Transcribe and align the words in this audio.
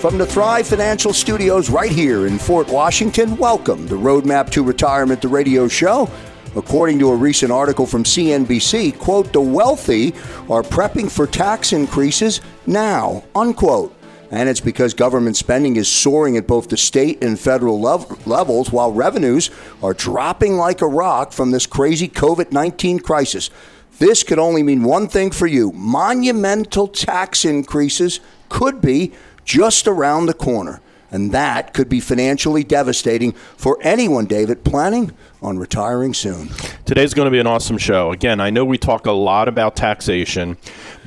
From 0.00 0.16
the 0.16 0.24
Thrive 0.24 0.66
Financial 0.66 1.12
Studios 1.12 1.68
right 1.68 1.90
here 1.92 2.26
in 2.26 2.38
Fort 2.38 2.66
Washington, 2.68 3.36
welcome 3.36 3.86
to 3.86 3.96
Roadmap 3.96 4.48
to 4.52 4.64
Retirement, 4.64 5.20
the 5.20 5.28
radio 5.28 5.68
show. 5.68 6.08
According 6.56 6.98
to 7.00 7.10
a 7.10 7.14
recent 7.14 7.52
article 7.52 7.84
from 7.84 8.04
CNBC, 8.04 8.98
quote, 8.98 9.30
the 9.30 9.42
wealthy 9.42 10.14
are 10.48 10.62
prepping 10.62 11.10
for 11.10 11.26
tax 11.26 11.74
increases 11.74 12.40
now, 12.66 13.24
unquote. 13.34 13.94
And 14.30 14.48
it's 14.48 14.58
because 14.58 14.94
government 14.94 15.36
spending 15.36 15.76
is 15.76 15.86
soaring 15.86 16.38
at 16.38 16.46
both 16.46 16.70
the 16.70 16.78
state 16.78 17.22
and 17.22 17.38
federal 17.38 17.78
lev- 17.78 18.26
levels, 18.26 18.72
while 18.72 18.92
revenues 18.92 19.50
are 19.82 19.92
dropping 19.92 20.56
like 20.56 20.80
a 20.80 20.88
rock 20.88 21.30
from 21.30 21.50
this 21.50 21.66
crazy 21.66 22.08
COVID 22.08 22.52
19 22.52 23.00
crisis. 23.00 23.50
This 23.98 24.22
could 24.22 24.38
only 24.38 24.62
mean 24.62 24.82
one 24.82 25.08
thing 25.08 25.30
for 25.30 25.46
you 25.46 25.72
monumental 25.72 26.88
tax 26.88 27.44
increases 27.44 28.20
could 28.48 28.80
be 28.80 29.12
just 29.44 29.86
around 29.86 30.26
the 30.26 30.34
corner. 30.34 30.80
And 31.10 31.32
that 31.32 31.74
could 31.74 31.88
be 31.88 32.00
financially 32.00 32.64
devastating 32.64 33.32
for 33.32 33.78
anyone, 33.82 34.26
David, 34.26 34.64
planning 34.64 35.12
on 35.42 35.58
retiring 35.58 36.12
soon. 36.12 36.50
Today's 36.84 37.14
going 37.14 37.26
to 37.26 37.30
be 37.30 37.38
an 37.38 37.46
awesome 37.46 37.78
show. 37.78 38.12
Again, 38.12 38.40
I 38.40 38.50
know 38.50 38.64
we 38.64 38.76
talk 38.76 39.06
a 39.06 39.12
lot 39.12 39.48
about 39.48 39.74
taxation, 39.74 40.58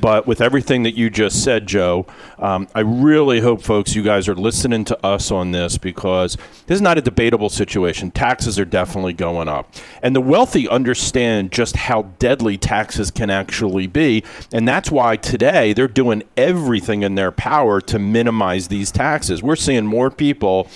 but 0.02 0.26
with 0.26 0.42
everything 0.42 0.84
that 0.84 0.96
you 0.96 1.10
just 1.10 1.44
said, 1.44 1.68
Joe, 1.68 2.08
um, 2.40 2.68
I 2.74 2.80
really 2.80 3.42
hope, 3.42 3.62
folks, 3.62 3.96
you 3.96 4.02
guys 4.02 4.28
are 4.28 4.36
listening 4.36 4.86
to 4.86 5.06
us 5.06 5.32
on 5.32 5.52
this 5.52 5.78
because 5.78 6.36
this 6.66 6.76
is 6.76 6.82
not 6.82 6.98
a 6.98 7.02
debatable 7.02 7.50
situation. 7.50 8.10
Taxes 8.10 8.58
are 8.58 8.66
definitely 8.66 9.14
going 9.14 9.48
up. 9.48 9.72
And 10.02 10.16
the 10.16 10.22
wealthy 10.22 10.68
understand 10.68 11.52
just 11.52 11.76
how 11.76 12.04
deadly 12.18 12.58
taxes 12.58 13.12
can 13.12 13.30
actually 13.30 13.86
be. 13.86 14.24
And 14.52 14.68
that's 14.68 14.90
why 14.90 15.16
today 15.16 15.74
they're 15.74 15.88
doing 15.88 16.24
everything 16.36 17.04
in 17.04 17.16
their 17.16 17.32
power 17.32 17.80
to 17.82 18.00
minimize 18.00 18.68
these 18.68 18.92
taxes. 18.92 19.44
We're 19.44 19.56
seeing 19.56 19.86
more 19.94 20.10
people, 20.10 20.68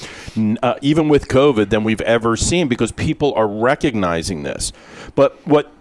uh, 0.62 0.76
even 0.82 1.10
with 1.10 1.28
COVID, 1.28 1.70
than 1.70 1.84
we've 1.84 2.02
ever 2.02 2.38
seen 2.38 2.68
because 2.68 2.92
people 2.92 3.34
are 3.34 3.48
recognizing 3.48 4.44
this. 4.44 4.72
But 5.16 5.36
what 5.48 5.72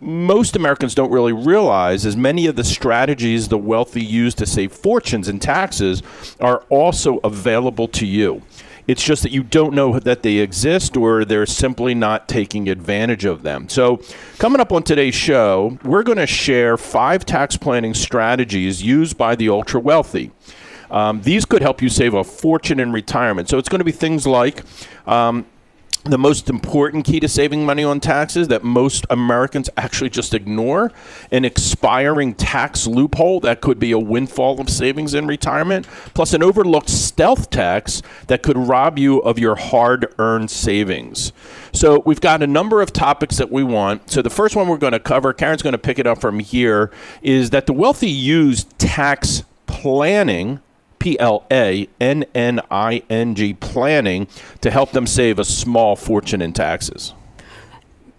most 0.00 0.54
Americans 0.54 0.94
don't 0.94 1.10
really 1.10 1.32
realize 1.32 2.06
is 2.06 2.16
many 2.16 2.46
of 2.46 2.54
the 2.54 2.62
strategies 2.62 3.48
the 3.48 3.58
wealthy 3.58 4.04
use 4.04 4.34
to 4.34 4.46
save 4.46 4.72
fortunes 4.72 5.28
in 5.28 5.40
taxes 5.40 6.02
are 6.40 6.60
also 6.68 7.18
available 7.24 7.88
to 7.88 8.06
you. 8.06 8.42
It's 8.86 9.04
just 9.04 9.22
that 9.22 9.32
you 9.32 9.42
don't 9.42 9.74
know 9.74 9.98
that 9.98 10.22
they 10.22 10.36
exist 10.36 10.96
or 10.96 11.24
they're 11.26 11.44
simply 11.44 11.94
not 11.94 12.26
taking 12.26 12.70
advantage 12.70 13.26
of 13.26 13.42
them. 13.42 13.68
So, 13.68 14.00
coming 14.38 14.62
up 14.62 14.72
on 14.72 14.82
today's 14.82 15.14
show, 15.14 15.78
we're 15.84 16.02
going 16.02 16.16
to 16.16 16.26
share 16.26 16.78
five 16.78 17.26
tax 17.26 17.58
planning 17.58 17.92
strategies 17.92 18.82
used 18.82 19.18
by 19.18 19.36
the 19.36 19.50
ultra 19.50 19.78
wealthy. 19.78 20.30
Um, 20.90 21.22
these 21.22 21.44
could 21.44 21.62
help 21.62 21.82
you 21.82 21.88
save 21.88 22.14
a 22.14 22.24
fortune 22.24 22.80
in 22.80 22.92
retirement. 22.92 23.48
So, 23.48 23.58
it's 23.58 23.68
going 23.68 23.80
to 23.80 23.84
be 23.84 23.92
things 23.92 24.26
like 24.26 24.62
um, 25.06 25.46
the 26.04 26.18
most 26.18 26.48
important 26.48 27.04
key 27.04 27.20
to 27.20 27.28
saving 27.28 27.66
money 27.66 27.84
on 27.84 28.00
taxes 28.00 28.48
that 28.48 28.64
most 28.64 29.04
Americans 29.10 29.68
actually 29.76 30.10
just 30.10 30.32
ignore 30.32 30.90
an 31.30 31.44
expiring 31.44 32.34
tax 32.34 32.86
loophole 32.86 33.40
that 33.40 33.60
could 33.60 33.78
be 33.78 33.92
a 33.92 33.98
windfall 33.98 34.60
of 34.60 34.70
savings 34.70 35.12
in 35.12 35.26
retirement, 35.26 35.86
plus 36.14 36.32
an 36.32 36.42
overlooked 36.42 36.88
stealth 36.88 37.50
tax 37.50 38.00
that 38.28 38.42
could 38.42 38.56
rob 38.56 38.98
you 38.98 39.18
of 39.18 39.38
your 39.38 39.56
hard 39.56 40.14
earned 40.18 40.50
savings. 40.50 41.32
So, 41.72 42.02
we've 42.06 42.20
got 42.20 42.42
a 42.42 42.46
number 42.46 42.80
of 42.80 42.92
topics 42.92 43.36
that 43.36 43.50
we 43.50 43.62
want. 43.62 44.10
So, 44.10 44.22
the 44.22 44.30
first 44.30 44.56
one 44.56 44.68
we're 44.68 44.78
going 44.78 44.92
to 44.92 45.00
cover, 45.00 45.32
Karen's 45.32 45.62
going 45.62 45.72
to 45.72 45.78
pick 45.78 45.98
it 45.98 46.06
up 46.06 46.20
from 46.20 46.38
here, 46.38 46.90
is 47.22 47.50
that 47.50 47.66
the 47.66 47.72
wealthy 47.72 48.10
use 48.10 48.64
tax 48.78 49.42
planning 49.66 50.60
P 51.08 51.18
L 51.18 51.46
A 51.50 51.88
N 52.00 52.26
N 52.34 52.60
I 52.70 53.02
N 53.08 53.34
G 53.34 53.54
planning 53.54 54.28
to 54.60 54.70
help 54.70 54.90
them 54.90 55.06
save 55.06 55.38
a 55.38 55.44
small 55.44 55.96
fortune 55.96 56.42
in 56.42 56.52
taxes? 56.52 57.14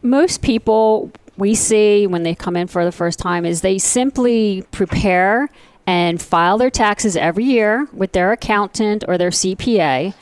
Most 0.01 0.41
people 0.41 1.11
we 1.37 1.53
see 1.53 2.07
when 2.07 2.23
they 2.23 2.33
come 2.33 2.55
in 2.55 2.65
for 2.67 2.83
the 2.83 2.91
first 2.91 3.19
time 3.19 3.45
is 3.45 3.61
they 3.61 3.77
simply 3.77 4.63
prepare 4.71 5.49
and 5.85 6.19
file 6.19 6.57
their 6.57 6.71
taxes 6.71 7.15
every 7.15 7.43
year 7.43 7.87
with 7.93 8.13
their 8.13 8.31
accountant 8.31 9.03
or 9.07 9.19
their 9.19 9.29
CPA. 9.29 10.15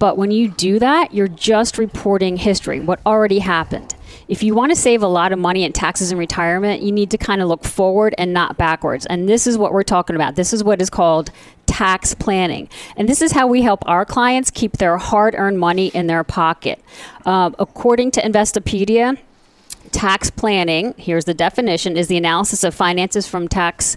But 0.00 0.18
when 0.18 0.32
you 0.32 0.48
do 0.48 0.80
that, 0.80 1.14
you're 1.14 1.28
just 1.28 1.78
reporting 1.78 2.38
history, 2.38 2.80
what 2.80 3.00
already 3.06 3.38
happened 3.38 3.94
if 4.30 4.44
you 4.44 4.54
want 4.54 4.70
to 4.70 4.76
save 4.76 5.02
a 5.02 5.08
lot 5.08 5.32
of 5.32 5.40
money 5.40 5.64
in 5.64 5.72
taxes 5.72 6.12
and 6.12 6.18
retirement, 6.18 6.82
you 6.82 6.92
need 6.92 7.10
to 7.10 7.18
kind 7.18 7.42
of 7.42 7.48
look 7.48 7.64
forward 7.64 8.14
and 8.16 8.32
not 8.32 8.56
backwards. 8.56 9.04
And 9.06 9.28
this 9.28 9.44
is 9.44 9.58
what 9.58 9.72
we're 9.72 9.82
talking 9.82 10.14
about. 10.14 10.36
This 10.36 10.52
is 10.52 10.62
what 10.62 10.80
is 10.80 10.88
called 10.88 11.32
tax 11.80 12.12
planning. 12.12 12.68
And 12.94 13.08
this 13.08 13.22
is 13.22 13.32
how 13.32 13.46
we 13.46 13.62
help 13.62 13.82
our 13.86 14.04
clients 14.04 14.50
keep 14.50 14.72
their 14.72 14.98
hard 14.98 15.34
earned 15.34 15.58
money 15.58 15.86
in 15.86 16.08
their 16.08 16.22
pocket. 16.22 16.78
Uh, 17.24 17.52
according 17.58 18.10
to 18.10 18.20
Investopedia, 18.20 19.16
tax 19.90 20.28
planning, 20.28 20.94
here's 20.98 21.24
the 21.24 21.32
definition, 21.32 21.96
is 21.96 22.08
the 22.08 22.18
analysis 22.18 22.64
of 22.64 22.74
finances 22.74 23.26
from 23.26 23.48
tax 23.48 23.96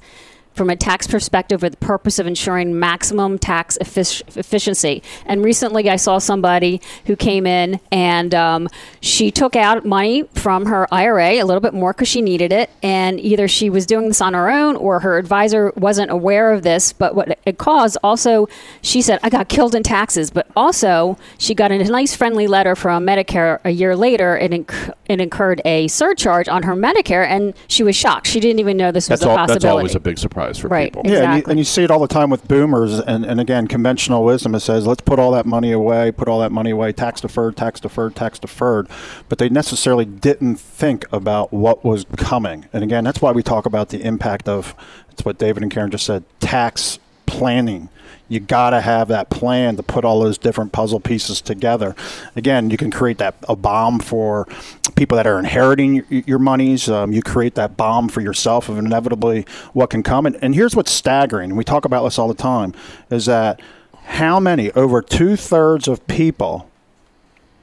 from 0.54 0.70
a 0.70 0.76
tax 0.76 1.08
perspective 1.08 1.62
with 1.62 1.74
the 1.74 1.86
purpose 1.86 2.20
of 2.20 2.28
ensuring 2.28 2.80
maximum 2.80 3.38
tax 3.40 3.78
effic- 3.82 4.38
efficiency. 4.38 5.02
And 5.26 5.44
recently 5.44 5.90
I 5.90 5.96
saw 5.96 6.20
somebody 6.20 6.82
who 7.06 7.16
came 7.16 7.48
in 7.48 7.80
and 7.92 8.34
um, 8.36 8.70
she 9.02 9.32
took 9.32 9.56
out 9.56 9.86
money 9.86 10.24
from 10.36 10.68
her 10.68 10.88
IRA, 10.94 11.32
a 11.34 11.44
little 11.44 11.62
bit 11.62 11.74
more 11.74 11.94
because 11.94 12.08
she 12.08 12.22
needed 12.22 12.52
it. 12.52 12.70
And 12.82 13.20
either 13.20 13.48
she 13.48 13.70
was 13.70 13.86
doing 13.86 14.08
this 14.08 14.22
on 14.22 14.34
her 14.34 14.50
own 14.50 14.76
or 14.76 15.00
her 15.00 15.18
advisor 15.18 15.74
wasn't 15.76 16.12
aware 16.12 16.52
of 16.52 16.64
this. 16.64 16.94
But 16.94 17.16
what 17.16 17.38
it 17.46 17.58
caused 17.58 17.98
also, 18.04 18.48
she 18.82 19.02
said, 19.02 19.20
I 19.24 19.30
got 19.30 19.50
killed 19.50 19.76
in 19.76 19.84
taxes. 19.84 20.30
But 20.30 20.48
also, 20.56 21.18
she 21.38 21.56
got 21.56 21.72
a 21.72 21.84
nice 21.84 22.16
friendly 22.16 22.48
letter 22.48 22.76
from 22.76 23.06
Medicare 23.06 23.60
a 23.64 23.72
year 23.72 23.96
later. 23.96 24.36
and 24.36 24.54
inc- 24.54 24.94
it 25.06 25.20
incurred 25.20 25.62
a 25.66 25.88
surcharge 25.88 26.48
on 26.48 26.64
her 26.64 26.76
Medicare 26.76 27.26
and 27.26 27.54
she 27.68 27.84
was 27.84 27.96
shocked. 27.96 28.28
She 28.28 28.40
didn't 28.40 28.60
even 28.60 28.78
know 28.78 28.92
this 28.92 29.10
was 29.10 29.22
a 29.22 29.30
all, 29.30 29.36
possibility. 29.36 29.64
That's 29.64 29.72
always 29.72 29.96
a 29.96 30.00
big 30.00 30.18
surprise 30.18 30.43
enterprise 30.44 30.62
for 30.62 30.68
right, 30.68 30.92
people. 30.92 31.02
Exactly. 31.02 31.22
Yeah, 31.22 31.34
and 31.34 31.38
you, 31.38 31.52
and 31.52 31.60
you, 31.60 31.66
see 31.66 31.84
it 31.84 31.92
all 31.92 32.00
the 32.00 32.08
time 32.08 32.30
with 32.30 32.48
boomers, 32.48 33.00
and, 33.00 33.26
and 33.26 33.40
again, 33.40 33.68
conventional 33.68 34.24
wisdom. 34.24 34.56
It 34.56 34.62
says, 34.62 34.86
let's 34.88 35.02
put 35.02 35.20
all 35.20 35.32
that 35.32 35.46
money 35.46 35.72
away, 35.72 36.12
put 36.12 36.28
all 36.28 36.40
that 36.40 36.52
money 36.52 36.72
away, 36.72 36.92
tax 36.92 37.22
deferred, 37.22 37.56
tax 37.56 37.80
deferred, 37.80 38.16
tax 38.16 38.40
deferred. 38.40 38.88
But 39.30 39.38
they 39.38 39.50
necessarily 39.50 40.06
didn't 40.06 40.56
think 40.58 41.06
about 41.12 41.52
what 41.54 41.84
was 41.84 42.06
coming. 42.18 42.68
And 42.74 42.84
again, 42.84 43.04
that's 43.04 43.22
why 43.22 43.32
we 43.32 43.44
talk 43.44 43.66
about 43.66 43.90
the 43.90 44.02
impact 44.02 44.48
of, 44.48 44.76
it's 45.12 45.26
what 45.26 45.38
David 45.38 45.64
and 45.64 45.72
Karen 45.72 45.92
just 45.92 46.06
said, 46.06 46.24
tax 46.40 47.00
planning 47.26 47.90
you 48.30 48.40
got 48.40 48.72
to 48.72 48.82
have 48.82 49.10
that 49.10 49.30
plan 49.30 49.76
to 49.76 49.84
put 49.84 50.06
all 50.06 50.22
those 50.22 50.38
different 50.38 50.72
puzzle 50.72 51.00
pieces 51.00 51.42
together. 51.42 51.96
Again, 52.36 52.70
you 52.70 52.78
can 52.78 52.90
create 52.90 53.18
that 53.18 53.36
a 53.48 53.56
bomb 53.56 54.00
for 54.00 54.48
people 54.96 55.18
that 55.18 55.28
are 55.28 55.38
inheriting 55.38 55.96
your, 55.96 56.06
your 56.10 56.40
monies. 56.40 56.90
Um, 56.90 57.12
you 57.12 57.22
create 57.22 57.56
that 57.56 57.76
bomb 57.76 58.10
for 58.10 58.22
yourself 58.22 58.70
of 58.70 58.78
inevitably 58.78 59.46
what 59.74 59.90
can 59.90 60.04
come. 60.04 60.26
And, 60.26 60.38
and 60.42 60.56
here's 60.56 60.76
what's 60.76 60.92
staggering, 60.92 61.56
we 61.56 61.64
talk 61.64 61.86
about 61.86 62.04
this 62.04 62.18
all 62.18 62.28
the 62.28 62.34
time, 62.34 62.74
is 63.10 63.26
that 63.26 63.62
how 64.06 64.40
many, 64.40 64.72
over 64.72 65.02
two 65.02 65.36
thirds 65.36 65.88
of 65.88 66.06
people 66.08 66.70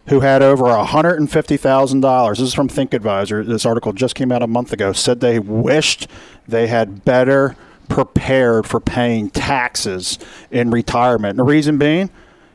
who 0.07 0.21
had 0.21 0.43
over 0.43 0.65
$150,000, 0.65 2.31
this 2.31 2.41
is 2.41 2.55
from 2.55 2.69
Think 2.69 2.95
Advisor, 2.95 3.45
this 3.45 3.65
article 3.65 3.93
just 3.93 4.15
came 4.15 4.33
out 4.33 4.43
a 4.43 4.47
month 4.47 4.73
ago, 4.73 4.93
said 4.93 5.21
they 5.21 5.39
wished 5.39 6.07
they 6.47 6.67
had 6.67 7.05
better– 7.05 7.57
prepared 7.91 8.67
for 8.67 8.81
paying 8.81 9.29
taxes 9.29 10.19
in 10.51 10.71
retirement. 10.71 11.31
And 11.33 11.41
the 11.41 11.45
reason 11.45 11.77
being 11.77 12.09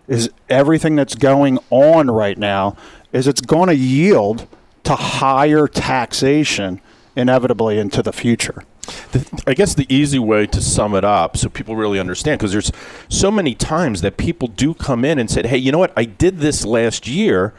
is 0.07 0.31
everything 0.49 0.95
that's 0.95 1.13
going 1.13 1.59
on 1.69 2.09
right 2.09 2.37
now 2.37 2.75
is 3.11 3.27
it's 3.27 3.41
going 3.41 3.67
to 3.67 3.75
yield 3.75 4.47
to 4.83 4.95
higher 4.95 5.67
taxation 5.67 6.81
inevitably 7.15 7.77
into 7.77 8.01
the 8.01 8.13
future. 8.13 8.63
The, 9.11 9.43
I 9.47 9.53
guess 9.55 9.73
the 9.73 9.87
easy 9.93 10.19
way 10.19 10.45
to 10.47 10.61
sum 10.61 10.93
it 10.93 11.03
up 11.03 11.37
so 11.37 11.49
people 11.49 11.75
really 11.75 11.99
understand, 11.99 12.39
because 12.39 12.51
there's 12.51 12.71
so 13.09 13.31
many 13.31 13.55
times 13.55 14.01
that 14.01 14.17
people 14.17 14.47
do 14.47 14.73
come 14.73 15.03
in 15.03 15.17
and 15.17 15.29
said, 15.29 15.47
hey, 15.47 15.57
you 15.57 15.71
know 15.71 15.79
what? 15.79 15.93
I 15.97 16.05
did 16.05 16.37
this 16.39 16.65
last 16.65 17.07
year 17.07 17.53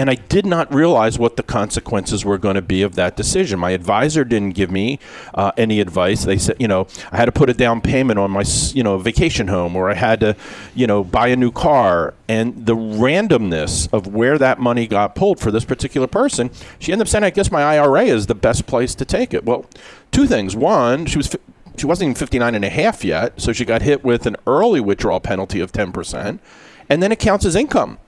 and 0.00 0.08
I 0.08 0.14
did 0.14 0.46
not 0.46 0.72
realize 0.72 1.18
what 1.18 1.36
the 1.36 1.42
consequences 1.42 2.24
were 2.24 2.38
going 2.38 2.54
to 2.54 2.62
be 2.62 2.80
of 2.80 2.94
that 2.94 3.16
decision. 3.16 3.58
My 3.58 3.72
advisor 3.72 4.24
didn't 4.24 4.54
give 4.54 4.70
me 4.70 4.98
uh, 5.34 5.52
any 5.58 5.78
advice. 5.78 6.24
They 6.24 6.38
said, 6.38 6.56
you 6.58 6.68
know, 6.68 6.86
I 7.12 7.18
had 7.18 7.26
to 7.26 7.32
put 7.32 7.50
a 7.50 7.52
down 7.52 7.82
payment 7.82 8.18
on 8.18 8.30
my, 8.30 8.42
you 8.72 8.82
know, 8.82 8.96
vacation 8.96 9.48
home, 9.48 9.76
or 9.76 9.90
I 9.90 9.94
had 9.94 10.20
to, 10.20 10.36
you 10.74 10.86
know, 10.86 11.04
buy 11.04 11.28
a 11.28 11.36
new 11.36 11.50
car. 11.52 12.14
And 12.28 12.64
the 12.64 12.74
randomness 12.74 13.92
of 13.92 14.06
where 14.06 14.38
that 14.38 14.58
money 14.58 14.86
got 14.86 15.14
pulled 15.14 15.38
for 15.38 15.50
this 15.50 15.66
particular 15.66 16.06
person, 16.06 16.50
she 16.78 16.92
ended 16.92 17.06
up 17.06 17.10
saying, 17.10 17.24
I 17.24 17.28
guess 17.28 17.50
my 17.50 17.62
IRA 17.62 18.04
is 18.04 18.26
the 18.26 18.34
best 18.34 18.66
place 18.66 18.94
to 18.94 19.04
take 19.04 19.34
it. 19.34 19.44
Well, 19.44 19.66
two 20.12 20.26
things. 20.26 20.56
One, 20.56 21.04
she 21.04 21.18
was 21.18 21.36
she 21.76 21.84
wasn't 21.84 22.06
even 22.08 22.14
59 22.14 22.54
and 22.54 22.64
a 22.64 22.70
half 22.70 23.04
yet, 23.04 23.38
so 23.38 23.52
she 23.52 23.66
got 23.66 23.82
hit 23.82 24.02
with 24.02 24.24
an 24.24 24.36
early 24.46 24.80
withdrawal 24.80 25.20
penalty 25.20 25.60
of 25.60 25.72
10%, 25.72 26.38
and 26.88 27.02
then 27.02 27.12
it 27.12 27.18
counts 27.18 27.44
as 27.44 27.54
income. 27.54 27.98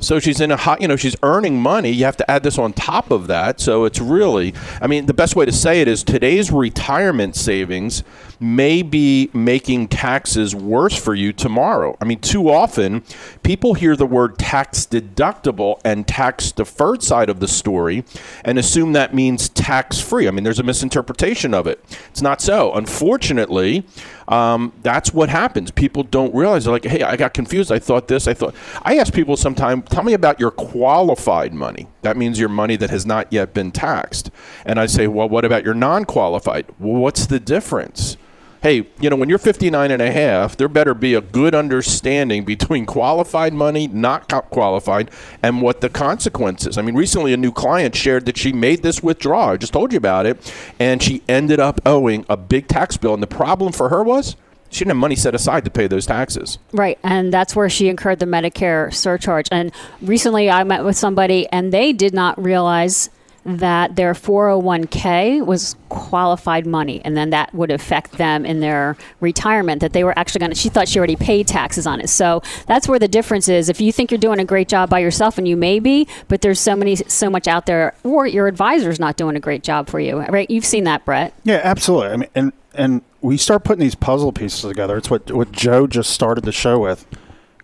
So 0.00 0.20
she's 0.20 0.40
in 0.40 0.50
a 0.50 0.56
hot, 0.56 0.80
you 0.80 0.88
know, 0.88 0.96
she's 0.96 1.16
earning 1.22 1.60
money. 1.60 1.90
You 1.90 2.04
have 2.04 2.16
to 2.18 2.30
add 2.30 2.42
this 2.42 2.58
on 2.58 2.72
top 2.72 3.10
of 3.10 3.26
that. 3.26 3.60
So 3.60 3.84
it's 3.84 4.00
really, 4.00 4.54
I 4.80 4.86
mean, 4.86 5.06
the 5.06 5.14
best 5.14 5.34
way 5.34 5.44
to 5.44 5.52
say 5.52 5.80
it 5.80 5.88
is 5.88 6.04
today's 6.04 6.52
retirement 6.52 7.34
savings 7.34 8.04
may 8.40 8.82
be 8.82 9.28
making 9.32 9.88
taxes 9.88 10.54
worse 10.54 10.96
for 10.96 11.14
you 11.14 11.32
tomorrow. 11.32 11.96
I 12.00 12.04
mean, 12.04 12.20
too 12.20 12.48
often 12.48 13.02
people 13.42 13.74
hear 13.74 13.96
the 13.96 14.06
word 14.06 14.38
tax 14.38 14.86
deductible 14.86 15.80
and 15.84 16.06
tax 16.06 16.52
deferred 16.52 17.02
side 17.02 17.28
of 17.28 17.40
the 17.40 17.48
story 17.48 18.04
and 18.44 18.58
assume 18.58 18.92
that 18.92 19.14
means 19.14 19.48
tax 19.48 20.00
free. 20.00 20.28
I 20.28 20.30
mean, 20.30 20.44
there's 20.44 20.60
a 20.60 20.64
misinterpretation 20.64 21.52
of 21.52 21.66
it. 21.66 21.84
It's 22.10 22.22
not 22.22 22.40
so. 22.40 22.72
Unfortunately, 22.74 23.84
um, 24.28 24.74
that's 24.82 25.12
what 25.12 25.30
happens. 25.30 25.70
People 25.70 26.02
don't 26.02 26.34
realize. 26.34 26.64
They're 26.64 26.72
like, 26.72 26.84
hey, 26.84 27.02
I 27.02 27.16
got 27.16 27.32
confused. 27.32 27.72
I 27.72 27.78
thought 27.78 28.08
this. 28.08 28.28
I 28.28 28.34
thought. 28.34 28.54
I 28.82 28.98
ask 28.98 29.12
people 29.12 29.36
sometimes, 29.36 29.88
tell 29.88 30.04
me 30.04 30.12
about 30.12 30.38
your 30.38 30.50
qualified 30.50 31.54
money. 31.54 31.88
That 32.02 32.16
means 32.16 32.38
your 32.38 32.50
money 32.50 32.76
that 32.76 32.90
has 32.90 33.06
not 33.06 33.32
yet 33.32 33.54
been 33.54 33.72
taxed. 33.72 34.30
And 34.66 34.78
I 34.78 34.86
say, 34.86 35.06
well, 35.06 35.28
what 35.28 35.46
about 35.46 35.64
your 35.64 35.74
non 35.74 36.04
qualified? 36.04 36.66
Well, 36.78 37.00
what's 37.00 37.26
the 37.26 37.40
difference? 37.40 38.18
Hey, 38.62 38.88
you 39.00 39.10
know, 39.10 39.16
when 39.16 39.28
you're 39.28 39.38
59 39.38 39.90
and 39.90 40.02
a 40.02 40.10
half, 40.10 40.56
there 40.56 40.68
better 40.68 40.94
be 40.94 41.14
a 41.14 41.20
good 41.20 41.54
understanding 41.54 42.44
between 42.44 42.86
qualified 42.86 43.52
money, 43.52 43.86
not 43.88 44.28
qualified, 44.50 45.10
and 45.42 45.62
what 45.62 45.80
the 45.80 45.88
consequences. 45.88 46.78
I 46.78 46.82
mean, 46.82 46.94
recently 46.94 47.32
a 47.32 47.36
new 47.36 47.52
client 47.52 47.94
shared 47.94 48.26
that 48.26 48.36
she 48.36 48.52
made 48.52 48.82
this 48.82 49.02
withdrawal. 49.02 49.50
I 49.50 49.56
just 49.56 49.72
told 49.72 49.92
you 49.92 49.98
about 49.98 50.26
it, 50.26 50.52
and 50.78 51.02
she 51.02 51.22
ended 51.28 51.60
up 51.60 51.80
owing 51.86 52.24
a 52.28 52.36
big 52.36 52.68
tax 52.68 52.96
bill. 52.96 53.14
And 53.14 53.22
the 53.22 53.26
problem 53.26 53.72
for 53.72 53.88
her 53.88 54.02
was 54.02 54.36
she 54.70 54.80
didn't 54.80 54.90
have 54.90 54.96
money 54.98 55.16
set 55.16 55.34
aside 55.34 55.64
to 55.64 55.70
pay 55.70 55.86
those 55.86 56.06
taxes. 56.06 56.58
Right. 56.72 56.98
And 57.02 57.32
that's 57.32 57.56
where 57.56 57.70
she 57.70 57.88
incurred 57.88 58.18
the 58.18 58.26
Medicare 58.26 58.92
surcharge. 58.92 59.48
And 59.50 59.72
recently 60.02 60.50
I 60.50 60.64
met 60.64 60.84
with 60.84 60.96
somebody 60.96 61.48
and 61.48 61.72
they 61.72 61.92
did 61.92 62.12
not 62.12 62.42
realize 62.42 63.10
that 63.48 63.96
their 63.96 64.12
401k 64.12 65.44
was 65.44 65.74
qualified 65.88 66.66
money 66.66 67.00
and 67.04 67.16
then 67.16 67.30
that 67.30 67.52
would 67.54 67.70
affect 67.70 68.12
them 68.12 68.44
in 68.44 68.60
their 68.60 68.96
retirement 69.20 69.80
that 69.80 69.94
they 69.94 70.04
were 70.04 70.16
actually 70.18 70.40
going 70.40 70.50
to 70.50 70.56
she 70.56 70.68
thought 70.68 70.86
she 70.86 70.98
already 70.98 71.16
paid 71.16 71.48
taxes 71.48 71.86
on 71.86 72.00
it. 72.00 72.08
So 72.08 72.42
that's 72.66 72.86
where 72.86 72.98
the 72.98 73.08
difference 73.08 73.48
is. 73.48 73.68
If 73.68 73.80
you 73.80 73.92
think 73.92 74.10
you're 74.10 74.18
doing 74.18 74.38
a 74.38 74.44
great 74.44 74.68
job 74.68 74.90
by 74.90 74.98
yourself 74.98 75.38
and 75.38 75.48
you 75.48 75.56
may 75.56 75.80
be 75.80 76.06
but 76.28 76.42
there's 76.42 76.60
so 76.60 76.76
many 76.76 76.96
so 76.96 77.30
much 77.30 77.48
out 77.48 77.66
there 77.66 77.94
or 78.04 78.26
your 78.26 78.46
advisor's 78.46 79.00
not 79.00 79.16
doing 79.16 79.34
a 79.34 79.40
great 79.40 79.62
job 79.62 79.88
for 79.88 79.98
you 79.98 80.18
right? 80.18 80.50
You've 80.50 80.66
seen 80.66 80.84
that 80.84 81.04
brett. 81.04 81.32
Yeah 81.44 81.60
absolutely. 81.64 82.08
I 82.08 82.16
mean 82.16 82.28
and 82.34 82.52
and 82.74 83.02
we 83.22 83.36
start 83.36 83.64
putting 83.64 83.80
these 83.80 83.94
puzzle 83.94 84.32
pieces 84.32 84.60
together. 84.60 84.98
It's 84.98 85.10
what 85.10 85.30
what 85.32 85.52
joe 85.52 85.86
just 85.86 86.10
started 86.10 86.44
the 86.44 86.52
show 86.52 86.78
with 86.78 87.06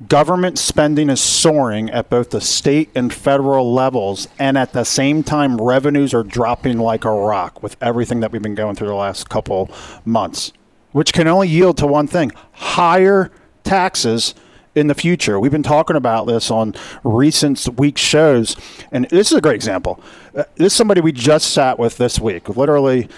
government 0.08 0.58
spending 0.58 1.08
is 1.08 1.20
soaring 1.20 1.90
at 1.90 2.10
both 2.10 2.30
the 2.30 2.40
state 2.40 2.90
and 2.94 3.12
federal 3.12 3.72
levels, 3.72 4.28
and 4.38 4.58
at 4.58 4.72
the 4.72 4.84
same 4.84 5.22
time, 5.22 5.60
revenues 5.60 6.12
are 6.12 6.24
dropping 6.24 6.78
like 6.78 7.04
a 7.04 7.10
rock 7.10 7.62
with 7.62 7.76
everything 7.80 8.20
that 8.20 8.32
we've 8.32 8.42
been 8.42 8.54
going 8.54 8.74
through 8.74 8.88
the 8.88 8.94
last 8.94 9.28
couple 9.28 9.70
months, 10.04 10.52
which 10.92 11.12
can 11.12 11.28
only 11.28 11.48
yield 11.48 11.78
to 11.78 11.86
one 11.86 12.06
thing 12.06 12.32
higher 12.52 13.30
taxes 13.62 14.34
in 14.74 14.88
the 14.88 14.94
future. 14.94 15.38
We've 15.38 15.52
been 15.52 15.62
talking 15.62 15.96
about 15.96 16.26
this 16.26 16.50
on 16.50 16.74
recent 17.04 17.66
week 17.78 17.96
shows, 17.96 18.56
and 18.90 19.08
this 19.10 19.30
is 19.30 19.38
a 19.38 19.40
great 19.40 19.54
example. 19.54 20.02
Uh, 20.34 20.44
this 20.56 20.72
is 20.72 20.76
somebody 20.76 21.00
we 21.00 21.12
just 21.12 21.52
sat 21.52 21.78
with 21.78 21.96
this 21.96 22.18
week. 22.18 22.48
Literally, 22.48 23.08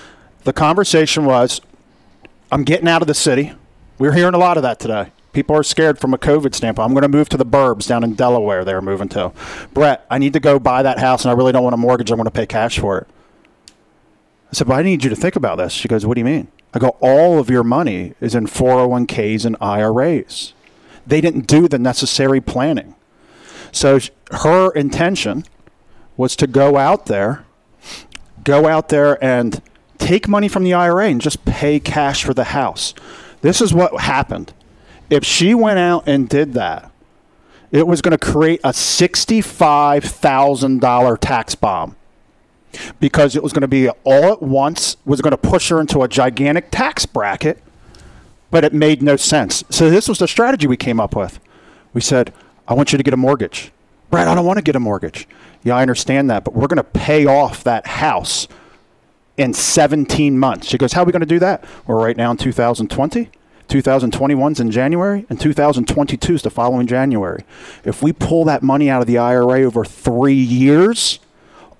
the 0.44 0.52
conversation 0.52 1.25
was 1.25 1.61
I'm 2.52 2.64
getting 2.64 2.88
out 2.88 3.02
of 3.02 3.08
the 3.08 3.14
city. 3.14 3.52
We're 3.99 4.12
hearing 4.12 4.34
a 4.34 4.38
lot 4.38 4.58
of 4.58 4.62
that 4.62 4.79
today. 4.79 5.11
People 5.37 5.55
are 5.55 5.62
scared 5.62 5.99
from 5.99 6.15
a 6.15 6.19
COVID 6.19 6.55
standpoint. 6.55 6.88
I'm 6.88 6.94
going 6.94 7.03
to 7.03 7.15
move 7.15 7.29
to 7.29 7.37
the 7.37 7.44
burbs 7.44 7.87
down 7.87 8.03
in 8.03 8.15
Delaware. 8.15 8.65
They're 8.65 8.81
moving 8.81 9.11
to. 9.11 9.33
Brett, 9.75 10.06
I 10.11 10.17
need 10.17 10.33
to 10.33 10.41
go 10.41 10.59
buy 10.59 10.83
that 10.83 10.99
house, 10.99 11.27
and 11.27 11.31
I 11.31 11.35
really 11.35 11.53
don't 11.53 11.62
want 11.62 11.75
a 11.75 11.77
mortgage. 11.77 12.11
I'm 12.11 12.17
going 12.17 12.25
to 12.25 12.31
pay 12.31 12.47
cash 12.47 12.79
for 12.79 13.00
it. 13.00 13.06
I 14.50 14.55
said, 14.55 14.67
but 14.67 14.79
I 14.79 14.83
need 14.83 15.05
you 15.05 15.11
to 15.11 15.15
think 15.15 15.37
about 15.37 15.56
this. 15.56 15.75
She 15.75 15.88
goes, 15.88 16.06
what 16.06 16.15
do 16.15 16.21
you 16.21 16.25
mean? 16.25 16.49
I 16.73 16.79
go, 16.79 16.97
all 17.00 17.38
of 17.38 17.50
your 17.50 17.65
money 17.65 18.15
is 18.19 18.35
in 18.35 18.47
401ks 18.47 19.44
and 19.44 19.59
IRAs. 19.61 20.55
They 21.06 21.21
didn't 21.21 21.47
do 21.47 21.69
the 21.69 21.79
necessary 21.79 22.41
planning. 22.41 22.94
So 23.73 23.99
her 24.31 24.71
intention 24.71 25.44
was 26.17 26.35
to 26.37 26.47
go 26.47 26.79
out 26.79 27.06
there, 27.06 27.44
go 28.43 28.67
out 28.67 28.89
there 28.89 29.23
and 29.23 29.61
take 29.99 30.29
money 30.29 30.49
from 30.49 30.65
the 30.65 30.73
IRA 30.73 31.09
and 31.09 31.21
just 31.21 31.44
pay 31.44 31.79
cash 31.79 32.25
for 32.25 32.32
the 32.32 32.44
house. 32.44 32.94
This 33.43 33.61
is 33.61 33.75
what 33.75 34.00
happened 34.00 34.55
if 35.11 35.25
she 35.25 35.55
went 35.55 35.79
out 35.79 36.05
and 36.06 36.29
did 36.29 36.53
that, 36.55 36.91
it 37.70 37.87
was 37.87 38.03
going 38.03 38.17
to 38.17 38.19
create 38.19 38.61
a 38.64 38.70
$65,000 38.70 41.19
tax 41.20 41.55
bomb 41.55 41.94
because 43.00 43.35
it 43.37 43.43
was 43.43 43.53
going 43.53 43.62
to 43.62 43.69
be 43.69 43.88
all 44.05 44.32
at 44.32 44.43
once, 44.43 44.97
was 45.05 45.20
going 45.20 45.32
to 45.32 45.37
push 45.37 45.69
her 45.70 45.81
into 45.81 46.03
a 46.03 46.08
gigantic 46.08 46.70
tax 46.70 47.05
bracket, 47.06 47.62
but 48.50 48.64
it 48.64 48.73
made 48.73 49.03
no 49.03 49.17
sense. 49.17 49.64
So 49.70 49.91
this 49.91 50.08
was 50.08 50.19
the 50.19 50.29
strategy 50.29 50.67
we 50.67 50.76
came 50.76 51.00
up 51.00 51.17
with. 51.17 51.41
We 51.93 52.00
said, 52.00 52.32
I 52.69 52.75
want 52.75 52.93
you 52.93 52.99
to 52.99 53.03
get 53.03 53.14
a 53.14 53.19
mortgage. 53.19 53.73
Brad, 54.11 54.29
I 54.29 54.35
don't 54.35 54.47
want 54.47 54.58
to 54.58 54.62
get 54.62 54.76
a 54.76 54.81
mortgage. 54.81 55.26
Yeah, 55.62 55.76
I 55.76 55.82
understand 55.82 56.31
that, 56.31 56.44
but 56.44 56.55
we're 56.55 56.69
going 56.69 56.76
to 56.76 56.85
pay 56.85 57.26
off 57.26 57.64
that 57.64 57.87
house 57.87 58.47
in 59.37 59.53
17 59.53 60.38
months. 60.38 60.69
She 60.69 60.79
goes, 60.79 60.93
How 60.93 61.03
are 61.03 61.05
we 61.05 61.12
going 61.12 61.20
to 61.20 61.26
do 61.26 61.41
that? 61.41 61.64
We're 61.87 61.97
right 61.97 62.17
now 62.17 62.31
in 62.31 62.37
2020. 62.37 63.31
2021's 63.69 64.61
in 64.61 64.71
January, 64.71 65.27
and 65.29 65.41
2022 65.41 66.35
is 66.35 66.43
the 66.43 66.51
following 66.51 66.87
January. 66.87 67.44
If 67.85 68.03
we 68.03 68.13
pull 68.13 68.44
that 68.44 68.63
money 68.63 68.89
out 68.89 69.01
of 69.01 69.06
the 69.06 69.19
IRA 69.19 69.63
over 69.63 69.85
three 69.85 70.35
years, 70.35 71.19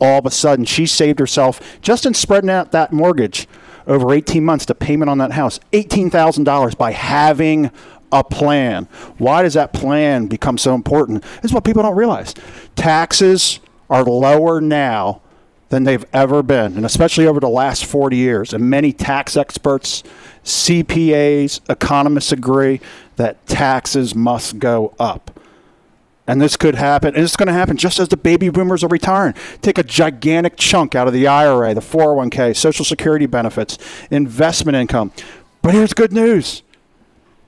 all 0.01 0.19
of 0.19 0.27
a 0.27 0.31
sudden 0.31 0.65
she 0.65 0.87
saved 0.87 1.19
herself 1.19 1.81
just 1.81 2.05
in 2.05 2.15
spreading 2.15 2.51
out 2.51 2.73
that 2.73 2.93
mortgage 2.93 3.49
over 3.87 4.13
18 4.13 4.45
months, 4.45 4.65
the 4.67 4.75
payment 4.75 5.09
on 5.09 5.19
that 5.19 5.33
house, 5.33 5.61
$18,000 5.73 6.77
by 6.77 6.93
having 6.93 7.71
a 8.13 8.25
plan. 8.25 8.85
Why 9.19 9.43
does 9.43 9.55
that 9.55 9.73
plan 9.73 10.27
become 10.27 10.59
so 10.59 10.75
important? 10.75 11.23
This 11.23 11.47
is 11.47 11.53
what 11.53 11.65
people 11.65 11.83
don't 11.83 11.97
realize. 11.97 12.35
Taxes 12.75 13.61
are 13.89 14.05
lower 14.05 14.61
now 14.61 15.23
than 15.69 15.85
they've 15.85 16.05
ever 16.13 16.43
been, 16.43 16.77
and 16.77 16.87
especially 16.87 17.27
over 17.27 17.41
the 17.41 17.49
last 17.49 17.85
40 17.85 18.17
years. 18.17 18.53
And 18.53 18.71
many 18.71 18.93
tax 18.93 19.37
experts 19.37 20.03
CPAs, 20.45 21.61
economists 21.69 22.33
agree 22.33 22.81
that 23.17 23.45
taxes 23.47 24.15
must 24.15 24.59
go 24.59 24.95
up. 24.99 25.41
And 26.29 26.41
this 26.41 26.57
could 26.57 26.75
happen, 26.75 27.15
and 27.15 27.23
it's 27.23 27.37
going 27.37 27.47
to 27.47 27.53
happen 27.53 27.77
just 27.77 28.01
as 28.01 28.09
the 28.09 28.17
baby 28.17 28.49
boomers 28.49 28.83
are 28.83 28.89
retiring. 28.89 29.35
Take 29.63 29.79
a 29.79 29.85
gigantic 29.85 30.57
chunk 30.57 30.95
out 30.95 31.07
of 31.07 31.13
the 31.13 31.27
IRA, 31.27 31.73
the 31.73 31.81
401k, 31.81 32.57
Social 32.57 32.85
Security 32.85 33.27
benefits, 33.27 33.79
investment 34.11 34.77
income. 34.77 35.13
But 35.63 35.75
here's 35.75 35.93
good 35.93 36.13
news 36.13 36.63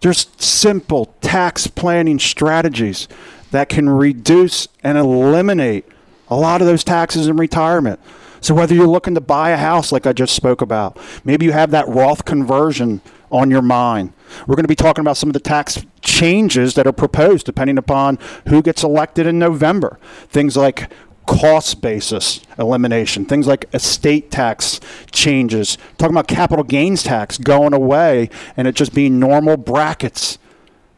there's 0.01 0.29
simple 0.37 1.07
tax 1.21 1.67
planning 1.67 2.21
strategies 2.21 3.09
that 3.51 3.69
can 3.69 3.89
reduce 3.89 4.69
and 4.85 4.97
eliminate 4.97 5.85
a 6.31 6.37
lot 6.37 6.61
of 6.61 6.67
those 6.67 6.85
taxes 6.85 7.27
in 7.27 7.37
retirement. 7.37 8.01
So 8.41 8.55
whether 8.55 8.75
you're 8.75 8.87
looking 8.87 9.15
to 9.15 9.21
buy 9.21 9.51
a 9.51 9.57
house 9.57 9.91
like 9.91 10.07
I 10.07 10.13
just 10.13 10.35
spoke 10.35 10.61
about, 10.61 10.97
maybe 11.25 11.45
you 11.45 11.53
have 11.53 11.71
that 11.73 11.89
Roth 11.89 12.25
conversion 12.25 13.01
on 13.31 13.51
your 13.51 13.63
mind. 13.63 14.13
We're 14.47 14.55
going 14.55 14.65
to 14.65 14.69
be 14.69 14.75
talking 14.75 15.03
about 15.03 15.17
some 15.17 15.29
of 15.29 15.33
the 15.33 15.41
tax 15.41 15.85
changes 16.01 16.75
that 16.75 16.87
are 16.87 16.93
proposed 16.93 17.47
depending 17.47 17.79
upon 17.79 18.19
who 18.49 18.63
gets 18.63 18.83
elected 18.83 19.27
in 19.27 19.39
November. 19.39 19.99
Things 20.29 20.57
like 20.57 20.91
cost 21.27 21.83
basis 21.83 22.41
elimination, 22.59 23.27
things 23.27 23.47
like 23.47 23.67
estate 23.75 24.31
tax 24.31 24.81
changes, 25.11 25.77
talking 25.99 26.15
about 26.15 26.27
capital 26.27 26.65
gains 26.65 27.03
tax 27.03 27.37
going 27.37 27.75
away 27.75 28.31
and 28.57 28.67
it 28.67 28.75
just 28.75 28.95
being 28.95 29.19
normal 29.19 29.57
brackets. 29.57 30.39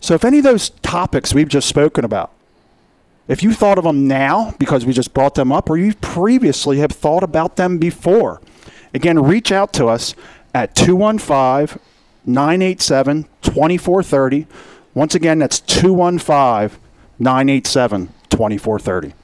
So 0.00 0.14
if 0.14 0.24
any 0.24 0.38
of 0.38 0.44
those 0.44 0.70
topics 0.70 1.34
we've 1.34 1.48
just 1.48 1.68
spoken 1.68 2.04
about, 2.04 2.32
if 3.28 3.42
you 3.42 3.52
thought 3.52 3.78
of 3.78 3.84
them 3.84 4.08
now 4.08 4.54
because 4.58 4.84
we 4.84 4.92
just 4.92 5.14
brought 5.14 5.36
them 5.36 5.52
up, 5.52 5.70
or 5.70 5.76
you 5.76 5.94
previously 5.94 6.78
have 6.78 6.90
thought 6.90 7.22
about 7.22 7.56
them 7.56 7.78
before, 7.78 8.40
again, 8.92 9.22
reach 9.22 9.52
out 9.52 9.72
to 9.74 9.86
us 9.86 10.14
at 10.52 10.74
215 10.74 11.80
987 12.26 13.24
2430. 13.42 14.46
Once 14.94 15.14
again, 15.14 15.38
that's 15.38 15.60
215 15.60 16.80
987 17.18 18.08
2430. 18.30 19.14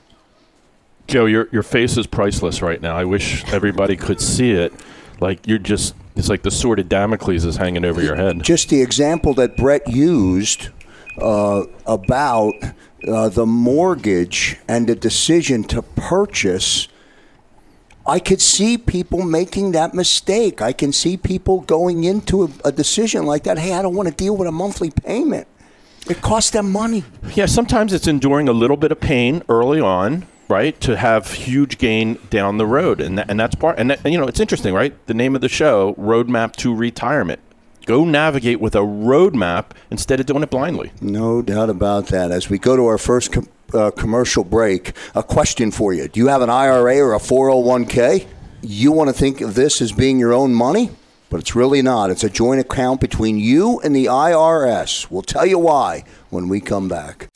Joe, 1.06 1.26
your 1.26 1.48
your 1.52 1.62
face 1.62 1.96
is 1.96 2.06
priceless 2.06 2.62
right 2.62 2.80
now. 2.80 2.96
I 2.96 3.04
wish 3.04 3.44
everybody 3.52 3.96
could 3.96 4.20
see 4.20 4.52
it. 4.52 4.72
Like 5.20 5.46
you're 5.46 5.58
just 5.58 5.94
it's 6.16 6.28
like 6.28 6.42
the 6.42 6.50
sword 6.50 6.78
of 6.78 6.88
Damocles 6.88 7.44
is 7.44 7.56
hanging 7.56 7.84
over 7.84 8.02
your 8.02 8.16
head. 8.16 8.42
Just 8.42 8.70
the 8.70 8.82
example 8.82 9.34
that 9.34 9.56
Brett 9.56 9.86
used 9.88 10.68
uh, 11.18 11.64
about 11.86 12.54
uh, 13.06 13.28
the 13.28 13.46
mortgage 13.46 14.58
and 14.66 14.88
the 14.88 14.94
decision 14.94 15.64
to 15.64 15.82
purchase. 15.82 16.88
I 18.08 18.20
could 18.20 18.40
see 18.40 18.78
people 18.78 19.22
making 19.22 19.72
that 19.72 19.92
mistake. 19.92 20.62
I 20.62 20.72
can 20.72 20.92
see 20.92 21.16
people 21.16 21.60
going 21.62 22.04
into 22.04 22.44
a, 22.44 22.48
a 22.66 22.72
decision 22.72 23.26
like 23.26 23.44
that. 23.44 23.58
Hey, 23.58 23.74
I 23.74 23.82
don't 23.82 23.96
want 23.96 24.08
to 24.08 24.14
deal 24.14 24.36
with 24.36 24.46
a 24.46 24.52
monthly 24.52 24.90
payment. 24.90 25.48
It 26.08 26.22
costs 26.22 26.50
them 26.50 26.70
money. 26.70 27.02
Yeah, 27.34 27.46
sometimes 27.46 27.92
it's 27.92 28.06
enduring 28.06 28.48
a 28.48 28.52
little 28.52 28.76
bit 28.76 28.92
of 28.92 29.00
pain 29.00 29.42
early 29.48 29.80
on, 29.80 30.26
right, 30.48 30.80
to 30.80 30.96
have 30.96 31.32
huge 31.32 31.78
gain 31.78 32.18
down 32.30 32.58
the 32.58 32.66
road, 32.66 33.00
and 33.00 33.18
that, 33.18 33.30
and 33.30 33.38
that's 33.38 33.54
part. 33.54 33.78
And, 33.78 33.90
that, 33.90 34.00
and 34.04 34.12
you 34.12 34.20
know, 34.20 34.26
it's 34.26 34.40
interesting, 34.40 34.74
right? 34.74 34.94
The 35.06 35.14
name 35.14 35.34
of 35.34 35.40
the 35.40 35.48
show, 35.48 35.94
Roadmap 35.94 36.56
to 36.56 36.74
Retirement. 36.74 37.40
Go 37.86 38.04
navigate 38.04 38.60
with 38.60 38.74
a 38.74 38.80
roadmap 38.80 39.66
instead 39.90 40.18
of 40.18 40.26
doing 40.26 40.42
it 40.42 40.50
blindly. 40.50 40.90
No 41.00 41.40
doubt 41.40 41.70
about 41.70 42.08
that. 42.08 42.32
As 42.32 42.50
we 42.50 42.58
go 42.58 42.76
to 42.76 42.84
our 42.86 42.98
first 42.98 43.32
com- 43.32 43.48
uh, 43.72 43.92
commercial 43.92 44.42
break, 44.42 44.92
a 45.14 45.22
question 45.22 45.70
for 45.70 45.92
you: 45.92 46.08
Do 46.08 46.18
you 46.18 46.26
have 46.26 46.42
an 46.42 46.50
IRA 46.50 46.98
or 46.98 47.14
a 47.14 47.18
401k? 47.18 48.26
You 48.62 48.90
want 48.90 49.08
to 49.08 49.14
think 49.14 49.40
of 49.40 49.54
this 49.54 49.80
as 49.80 49.92
being 49.92 50.18
your 50.18 50.32
own 50.32 50.52
money? 50.52 50.90
But 51.30 51.40
it's 51.40 51.54
really 51.54 51.82
not. 51.82 52.10
It's 52.10 52.24
a 52.24 52.30
joint 52.30 52.60
account 52.60 53.00
between 53.00 53.38
you 53.38 53.80
and 53.80 53.94
the 53.94 54.06
IRS. 54.06 55.10
We'll 55.10 55.22
tell 55.22 55.46
you 55.46 55.58
why 55.58 56.04
when 56.30 56.48
we 56.48 56.60
come 56.60 56.88
back. 56.88 57.28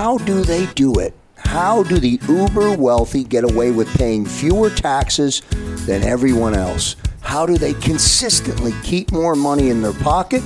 How 0.00 0.16
do 0.18 0.44
they 0.44 0.66
do 0.74 1.00
it? 1.00 1.12
How 1.38 1.82
do 1.82 1.98
the 1.98 2.20
uber 2.28 2.76
wealthy 2.76 3.24
get 3.24 3.42
away 3.42 3.72
with 3.72 3.92
paying 3.98 4.24
fewer 4.24 4.70
taxes 4.70 5.42
than 5.86 6.04
everyone 6.04 6.54
else? 6.54 6.94
How 7.20 7.46
do 7.46 7.58
they 7.58 7.74
consistently 7.74 8.72
keep 8.84 9.10
more 9.10 9.34
money 9.34 9.70
in 9.70 9.82
their 9.82 9.92
pocket 9.92 10.40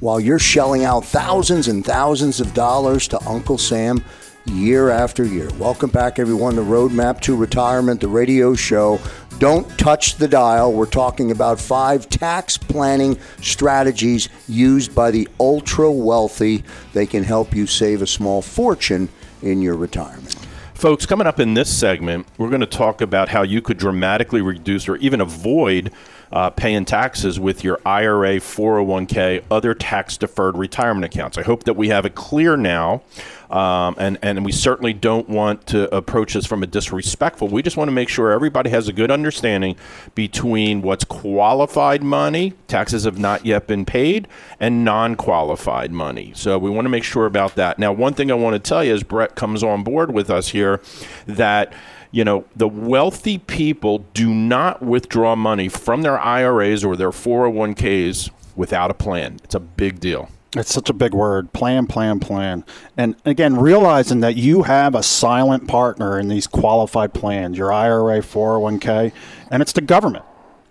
while 0.00 0.20
you're 0.20 0.38
shelling 0.38 0.84
out 0.84 1.06
thousands 1.06 1.68
and 1.68 1.86
thousands 1.86 2.38
of 2.38 2.52
dollars 2.52 3.08
to 3.08 3.26
Uncle 3.26 3.56
Sam 3.56 4.04
year 4.46 4.90
after 4.90 5.24
year? 5.24 5.48
Welcome 5.58 5.90
back, 5.90 6.18
everyone, 6.18 6.54
to 6.54 6.62
Roadmap 6.62 7.20
to 7.22 7.36
Retirement, 7.36 8.00
the 8.00 8.08
radio 8.08 8.54
show. 8.54 9.00
Don't 9.38 9.68
touch 9.78 10.16
the 10.16 10.28
dial. 10.28 10.72
We're 10.72 10.86
talking 10.86 11.30
about 11.30 11.60
five 11.60 12.08
tax 12.08 12.56
planning 12.56 13.18
strategies 13.42 14.28
used 14.48 14.94
by 14.94 15.10
the 15.10 15.28
ultra 15.38 15.90
wealthy. 15.90 16.64
They 16.92 17.06
can 17.06 17.22
help 17.22 17.54
you 17.54 17.66
save 17.66 18.02
a 18.02 18.06
small 18.06 18.40
fortune 18.40 19.08
in 19.42 19.60
your 19.60 19.76
retirement. 19.76 20.34
Folks, 20.74 21.06
coming 21.06 21.26
up 21.26 21.40
in 21.40 21.54
this 21.54 21.74
segment, 21.74 22.26
we're 22.36 22.50
going 22.50 22.60
to 22.60 22.66
talk 22.66 23.00
about 23.00 23.30
how 23.30 23.42
you 23.42 23.62
could 23.62 23.78
dramatically 23.78 24.42
reduce 24.42 24.88
or 24.88 24.96
even 24.96 25.20
avoid 25.20 25.90
uh, 26.32 26.50
paying 26.50 26.84
taxes 26.84 27.38
with 27.38 27.64
your 27.64 27.80
IRA, 27.84 28.36
401k, 28.36 29.44
other 29.50 29.74
tax 29.74 30.16
deferred 30.16 30.56
retirement 30.56 31.04
accounts. 31.04 31.38
I 31.38 31.42
hope 31.42 31.64
that 31.64 31.74
we 31.74 31.88
have 31.88 32.04
it 32.06 32.14
clear 32.14 32.56
now. 32.56 33.02
Um, 33.50 33.94
and, 33.98 34.18
and 34.22 34.44
we 34.44 34.52
certainly 34.52 34.92
don't 34.92 35.28
want 35.28 35.66
to 35.68 35.94
approach 35.94 36.34
this 36.34 36.46
from 36.46 36.62
a 36.62 36.66
disrespectful. 36.66 37.48
We 37.48 37.62
just 37.62 37.76
want 37.76 37.88
to 37.88 37.92
make 37.92 38.08
sure 38.08 38.32
everybody 38.32 38.70
has 38.70 38.88
a 38.88 38.92
good 38.92 39.10
understanding 39.10 39.76
between 40.14 40.82
what's 40.82 41.04
qualified 41.04 42.02
money, 42.02 42.54
taxes 42.66 43.04
have 43.04 43.18
not 43.18 43.46
yet 43.46 43.66
been 43.66 43.84
paid, 43.84 44.26
and 44.58 44.84
non 44.84 45.14
qualified 45.14 45.92
money. 45.92 46.32
So 46.34 46.58
we 46.58 46.70
want 46.70 46.86
to 46.86 46.90
make 46.90 47.04
sure 47.04 47.26
about 47.26 47.54
that. 47.54 47.78
Now, 47.78 47.92
one 47.92 48.14
thing 48.14 48.30
I 48.30 48.34
want 48.34 48.54
to 48.54 48.68
tell 48.68 48.82
you 48.82 48.92
as 48.92 49.02
Brett 49.02 49.36
comes 49.36 49.62
on 49.62 49.84
board 49.84 50.12
with 50.12 50.28
us 50.28 50.48
here 50.48 50.80
that 51.26 51.72
you 52.10 52.24
know, 52.24 52.44
the 52.54 52.68
wealthy 52.68 53.38
people 53.38 53.98
do 54.14 54.32
not 54.32 54.82
withdraw 54.82 55.36
money 55.36 55.68
from 55.68 56.02
their 56.02 56.18
IRAs 56.18 56.84
or 56.84 56.96
their 56.96 57.10
401ks 57.10 58.30
without 58.54 58.90
a 58.90 58.94
plan. 58.94 59.38
It's 59.44 59.54
a 59.54 59.60
big 59.60 60.00
deal. 60.00 60.30
It's 60.54 60.72
such 60.72 60.88
a 60.88 60.94
big 60.94 61.12
word. 61.12 61.52
Plan, 61.52 61.86
plan, 61.86 62.18
plan. 62.18 62.64
And 62.96 63.16
again, 63.26 63.56
realizing 63.56 64.20
that 64.20 64.36
you 64.36 64.62
have 64.62 64.94
a 64.94 65.02
silent 65.02 65.68
partner 65.68 66.18
in 66.18 66.28
these 66.28 66.46
qualified 66.46 67.12
plans, 67.12 67.58
your 67.58 67.72
IRA, 67.72 68.20
401k, 68.20 69.12
and 69.50 69.60
it's 69.60 69.72
the 69.72 69.82
government. 69.82 70.24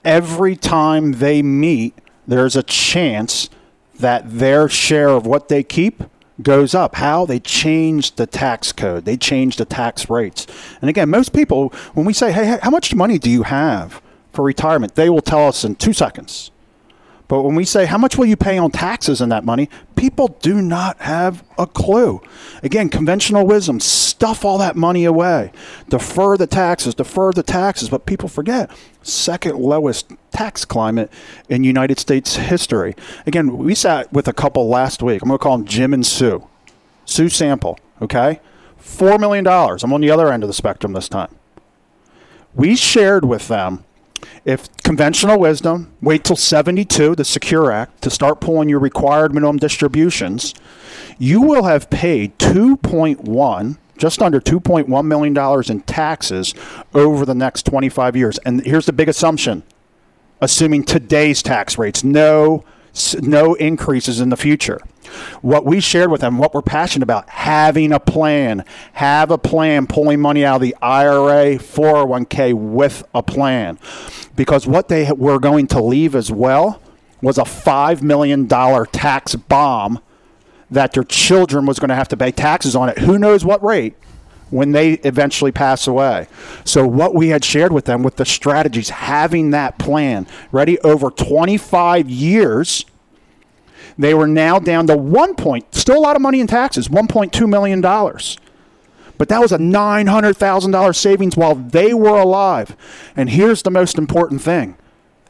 Every 0.03 0.55
time 0.55 1.13
they 1.13 1.41
meet, 1.41 1.93
there's 2.27 2.55
a 2.55 2.63
chance 2.63 3.49
that 3.99 4.23
their 4.39 4.67
share 4.67 5.09
of 5.09 5.27
what 5.27 5.49
they 5.49 5.63
keep 5.63 6.03
goes 6.41 6.75
up. 6.75 6.95
How? 6.95 7.25
They 7.25 7.39
change 7.39 8.15
the 8.15 8.27
tax 8.27 8.71
code, 8.71 9.05
they 9.05 9.17
change 9.17 9.57
the 9.57 9.65
tax 9.65 10.09
rates. 10.09 10.47
And 10.81 10.89
again, 10.89 11.09
most 11.09 11.33
people, 11.33 11.69
when 11.93 12.05
we 12.05 12.13
say, 12.13 12.31
hey, 12.31 12.57
how 12.61 12.69
much 12.69 12.93
money 12.93 13.17
do 13.17 13.29
you 13.29 13.43
have 13.43 14.01
for 14.33 14.43
retirement? 14.43 14.95
They 14.95 15.09
will 15.09 15.21
tell 15.21 15.47
us 15.47 15.63
in 15.63 15.75
two 15.75 15.93
seconds. 15.93 16.51
But 17.27 17.41
when 17.41 17.55
we 17.55 17.65
say, 17.65 17.85
how 17.85 17.97
much 17.97 18.17
will 18.17 18.27
you 18.27 18.35
pay 18.35 18.57
on 18.57 18.69
taxes 18.69 19.19
in 19.19 19.29
that 19.29 19.43
money? 19.43 19.69
People 19.95 20.37
do 20.41 20.61
not 20.61 20.99
have 21.01 21.43
a 21.57 21.65
clue. 21.65 22.21
Again, 22.61 22.89
conventional 22.89 23.47
wisdom, 23.47 23.79
stuff 23.79 24.45
all 24.45 24.59
that 24.59 24.75
money 24.75 25.05
away. 25.05 25.51
Defer 25.89 26.37
the 26.37 26.45
taxes, 26.45 26.93
defer 26.93 27.31
the 27.31 27.41
taxes. 27.41 27.89
But 27.89 28.05
people 28.05 28.29
forget, 28.29 28.69
second 29.01 29.57
lowest 29.57 30.11
tax 30.31 30.65
climate 30.65 31.11
in 31.49 31.63
United 31.63 31.99
States 31.99 32.35
history. 32.35 32.95
Again, 33.25 33.57
we 33.57 33.73
sat 33.73 34.11
with 34.13 34.27
a 34.27 34.33
couple 34.33 34.67
last 34.67 35.01
week. 35.01 35.23
I'm 35.23 35.29
going 35.29 35.39
to 35.39 35.43
call 35.43 35.57
them 35.57 35.65
Jim 35.65 35.93
and 35.93 36.05
Sue. 36.05 36.47
Sue 37.05 37.29
Sample, 37.29 37.79
okay? 38.01 38.39
$4 38.79 39.19
million. 39.19 39.47
I'm 39.47 39.93
on 39.93 40.01
the 40.01 40.11
other 40.11 40.31
end 40.31 40.43
of 40.43 40.49
the 40.49 40.53
spectrum 40.53 40.93
this 40.93 41.09
time. 41.09 41.35
We 42.53 42.75
shared 42.75 43.25
with 43.25 43.47
them 43.47 43.83
if 44.43 44.75
conventional 44.77 45.39
wisdom, 45.39 45.91
wait 46.01 46.23
till 46.23 46.35
72, 46.35 47.15
the 47.15 47.25
Secure 47.25 47.71
Act, 47.71 48.01
to 48.03 48.09
start 48.09 48.39
pulling 48.39 48.69
your 48.69 48.79
required 48.79 49.33
minimum 49.33 49.57
distributions, 49.57 50.53
you 51.17 51.41
will 51.41 51.63
have 51.63 51.89
paid 51.89 52.37
2.1 52.39 53.77
just 53.97 54.21
under 54.21 54.41
$2.1 54.41 55.05
million 55.05 55.71
in 55.71 55.81
taxes 55.81 56.53
over 56.93 57.25
the 57.25 57.35
next 57.35 57.65
25 57.65 58.15
years. 58.15 58.37
And 58.39 58.65
here's 58.65 58.85
the 58.85 58.93
big 58.93 59.09
assumption 59.09 59.63
assuming 60.41 60.83
today's 60.83 61.41
tax 61.41 61.77
rates, 61.77 62.03
no, 62.03 62.63
no 63.21 63.53
increases 63.55 64.19
in 64.19 64.29
the 64.29 64.37
future. 64.37 64.79
What 65.41 65.65
we 65.65 65.79
shared 65.79 66.11
with 66.11 66.21
them, 66.21 66.37
what 66.37 66.53
we're 66.53 66.61
passionate 66.61 67.03
about, 67.03 67.29
having 67.29 67.91
a 67.91 67.99
plan, 67.99 68.65
have 68.93 69.31
a 69.31 69.37
plan, 69.37 69.87
pulling 69.87 70.19
money 70.19 70.45
out 70.45 70.55
of 70.55 70.61
the 70.61 70.75
IRA, 70.81 71.57
401k 71.57 72.53
with 72.53 73.03
a 73.13 73.23
plan. 73.23 73.79
Because 74.35 74.67
what 74.67 74.87
they 74.87 75.11
were 75.11 75.39
going 75.39 75.67
to 75.67 75.81
leave 75.81 76.15
as 76.15 76.31
well 76.31 76.81
was 77.21 77.37
a 77.37 77.43
$5 77.43 78.01
million 78.01 78.47
tax 78.47 79.35
bomb 79.35 79.99
that 80.69 80.93
their 80.93 81.03
children 81.03 81.65
was 81.65 81.79
going 81.79 81.89
to 81.89 81.95
have 81.95 82.07
to 82.09 82.17
pay 82.17 82.31
taxes 82.31 82.75
on 82.75 82.89
it. 82.89 82.99
Who 82.99 83.17
knows 83.17 83.45
what 83.45 83.63
rate? 83.63 83.95
when 84.51 84.71
they 84.71 84.93
eventually 84.99 85.51
pass 85.51 85.87
away. 85.87 86.27
So, 86.63 86.87
what 86.87 87.15
we 87.15 87.29
had 87.29 87.43
shared 87.43 87.71
with 87.71 87.85
them 87.85 88.03
with 88.03 88.17
the 88.17 88.25
strategies, 88.25 88.89
having 88.89 89.51
that 89.51 89.77
plan 89.77 90.27
ready 90.51 90.79
over 90.79 91.09
25 91.09 92.09
years, 92.09 92.85
they 93.97 94.13
were 94.13 94.27
now 94.27 94.59
down 94.59 94.87
to 94.87 94.97
one 94.97 95.35
point, 95.35 95.73
still 95.73 95.97
a 95.97 95.99
lot 95.99 96.15
of 96.15 96.21
money 96.21 96.39
in 96.39 96.47
taxes, 96.47 96.87
$1.2 96.87 97.47
million. 97.47 97.81
But 99.17 99.29
that 99.29 99.39
was 99.39 99.51
a 99.51 99.57
$900,000 99.57 100.95
savings 100.95 101.37
while 101.37 101.55
they 101.55 101.93
were 101.93 102.17
alive. 102.17 102.75
And 103.15 103.29
here's 103.29 103.61
the 103.61 103.71
most 103.71 103.97
important 103.97 104.41
thing 104.41 104.77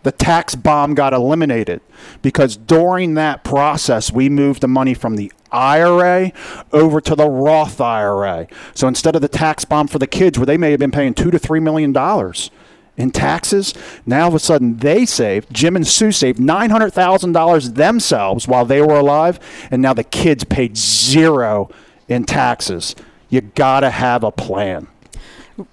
the 0.03 0.11
tax 0.11 0.53
bomb 0.53 0.93
got 0.93 1.13
eliminated 1.13 1.81
because 2.21 2.57
during 2.57 3.15
that 3.15 3.43
process, 3.43 4.11
we 4.11 4.29
moved 4.29 4.61
the 4.61 4.67
money 4.67 4.93
from 4.93 5.15
the 5.15 5.31
IRA 5.51 6.31
over 6.71 7.01
to 7.01 7.15
the 7.15 7.27
Roth 7.27 7.81
IRA. 7.81 8.47
So 8.75 8.87
instead 8.87 9.15
of 9.15 9.23
the 9.23 9.27
tax 9.27 9.65
bomb 9.65 9.87
for 9.87 9.97
the 9.97 10.05
kids, 10.05 10.37
where 10.37 10.45
they 10.45 10.57
may 10.57 10.71
have 10.71 10.79
been 10.79 10.91
paying 10.91 11.15
two 11.15 11.31
to 11.31 11.39
three 11.39 11.59
million 11.59 11.91
dollars 11.91 12.51
in 12.97 13.11
taxes, 13.11 13.73
now 14.05 14.23
all 14.23 14.27
of 14.29 14.35
a 14.35 14.39
sudden 14.39 14.77
they 14.77 15.05
saved, 15.05 15.53
Jim 15.53 15.75
and 15.75 15.85
Sue 15.85 16.11
saved 16.11 16.39
$900,000 16.39 17.75
themselves 17.75 18.47
while 18.47 18.65
they 18.65 18.81
were 18.81 18.97
alive, 18.97 19.39
and 19.69 19.81
now 19.81 19.93
the 19.93 20.03
kids 20.03 20.43
paid 20.43 20.77
zero 20.77 21.69
in 22.07 22.23
taxes. 22.23 22.95
You 23.29 23.41
gotta 23.41 23.89
have 23.89 24.23
a 24.23 24.31
plan. 24.31 24.87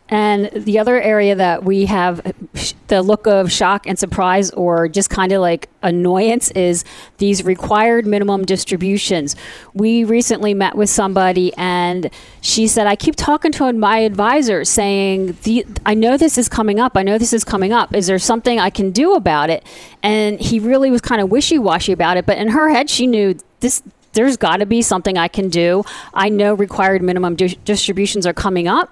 And 0.09 0.51
the 0.53 0.79
other 0.79 1.01
area 1.01 1.35
that 1.35 1.65
we 1.65 1.87
have 1.87 2.21
the 2.87 3.03
look 3.03 3.27
of 3.27 3.51
shock 3.51 3.87
and 3.87 3.99
surprise 3.99 4.51
or 4.51 4.87
just 4.87 5.11
kind 5.11 5.33
of 5.33 5.41
like 5.41 5.69
annoyance 5.83 6.51
is 6.53 6.85
these 7.19 7.45
required 7.45 8.07
minimum 8.07 8.45
distributions. 8.45 9.35
We 9.75 10.05
recently 10.05 10.55
met 10.55 10.77
with 10.77 10.89
somebody 10.89 11.53
and 11.57 12.11
she 12.43 12.69
said, 12.69 12.87
I 12.87 12.95
keep 12.95 13.17
talking 13.17 13.51
to 13.53 13.73
my 13.73 13.99
advisor 13.99 14.65
saying, 14.65 15.37
I 15.85 15.95
know 15.95 16.17
this 16.17 16.39
is 16.39 16.49
coming 16.49 16.79
up. 16.79 16.97
I 16.97 17.03
know 17.03 17.19
this 17.19 17.33
is 17.33 17.43
coming 17.43 17.73
up. 17.73 17.95
Is 17.95 18.07
there 18.07 18.19
something 18.21 18.61
I 18.61 18.71
can 18.71 18.93
do 18.93 19.15
about 19.15 19.51
it? 19.51 19.65
And 20.03 20.39
he 20.39 20.61
really 20.61 20.91
was 20.91 21.01
kind 21.01 21.21
of 21.21 21.31
wishy 21.31 21.59
washy 21.59 21.91
about 21.93 22.17
it. 22.17 22.27
But 22.27 22.39
in 22.39 22.49
her 22.49 22.71
head, 22.71 22.89
she 22.89 23.07
knew 23.07 23.37
this 23.61 23.83
there's 24.13 24.37
got 24.37 24.59
to 24.59 24.67
be 24.67 24.83
something 24.83 25.17
I 25.17 25.29
can 25.29 25.49
do. 25.49 25.85
I 26.13 26.29
know 26.29 26.55
required 26.55 27.03
minimum 27.03 27.35
di- 27.35 27.59
distributions 27.65 28.27
are 28.27 28.35
coming 28.35 28.69
up. 28.69 28.91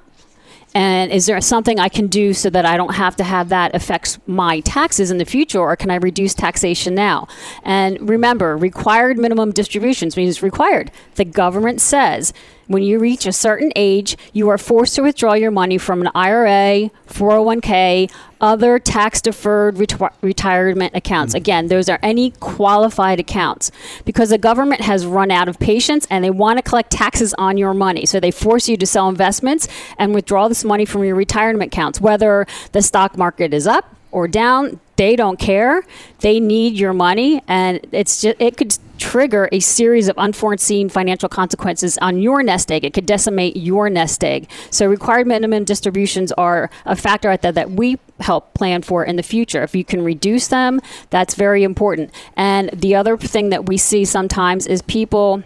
And 0.74 1.10
is 1.10 1.26
there 1.26 1.40
something 1.40 1.80
I 1.80 1.88
can 1.88 2.06
do 2.06 2.32
so 2.32 2.48
that 2.50 2.64
I 2.64 2.76
don't 2.76 2.94
have 2.94 3.16
to 3.16 3.24
have 3.24 3.48
that 3.48 3.74
affects 3.74 4.18
my 4.26 4.60
taxes 4.60 5.10
in 5.10 5.18
the 5.18 5.24
future, 5.24 5.58
or 5.60 5.74
can 5.76 5.90
I 5.90 5.96
reduce 5.96 6.34
taxation 6.34 6.94
now? 6.94 7.26
And 7.64 8.08
remember, 8.08 8.56
required 8.56 9.18
minimum 9.18 9.50
distributions 9.50 10.16
means 10.16 10.42
required. 10.42 10.92
The 11.16 11.24
government 11.24 11.80
says 11.80 12.32
when 12.70 12.84
you 12.84 13.00
reach 13.00 13.26
a 13.26 13.32
certain 13.32 13.72
age, 13.74 14.16
you 14.32 14.48
are 14.48 14.56
forced 14.56 14.94
to 14.94 15.02
withdraw 15.02 15.32
your 15.32 15.50
money 15.50 15.76
from 15.76 16.02
an 16.02 16.10
IRA, 16.14 16.88
401k, 17.08 18.08
other 18.40 18.78
tax 18.78 19.20
deferred 19.20 19.76
ret- 19.76 20.14
retirement 20.20 20.94
accounts. 20.94 21.32
Mm-hmm. 21.32 21.38
Again, 21.38 21.66
those 21.66 21.88
are 21.88 21.98
any 22.00 22.30
qualified 22.38 23.18
accounts 23.18 23.72
because 24.04 24.28
the 24.28 24.38
government 24.38 24.82
has 24.82 25.04
run 25.04 25.32
out 25.32 25.48
of 25.48 25.58
patience 25.58 26.06
and 26.10 26.22
they 26.22 26.30
want 26.30 26.58
to 26.58 26.62
collect 26.62 26.92
taxes 26.92 27.34
on 27.38 27.58
your 27.58 27.74
money. 27.74 28.06
So 28.06 28.20
they 28.20 28.30
force 28.30 28.68
you 28.68 28.76
to 28.76 28.86
sell 28.86 29.08
investments 29.08 29.66
and 29.98 30.14
withdraw 30.14 30.46
this 30.46 30.62
money 30.62 30.84
from 30.84 31.02
your 31.02 31.16
retirement 31.16 31.72
accounts, 31.72 32.00
whether 32.00 32.46
the 32.70 32.82
stock 32.82 33.18
market 33.18 33.52
is 33.52 33.66
up 33.66 33.96
or 34.12 34.28
down 34.28 34.78
they 35.00 35.16
don't 35.16 35.38
care. 35.38 35.82
They 36.18 36.40
need 36.40 36.74
your 36.74 36.92
money, 36.92 37.42
and 37.48 37.80
it's 37.90 38.20
just 38.20 38.36
it 38.38 38.58
could 38.58 38.76
trigger 39.10 39.48
a 39.50 39.58
series 39.58 40.06
of 40.06 40.16
unforeseen 40.18 40.88
financial 40.88 41.28
consequences 41.28 41.98
on 41.98 42.20
your 42.20 42.44
nest 42.44 42.70
egg. 42.70 42.84
It 42.84 42.94
could 42.94 43.06
decimate 43.06 43.56
your 43.56 43.90
nest 43.90 44.22
egg. 44.22 44.48
So 44.70 44.86
required 44.86 45.26
minimum 45.26 45.64
distributions 45.64 46.30
are 46.32 46.70
a 46.86 46.94
factor 46.94 47.36
that 47.36 47.56
that 47.56 47.72
we 47.72 47.98
help 48.20 48.54
plan 48.54 48.82
for 48.82 49.04
in 49.04 49.16
the 49.16 49.24
future. 49.24 49.64
If 49.64 49.74
you 49.74 49.84
can 49.84 50.04
reduce 50.04 50.46
them, 50.46 50.80
that's 51.10 51.34
very 51.34 51.64
important. 51.64 52.12
And 52.36 52.70
the 52.70 52.94
other 52.94 53.16
thing 53.16 53.48
that 53.48 53.68
we 53.68 53.78
see 53.78 54.04
sometimes 54.04 54.68
is 54.68 54.80
people. 54.82 55.42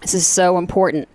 This 0.00 0.14
is 0.14 0.26
so 0.26 0.58
important. 0.58 1.08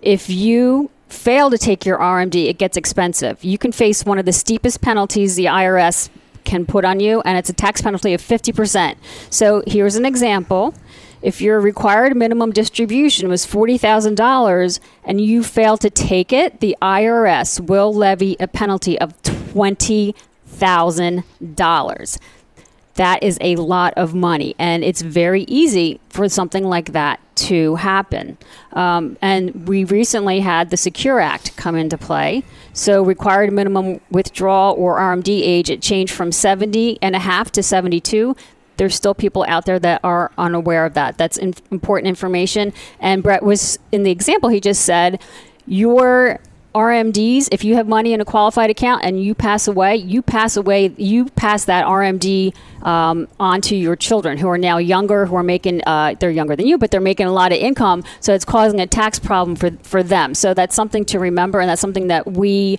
If 0.00 0.30
you 0.30 0.90
fail 1.10 1.50
to 1.50 1.58
take 1.58 1.84
your 1.84 1.98
RMD, 1.98 2.48
it 2.48 2.56
gets 2.56 2.78
expensive. 2.78 3.44
You 3.44 3.58
can 3.58 3.70
face 3.70 4.06
one 4.06 4.18
of 4.18 4.24
the 4.24 4.32
steepest 4.32 4.80
penalties 4.80 5.36
the 5.36 5.44
IRS 5.44 6.08
can 6.46 6.64
put 6.64 6.86
on 6.86 7.00
you, 7.00 7.20
and 7.22 7.36
it's 7.36 7.50
a 7.50 7.52
tax 7.52 7.82
penalty 7.82 8.14
of 8.14 8.22
50%. 8.22 8.96
So 9.28 9.62
here's 9.66 9.96
an 9.96 10.06
example. 10.06 10.74
If 11.26 11.40
your 11.40 11.60
required 11.60 12.16
minimum 12.16 12.52
distribution 12.52 13.28
was 13.28 13.44
$40,000 13.44 14.78
and 15.02 15.20
you 15.20 15.42
fail 15.42 15.76
to 15.78 15.90
take 15.90 16.32
it, 16.32 16.60
the 16.60 16.76
IRS 16.80 17.58
will 17.58 17.92
levy 17.92 18.36
a 18.38 18.46
penalty 18.46 18.96
of 19.00 19.20
$20,000. 19.22 22.18
That 22.94 23.22
is 23.24 23.38
a 23.40 23.56
lot 23.56 23.92
of 23.96 24.14
money, 24.14 24.54
and 24.56 24.84
it's 24.84 25.02
very 25.02 25.42
easy 25.48 25.98
for 26.10 26.28
something 26.28 26.62
like 26.62 26.92
that 26.92 27.18
to 27.36 27.74
happen. 27.74 28.38
Um, 28.72 29.18
and 29.20 29.68
we 29.68 29.84
recently 29.84 30.40
had 30.40 30.70
the 30.70 30.76
Secure 30.76 31.18
Act 31.18 31.56
come 31.56 31.74
into 31.74 31.98
play. 31.98 32.44
So, 32.72 33.02
required 33.02 33.52
minimum 33.52 34.00
withdrawal 34.10 34.76
or 34.78 34.98
RMD 34.98 35.42
age, 35.42 35.70
it 35.70 35.82
changed 35.82 36.14
from 36.14 36.30
70 36.32 36.98
and 37.02 37.16
a 37.16 37.18
half 37.18 37.52
to 37.52 37.62
72 37.62 38.34
there's 38.76 38.94
still 38.94 39.14
people 39.14 39.44
out 39.48 39.66
there 39.66 39.78
that 39.78 40.00
are 40.04 40.30
unaware 40.38 40.84
of 40.84 40.94
that. 40.94 41.18
That's 41.18 41.36
in- 41.36 41.54
important 41.70 42.08
information. 42.08 42.72
And 43.00 43.22
Brett 43.22 43.42
was 43.42 43.78
in 43.92 44.02
the 44.02 44.10
example 44.10 44.48
he 44.48 44.60
just 44.60 44.82
said, 44.82 45.22
your 45.66 46.40
RMDs, 46.76 47.48
if 47.52 47.64
you 47.64 47.74
have 47.76 47.88
money 47.88 48.12
in 48.12 48.20
a 48.20 48.24
qualified 48.26 48.68
account 48.68 49.02
and 49.02 49.22
you 49.22 49.34
pass 49.34 49.66
away, 49.66 49.96
you 49.96 50.20
pass 50.20 50.58
away, 50.58 50.92
you 50.98 51.24
pass 51.30 51.64
that 51.64 51.86
RMD 51.86 52.54
um, 52.82 53.28
on 53.40 53.62
to 53.62 53.74
your 53.74 53.96
children 53.96 54.36
who 54.36 54.48
are 54.48 54.58
now 54.58 54.76
younger, 54.76 55.24
who 55.24 55.36
are 55.36 55.42
making, 55.42 55.80
uh, 55.86 56.14
they're 56.20 56.30
younger 56.30 56.54
than 56.54 56.66
you, 56.66 56.76
but 56.76 56.90
they're 56.90 57.00
making 57.00 57.26
a 57.26 57.32
lot 57.32 57.50
of 57.50 57.56
income. 57.56 58.04
So 58.20 58.34
it's 58.34 58.44
causing 58.44 58.78
a 58.78 58.86
tax 58.86 59.18
problem 59.18 59.56
for, 59.56 59.70
for 59.82 60.02
them. 60.02 60.34
So 60.34 60.52
that's 60.52 60.74
something 60.74 61.06
to 61.06 61.18
remember, 61.18 61.60
and 61.60 61.70
that's 61.70 61.80
something 61.80 62.08
that 62.08 62.30
we 62.30 62.78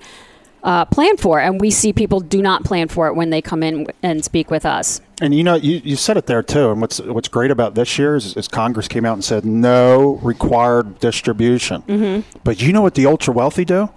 uh, 0.61 0.85
plan 0.85 1.17
for. 1.17 1.39
And 1.39 1.59
we 1.59 1.71
see 1.71 1.91
people 1.91 2.19
do 2.19 2.39
not 2.39 2.63
plan 2.63 2.89
for 2.89 3.07
it 3.07 3.15
when 3.15 3.31
they 3.31 3.41
come 3.41 3.63
in 3.63 3.87
and 4.03 4.23
speak 4.23 4.51
with 4.51 4.63
us. 4.63 5.01
And 5.19 5.33
you 5.33 5.43
know, 5.43 5.55
you, 5.55 5.81
you 5.83 5.95
said 5.95 6.17
it 6.17 6.27
there 6.27 6.43
too. 6.43 6.71
And 6.71 6.79
what's 6.79 6.99
what's 6.99 7.27
great 7.27 7.49
about 7.49 7.73
this 7.75 7.97
year 7.97 8.15
is, 8.15 8.35
is 8.35 8.47
Congress 8.47 8.87
came 8.87 9.05
out 9.05 9.13
and 9.13 9.23
said 9.23 9.45
no 9.45 10.19
required 10.21 10.99
distribution. 10.99 11.81
Mm-hmm. 11.83 12.39
But 12.43 12.61
you 12.61 12.71
know 12.71 12.81
what 12.81 12.93
the 12.95 13.07
ultra 13.07 13.33
wealthy 13.33 13.65
do? 13.65 13.89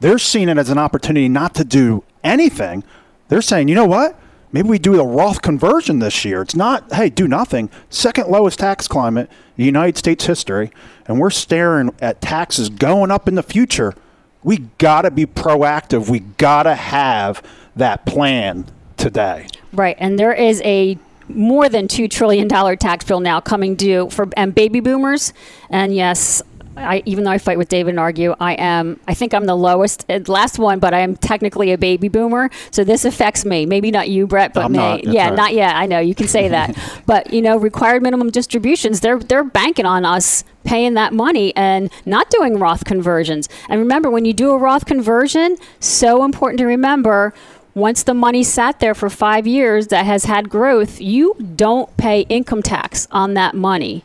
They're 0.00 0.18
seeing 0.18 0.48
it 0.50 0.58
as 0.58 0.68
an 0.68 0.76
opportunity 0.76 1.28
not 1.28 1.54
to 1.54 1.64
do 1.64 2.04
anything. 2.22 2.84
They're 3.28 3.42
saying, 3.42 3.68
you 3.68 3.74
know 3.74 3.86
what? 3.86 4.18
Maybe 4.52 4.68
we 4.68 4.78
do 4.78 5.00
a 5.00 5.06
Roth 5.06 5.42
conversion 5.42 5.98
this 5.98 6.24
year. 6.24 6.42
It's 6.42 6.54
not, 6.54 6.92
hey, 6.92 7.10
do 7.10 7.26
nothing. 7.26 7.68
Second 7.90 8.28
lowest 8.28 8.58
tax 8.58 8.86
climate 8.86 9.30
in 9.56 9.64
United 9.64 9.98
States 9.98 10.26
history, 10.26 10.70
and 11.06 11.18
we're 11.18 11.30
staring 11.30 11.94
at 12.00 12.20
taxes 12.20 12.68
going 12.68 13.10
up 13.10 13.26
in 13.26 13.34
the 13.34 13.42
future. 13.42 13.94
We 14.42 14.58
got 14.78 15.02
to 15.02 15.10
be 15.10 15.26
proactive. 15.26 16.08
We 16.08 16.20
got 16.20 16.62
to 16.64 16.74
have 16.74 17.42
that 17.74 18.06
plan 18.06 18.66
today. 18.96 19.48
Right, 19.72 19.96
and 19.98 20.18
there 20.18 20.32
is 20.32 20.62
a 20.62 20.98
more 21.28 21.68
than 21.68 21.88
two 21.88 22.08
trillion 22.08 22.48
dollar 22.48 22.76
tax 22.76 23.04
bill 23.04 23.20
now 23.20 23.40
coming 23.40 23.74
due 23.74 24.08
for 24.10 24.28
and 24.36 24.54
baby 24.54 24.80
boomers. 24.80 25.32
And 25.70 25.94
yes, 25.94 26.42
I, 26.76 27.02
even 27.06 27.24
though 27.24 27.30
I 27.30 27.38
fight 27.38 27.58
with 27.58 27.68
David 27.68 27.90
and 27.90 28.00
argue, 28.00 28.34
I 28.38 28.52
am. 28.54 29.00
I 29.08 29.14
think 29.14 29.32
I'm 29.32 29.46
the 29.46 29.56
lowest, 29.56 30.04
uh, 30.10 30.20
last 30.26 30.58
one, 30.58 30.78
but 30.78 30.92
I 30.92 31.00
am 31.00 31.16
technically 31.16 31.72
a 31.72 31.78
baby 31.78 32.08
boomer. 32.08 32.50
So 32.70 32.84
this 32.84 33.04
affects 33.04 33.44
me. 33.44 33.64
Maybe 33.66 33.90
not 33.90 34.08
you, 34.08 34.26
Brett, 34.26 34.52
but 34.52 34.66
I'm 34.66 34.72
me. 34.72 34.78
Not, 34.78 35.04
yeah, 35.04 35.28
right. 35.28 35.36
not 35.36 35.54
yet. 35.54 35.74
I 35.74 35.86
know 35.86 35.98
you 35.98 36.14
can 36.14 36.28
say 36.28 36.48
that, 36.48 36.76
but 37.06 37.32
you 37.32 37.40
know, 37.40 37.56
required 37.56 38.02
minimum 38.02 38.30
distributions. 38.30 39.00
They're 39.00 39.18
they're 39.18 39.44
banking 39.44 39.86
on 39.86 40.04
us 40.04 40.44
paying 40.64 40.94
that 40.94 41.12
money 41.12 41.54
and 41.56 41.90
not 42.04 42.28
doing 42.28 42.58
Roth 42.58 42.84
conversions. 42.84 43.48
And 43.68 43.80
remember, 43.80 44.10
when 44.10 44.24
you 44.24 44.34
do 44.34 44.50
a 44.50 44.58
Roth 44.58 44.84
conversion, 44.84 45.56
so 45.80 46.24
important 46.24 46.58
to 46.58 46.66
remember 46.66 47.32
once 47.76 48.02
the 48.04 48.14
money 48.14 48.42
sat 48.42 48.80
there 48.80 48.94
for 48.94 49.10
five 49.10 49.46
years 49.46 49.88
that 49.88 50.06
has 50.06 50.24
had 50.24 50.48
growth, 50.48 50.98
you 50.98 51.34
don't 51.54 51.94
pay 51.98 52.22
income 52.22 52.62
tax 52.62 53.06
on 53.10 53.34
that 53.34 53.54
money 53.54 54.02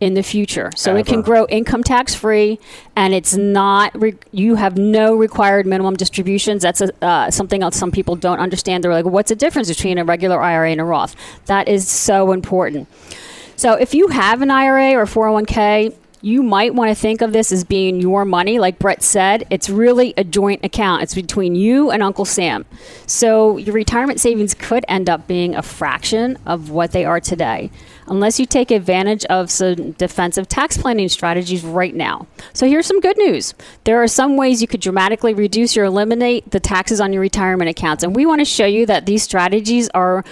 in 0.00 0.14
the 0.14 0.22
future. 0.22 0.68
So 0.74 0.90
Ever. 0.90 0.98
it 0.98 1.06
can 1.06 1.22
grow 1.22 1.46
income 1.46 1.84
tax 1.84 2.16
free, 2.16 2.58
and 2.96 3.14
it's 3.14 3.36
not 3.36 3.92
re- 3.94 4.18
you 4.32 4.56
have 4.56 4.76
no 4.76 5.14
required 5.14 5.64
minimum 5.64 5.94
distributions. 5.94 6.62
That's 6.62 6.80
a, 6.80 6.90
uh, 7.04 7.30
something 7.30 7.62
else 7.62 7.76
some 7.76 7.92
people 7.92 8.16
don't 8.16 8.40
understand. 8.40 8.82
They're 8.82 8.92
like, 8.92 9.04
what's 9.04 9.28
the 9.28 9.36
difference 9.36 9.68
between 9.68 9.96
a 9.96 10.04
regular 10.04 10.42
IRA 10.42 10.72
and 10.72 10.80
a 10.80 10.84
Roth? 10.84 11.14
That 11.46 11.68
is 11.68 11.88
so 11.88 12.32
important. 12.32 12.88
So 13.54 13.74
if 13.74 13.94
you 13.94 14.08
have 14.08 14.42
an 14.42 14.50
IRA 14.50 14.94
or 14.94 15.06
401k, 15.06 15.94
you 16.24 16.42
might 16.42 16.74
want 16.74 16.88
to 16.88 16.94
think 16.94 17.20
of 17.20 17.34
this 17.34 17.52
as 17.52 17.64
being 17.64 18.00
your 18.00 18.24
money. 18.24 18.58
Like 18.58 18.78
Brett 18.78 19.02
said, 19.02 19.46
it's 19.50 19.68
really 19.68 20.14
a 20.16 20.24
joint 20.24 20.64
account. 20.64 21.02
It's 21.02 21.14
between 21.14 21.54
you 21.54 21.90
and 21.90 22.02
Uncle 22.02 22.24
Sam. 22.24 22.64
So 23.06 23.58
your 23.58 23.74
retirement 23.74 24.20
savings 24.20 24.54
could 24.54 24.86
end 24.88 25.10
up 25.10 25.26
being 25.26 25.54
a 25.54 25.60
fraction 25.60 26.38
of 26.46 26.70
what 26.70 26.92
they 26.92 27.04
are 27.04 27.20
today, 27.20 27.70
unless 28.06 28.40
you 28.40 28.46
take 28.46 28.70
advantage 28.70 29.26
of 29.26 29.50
some 29.50 29.92
defensive 29.92 30.48
tax 30.48 30.78
planning 30.78 31.10
strategies 31.10 31.62
right 31.62 31.94
now. 31.94 32.26
So 32.54 32.66
here's 32.66 32.86
some 32.86 33.00
good 33.00 33.18
news. 33.18 33.52
There 33.84 34.02
are 34.02 34.08
some 34.08 34.38
ways 34.38 34.62
you 34.62 34.66
could 34.66 34.80
dramatically 34.80 35.34
reduce 35.34 35.76
or 35.76 35.84
eliminate 35.84 36.50
the 36.52 36.60
taxes 36.60 37.02
on 37.02 37.12
your 37.12 37.20
retirement 37.20 37.68
accounts. 37.68 38.02
And 38.02 38.16
we 38.16 38.24
want 38.24 38.40
to 38.40 38.46
show 38.46 38.66
you 38.66 38.86
that 38.86 39.04
these 39.04 39.22
strategies 39.22 39.90
are 39.90 40.24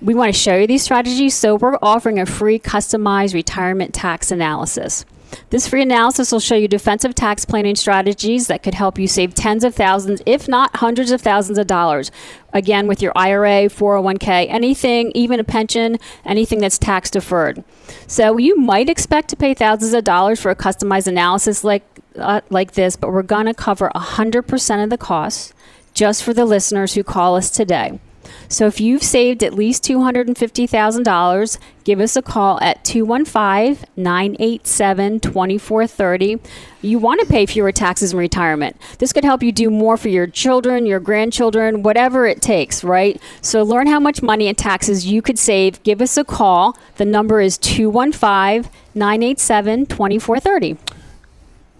we 0.00 0.14
want 0.14 0.32
to 0.32 0.38
show 0.38 0.56
you 0.56 0.66
these 0.66 0.82
strategies, 0.82 1.34
so 1.34 1.56
we're 1.56 1.76
offering 1.82 2.18
a 2.18 2.24
free 2.24 2.58
customized 2.58 3.34
retirement 3.34 3.92
tax 3.92 4.30
analysis. 4.30 5.04
This 5.50 5.66
free 5.66 5.82
analysis 5.82 6.32
will 6.32 6.40
show 6.40 6.54
you 6.54 6.68
defensive 6.68 7.14
tax 7.14 7.44
planning 7.44 7.76
strategies 7.76 8.46
that 8.46 8.62
could 8.62 8.74
help 8.74 8.98
you 8.98 9.06
save 9.06 9.34
tens 9.34 9.64
of 9.64 9.74
thousands, 9.74 10.22
if 10.26 10.48
not 10.48 10.76
hundreds 10.76 11.10
of 11.10 11.20
thousands 11.20 11.58
of 11.58 11.66
dollars. 11.66 12.10
Again, 12.52 12.86
with 12.86 13.00
your 13.02 13.12
IRA, 13.16 13.68
401k, 13.68 14.46
anything, 14.48 15.12
even 15.14 15.40
a 15.40 15.44
pension, 15.44 15.98
anything 16.24 16.58
that's 16.60 16.78
tax 16.78 17.10
deferred. 17.10 17.64
So 18.06 18.38
you 18.38 18.56
might 18.56 18.88
expect 18.88 19.28
to 19.30 19.36
pay 19.36 19.54
thousands 19.54 19.94
of 19.94 20.04
dollars 20.04 20.40
for 20.40 20.50
a 20.50 20.56
customized 20.56 21.06
analysis 21.06 21.64
like 21.64 21.84
uh, 22.16 22.40
like 22.50 22.72
this, 22.72 22.96
but 22.96 23.12
we're 23.12 23.22
going 23.22 23.46
to 23.46 23.54
cover 23.54 23.90
100% 23.94 24.84
of 24.84 24.90
the 24.90 24.98
costs 24.98 25.54
just 25.94 26.24
for 26.24 26.34
the 26.34 26.44
listeners 26.44 26.94
who 26.94 27.04
call 27.04 27.36
us 27.36 27.50
today. 27.50 28.00
So 28.48 28.66
if 28.66 28.80
you've 28.80 29.02
saved 29.02 29.42
at 29.42 29.54
least 29.54 29.82
$250,000, 29.84 31.58
give 31.84 32.00
us 32.00 32.16
a 32.16 32.22
call 32.22 32.60
at 32.60 32.84
215 32.84 33.86
987 33.96 35.20
2430. 35.20 36.40
You 36.82 36.98
want 36.98 37.20
to 37.20 37.26
pay 37.26 37.46
fewer 37.46 37.72
taxes 37.72 38.12
in 38.12 38.18
retirement. 38.18 38.76
This 38.98 39.12
could 39.12 39.24
help 39.24 39.42
you 39.42 39.52
do 39.52 39.70
more 39.70 39.96
for 39.96 40.08
your 40.08 40.26
children, 40.26 40.86
your 40.86 41.00
grandchildren, 41.00 41.82
whatever 41.82 42.26
it 42.26 42.40
takes, 42.40 42.82
right? 42.82 43.20
So 43.42 43.62
learn 43.62 43.86
how 43.86 44.00
much 44.00 44.22
money 44.22 44.48
in 44.48 44.54
taxes 44.54 45.06
you 45.06 45.22
could 45.22 45.38
save. 45.38 45.82
Give 45.82 46.00
us 46.00 46.16
a 46.16 46.24
call. 46.24 46.76
The 46.96 47.04
number 47.04 47.40
is 47.40 47.58
215 47.58 48.70
987 48.94 49.86
2430. 49.86 50.76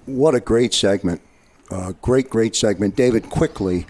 What 0.07 0.35
a 0.35 0.41
great 0.41 0.75
segment. 0.75 1.21
Uh, 1.71 1.93
great, 2.03 2.29
great 2.29 2.57
segment. 2.57 2.97
David, 2.97 3.31
quickly 3.31 3.87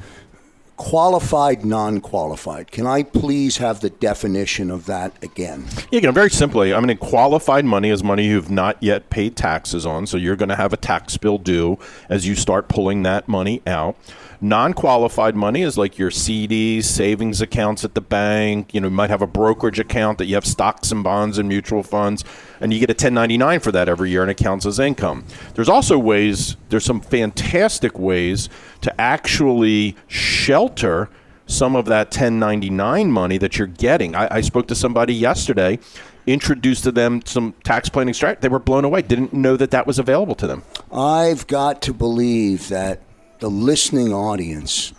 qualified, 0.81 1.63
non 1.63 2.01
qualified. 2.01 2.71
Can 2.73 2.87
I 2.87 3.03
please 3.03 3.59
have 3.59 3.81
the 3.81 3.91
definition 3.91 4.71
of 4.71 4.87
that 4.87 5.13
again? 5.23 5.67
Yeah, 5.91 6.01
you 6.01 6.07
know, 6.07 6.11
very 6.11 6.31
simply, 6.31 6.73
I 6.73 6.81
mean, 6.81 6.97
qualified 6.97 7.67
money 7.67 7.91
is 7.91 8.03
money 8.03 8.27
you've 8.27 8.51
not 8.51 8.83
yet 8.83 9.11
paid 9.11 9.37
taxes 9.37 9.85
on, 9.85 10.07
so 10.07 10.17
you're 10.17 10.37
going 10.37 10.49
to 10.49 10.57
have 10.57 10.73
a 10.73 10.79
tax 10.79 11.19
bill 11.19 11.37
due 11.37 11.79
as 12.09 12.27
you 12.27 12.35
start 12.35 12.69
pulling 12.69 13.03
that 13.03 13.29
money 13.29 13.61
out. 13.67 13.95
Non 14.43 14.73
qualified 14.73 15.37
money 15.37 15.61
is 15.61 15.77
like 15.77 15.99
your 15.99 16.11
CDs, 16.11 16.85
savings 16.85 17.43
accounts 17.43 17.85
at 17.85 17.95
the 17.95 18.01
bank. 18.01 18.73
You 18.73 18.81
know, 18.81 18.89
you 18.89 18.95
might 18.95 19.11
have 19.11 19.21
a 19.21 19.27
brokerage 19.27 19.79
account 19.79 20.17
that 20.17 20.27
you 20.27 20.35
have 20.35 20.47
stocks 20.47 20.91
and 20.91 21.05
bonds 21.05 21.37
and 21.37 21.47
mutual 21.47 21.83
funds, 21.83 22.25
and 22.59 22.73
you 22.73 22.81
get 22.81 22.89
a 22.89 22.93
1099 22.93 23.61
for 23.61 23.71
that 23.73 23.87
every 23.87 24.09
year 24.09 24.23
and 24.23 24.31
it 24.31 24.39
counts 24.39 24.65
as 24.65 24.79
income. 24.79 25.27
There's 25.55 25.69
also 25.69 25.99
ways, 25.99 26.57
there's 26.71 26.87
some 26.87 27.03
fantastic 27.03 27.99
ways 27.99 28.49
to 28.81 28.99
actually 28.99 29.95
shelter 30.09 31.11
some 31.45 31.77
of 31.77 31.85
that 31.87 32.07
1099 32.07 33.13
money 33.13 33.37
that 33.37 33.59
you're 33.59 33.67
getting. 33.67 34.15
I, 34.15 34.37
I 34.37 34.41
spoke 34.41 34.69
to 34.69 34.75
somebody 34.75 35.13
yesterday 35.13 35.81
introduced 36.27 36.85
to 36.85 36.93
them 36.93 37.21
some 37.27 37.55
tax 37.65 37.91
planning 37.91 38.15
strategy. 38.15 38.41
They 38.43 38.49
were 38.49 38.59
blown 38.59 38.85
away. 38.85 39.03
Didn't 39.03 39.35
know 39.35 39.57
that 39.57 39.71
that 39.73 39.87
was 39.87 39.99
available 39.99 40.35
to 40.37 40.47
them. 40.47 40.63
I've 40.91 41.47
got 41.47 41.83
to 41.83 41.93
believe 41.93 42.69
that 42.69 43.01
the 43.41 43.51
listening 43.51 44.13
audience, 44.13 44.93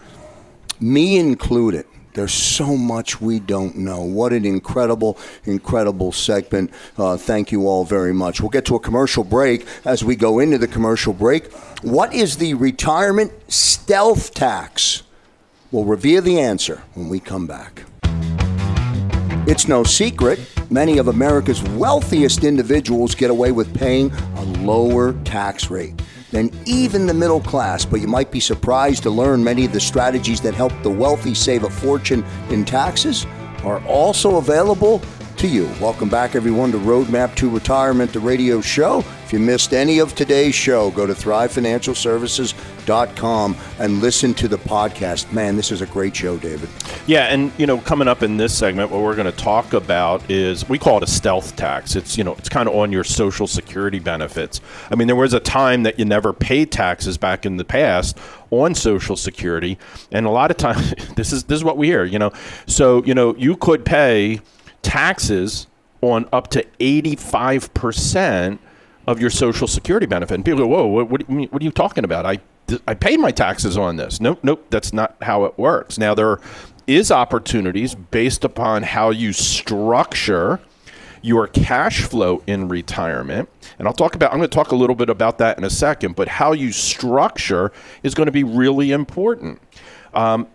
me 0.79 1.17
included, 1.17 1.85
there's 2.13 2.33
so 2.33 2.75
much 2.75 3.21
we 3.21 3.39
don't 3.39 3.77
know. 3.77 4.01
What 4.01 4.33
an 4.33 4.45
incredible, 4.45 5.17
incredible 5.45 6.11
segment. 6.11 6.71
Uh, 6.97 7.15
thank 7.15 7.51
you 7.51 7.67
all 7.67 7.85
very 7.85 8.13
much. 8.13 8.41
We'll 8.41 8.49
get 8.49 8.65
to 8.65 8.75
a 8.75 8.79
commercial 8.79 9.23
break. 9.23 9.65
As 9.85 10.03
we 10.03 10.15
go 10.15 10.39
into 10.39 10.57
the 10.57 10.67
commercial 10.67 11.13
break, 11.13 11.53
what 11.83 12.13
is 12.13 12.37
the 12.37 12.53
retirement 12.55 13.31
stealth 13.47 14.33
tax? 14.33 15.03
We'll 15.71 15.85
reveal 15.85 16.21
the 16.21 16.39
answer 16.39 16.83
when 16.95 17.07
we 17.07 17.21
come 17.21 17.47
back. 17.47 17.83
It's 19.47 19.67
no 19.67 19.83
secret, 19.83 20.39
many 20.69 20.99
of 20.99 21.07
America's 21.07 21.63
wealthiest 21.71 22.43
individuals 22.43 23.15
get 23.15 23.31
away 23.31 23.51
with 23.51 23.73
paying 23.73 24.11
a 24.11 24.43
lower 24.59 25.13
tax 25.23 25.71
rate 25.71 25.99
than 26.29 26.51
even 26.67 27.07
the 27.07 27.13
middle 27.15 27.41
class, 27.41 27.83
but 27.83 28.01
you 28.01 28.07
might 28.07 28.29
be 28.29 28.39
surprised 28.39 29.01
to 29.01 29.09
learn 29.09 29.43
many 29.43 29.65
of 29.65 29.73
the 29.73 29.79
strategies 29.79 30.41
that 30.41 30.53
help 30.53 30.71
the 30.83 30.91
wealthy 30.91 31.33
save 31.33 31.63
a 31.63 31.71
fortune 31.71 32.23
in 32.51 32.63
taxes 32.63 33.25
are 33.63 33.83
also 33.87 34.35
available 34.37 35.01
to 35.37 35.47
you. 35.47 35.65
Welcome 35.81 36.07
back, 36.07 36.35
everyone, 36.35 36.71
to 36.73 36.77
Roadmap 36.77 37.33
to 37.37 37.49
Retirement, 37.49 38.13
the 38.13 38.19
radio 38.19 38.61
show. 38.61 39.03
If 39.31 39.39
you 39.39 39.45
missed 39.45 39.73
any 39.73 39.99
of 39.99 40.13
today's 40.13 40.55
show, 40.55 40.91
go 40.91 41.07
to 41.07 41.13
thrivefinancialservices.com 41.13 43.55
and 43.79 44.01
listen 44.01 44.33
to 44.33 44.49
the 44.49 44.57
podcast. 44.57 45.31
Man, 45.31 45.55
this 45.55 45.71
is 45.71 45.79
a 45.79 45.85
great 45.85 46.13
show, 46.13 46.37
David. 46.37 46.67
Yeah, 47.07 47.27
and 47.27 47.49
you 47.57 47.65
know, 47.65 47.77
coming 47.77 48.09
up 48.09 48.23
in 48.23 48.35
this 48.35 48.53
segment, 48.53 48.91
what 48.91 48.99
we're 48.99 49.15
going 49.15 49.31
to 49.31 49.37
talk 49.37 49.71
about 49.71 50.29
is 50.29 50.67
we 50.67 50.77
call 50.77 50.97
it 50.97 51.03
a 51.03 51.07
stealth 51.07 51.55
tax. 51.55 51.95
It's 51.95 52.17
you 52.17 52.25
know, 52.25 52.33
it's 52.33 52.49
kind 52.49 52.67
of 52.67 52.75
on 52.75 52.91
your 52.91 53.05
Social 53.05 53.47
Security 53.47 53.99
benefits. 53.99 54.59
I 54.89 54.95
mean, 54.95 55.07
there 55.07 55.15
was 55.15 55.33
a 55.33 55.39
time 55.39 55.83
that 55.83 55.97
you 55.97 56.03
never 56.03 56.33
paid 56.33 56.69
taxes 56.69 57.17
back 57.17 57.45
in 57.45 57.55
the 57.55 57.63
past 57.63 58.17
on 58.49 58.75
Social 58.75 59.15
Security, 59.15 59.77
and 60.11 60.25
a 60.25 60.29
lot 60.29 60.51
of 60.51 60.57
times 60.57 60.93
this 61.15 61.31
is 61.31 61.45
this 61.45 61.55
is 61.55 61.63
what 61.63 61.77
we 61.77 61.87
hear. 61.87 62.03
You 62.03 62.19
know, 62.19 62.33
so 62.67 63.01
you 63.05 63.13
know, 63.13 63.33
you 63.37 63.55
could 63.55 63.85
pay 63.85 64.41
taxes 64.81 65.67
on 66.01 66.27
up 66.33 66.49
to 66.49 66.65
85% 66.81 68.59
of 69.07 69.19
your 69.19 69.29
Social 69.29 69.67
Security 69.67 70.05
benefit. 70.05 70.35
And 70.35 70.45
people 70.45 70.59
go, 70.59 70.67
whoa, 70.67 70.85
what, 70.85 71.09
what, 71.09 71.29
what 71.29 71.61
are 71.61 71.65
you 71.65 71.71
talking 71.71 72.03
about? 72.03 72.25
I, 72.25 72.39
I 72.87 72.93
paid 72.93 73.19
my 73.19 73.31
taxes 73.31 73.77
on 73.77 73.95
this. 73.95 74.21
Nope, 74.21 74.39
nope, 74.43 74.65
that's 74.69 74.93
not 74.93 75.15
how 75.21 75.45
it 75.45 75.57
works. 75.57 75.97
Now, 75.97 76.13
there 76.13 76.39
is 76.87 77.11
opportunities 77.11 77.95
based 77.95 78.43
upon 78.43 78.83
how 78.83 79.09
you 79.09 79.33
structure 79.33 80.59
your 81.21 81.47
cash 81.47 82.01
flow 82.01 82.41
in 82.47 82.67
retirement. 82.67 83.47
And 83.77 83.87
I'll 83.87 83.93
talk 83.93 84.15
about 84.15 84.31
I'm 84.31 84.39
going 84.39 84.49
to 84.49 84.55
talk 84.55 84.71
a 84.71 84.75
little 84.75 84.95
bit 84.95 85.09
about 85.09 85.37
that 85.37 85.57
in 85.57 85.63
a 85.63 85.69
second, 85.69 86.15
but 86.15 86.27
how 86.27 86.51
you 86.51 86.71
structure 86.71 87.71
is 88.03 88.13
going 88.13 88.25
to 88.25 88.31
be 88.31 88.43
really 88.43 88.91
important. 88.91 89.61
Um, 90.13 90.47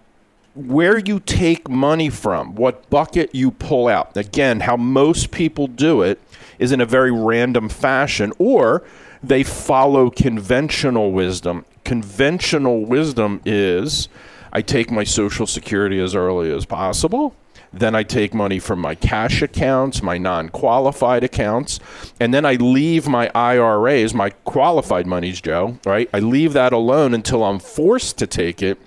where 0.55 0.99
you 0.99 1.21
take 1.21 1.69
money 1.69 2.09
from, 2.09 2.55
what 2.55 2.89
bucket 2.89 3.35
you 3.35 3.51
pull 3.51 3.89
out. 3.89 4.17
Again, 4.17 4.61
how 4.61 4.77
most 4.77 5.31
people 5.31 5.67
do 5.67 6.03
it 6.03 6.19
is 6.59 6.73
in 6.73 6.81
a 6.81 6.87
very 6.87 7.13
random 7.13 7.69
fashion, 7.69 8.33
or 8.39 8.83
they 9.23 9.43
follow 9.43 10.11
conventional 10.11 11.13
wisdom. 11.13 11.65
Conventional 11.85 12.85
wisdom 12.85 13.41
is 13.45 14.09
I 14.53 14.63
take 14.63 14.91
my 14.91 15.05
Social 15.05 15.47
Security 15.47 16.01
as 16.01 16.15
early 16.15 16.51
as 16.51 16.65
possible. 16.65 17.35
Then 17.73 17.95
I 17.95 18.05
take 18.05 18.33
money 18.33 18.59
from 18.59 18.79
my 18.79 18.95
cash 18.95 19.43
accounts, 19.43 20.03
my 20.03 20.17
non 20.17 20.49
qualified 20.49 21.25
accounts, 21.25 21.79
and 22.19 22.33
then 22.33 22.47
I 22.47 22.55
leave 22.55 23.07
my 23.07 23.31
IRAs, 23.35 24.15
my 24.15 24.31
qualified 24.31 25.07
monies, 25.07 25.41
Joe, 25.41 25.79
right? 25.85 26.09
I 26.15 26.21
leave 26.21 26.55
that 26.55 26.73
alone 26.73 27.13
until 27.13 27.45
I'm 27.45 27.59
forced 27.59 28.17
to 28.19 28.27
take 28.27 28.63
it 28.63 28.79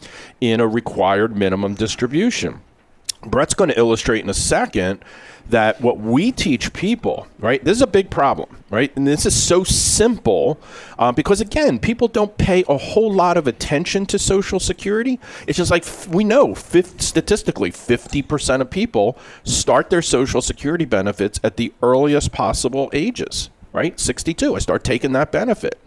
in 0.41 0.59
a 0.59 0.67
required 0.67 1.37
minimum 1.37 1.75
distribution. 1.75 2.61
Brett's 3.21 3.53
going 3.53 3.69
to 3.69 3.77
illustrate 3.77 4.23
in 4.23 4.29
a 4.29 4.33
second 4.33 5.03
that 5.49 5.81
what 5.81 5.99
we 5.99 6.31
teach 6.31 6.71
people, 6.73 7.27
right? 7.39 7.63
This 7.63 7.77
is 7.77 7.81
a 7.81 7.87
big 7.87 8.09
problem, 8.09 8.57
right? 8.69 8.95
And 8.95 9.07
this 9.07 9.25
is 9.25 9.41
so 9.41 9.63
simple 9.63 10.59
uh, 10.97 11.11
because, 11.11 11.41
again, 11.41 11.79
people 11.79 12.07
don't 12.07 12.37
pay 12.37 12.63
a 12.69 12.77
whole 12.77 13.11
lot 13.11 13.35
of 13.35 13.47
attention 13.47 14.05
to 14.07 14.19
Social 14.19 14.59
Security. 14.59 15.19
It's 15.47 15.57
just 15.57 15.71
like 15.71 15.85
we 16.07 16.23
know 16.23 16.53
statistically, 16.53 17.71
50% 17.71 18.61
of 18.61 18.69
people 18.69 19.17
start 19.43 19.89
their 19.89 20.03
Social 20.03 20.41
Security 20.41 20.85
benefits 20.85 21.39
at 21.43 21.57
the 21.57 21.73
earliest 21.81 22.31
possible 22.31 22.89
ages, 22.93 23.49
right? 23.73 23.99
62. 23.99 24.55
I 24.55 24.59
start 24.59 24.83
taking 24.83 25.13
that 25.13 25.31
benefit. 25.31 25.79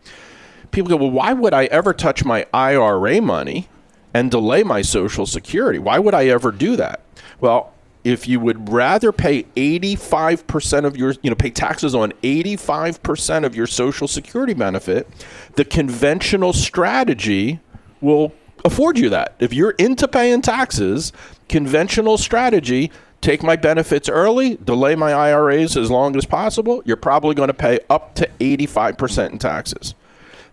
People 0.73 0.89
go, 0.89 0.97
well, 0.97 1.11
why 1.11 1.33
would 1.35 1.55
I 1.55 1.67
ever 1.67 1.95
touch 1.95 2.25
my 2.25 2.47
IRA 2.53 3.21
money 3.21 3.69
and 4.13 4.31
delay 4.31 4.65
my 4.65 4.83
Social 4.83 5.25
Security? 5.25 5.79
Why 5.79 5.99
would 6.01 6.15
I 6.15 6.27
ever 6.27 6.51
do 6.51 6.77
that? 6.77 7.01
Well, 7.43 7.73
if 8.05 8.29
you 8.29 8.39
would 8.39 8.73
rather 8.73 9.11
pay 9.11 9.43
85% 9.57 10.85
of 10.85 10.97
your, 10.97 11.15
you 11.23 11.31
know, 11.31 11.35
pay 11.35 11.51
taxes 11.51 11.93
on 11.93 12.13
85% 12.23 13.45
of 13.45 13.57
your 13.57 13.67
Social 13.67 14.07
Security 14.07 14.55
benefit, 14.55 15.09
the 15.57 15.65
conventional 15.65 16.53
strategy 16.53 17.59
will 18.01 18.33
afford 18.65 18.97
you 18.97 19.09
that. 19.11 19.35
If 19.41 19.53
you're 19.53 19.73
into 19.73 20.07
paying 20.07 20.41
taxes, 20.41 21.13
conventional 21.49 22.17
strategy, 22.17 22.93
take 23.21 23.43
my 23.43 23.57
benefits 23.57 24.09
early, 24.09 24.57
delay 24.57 24.95
my 24.95 25.13
IRAs 25.13 25.77
as 25.77 25.91
long 25.91 26.15
as 26.17 26.25
possible, 26.25 26.81
you're 26.85 26.97
probably 26.97 27.35
going 27.35 27.49
to 27.49 27.55
pay 27.55 27.81
up 27.91 28.15
to 28.15 28.29
85% 28.41 29.31
in 29.31 29.39
taxes 29.39 29.97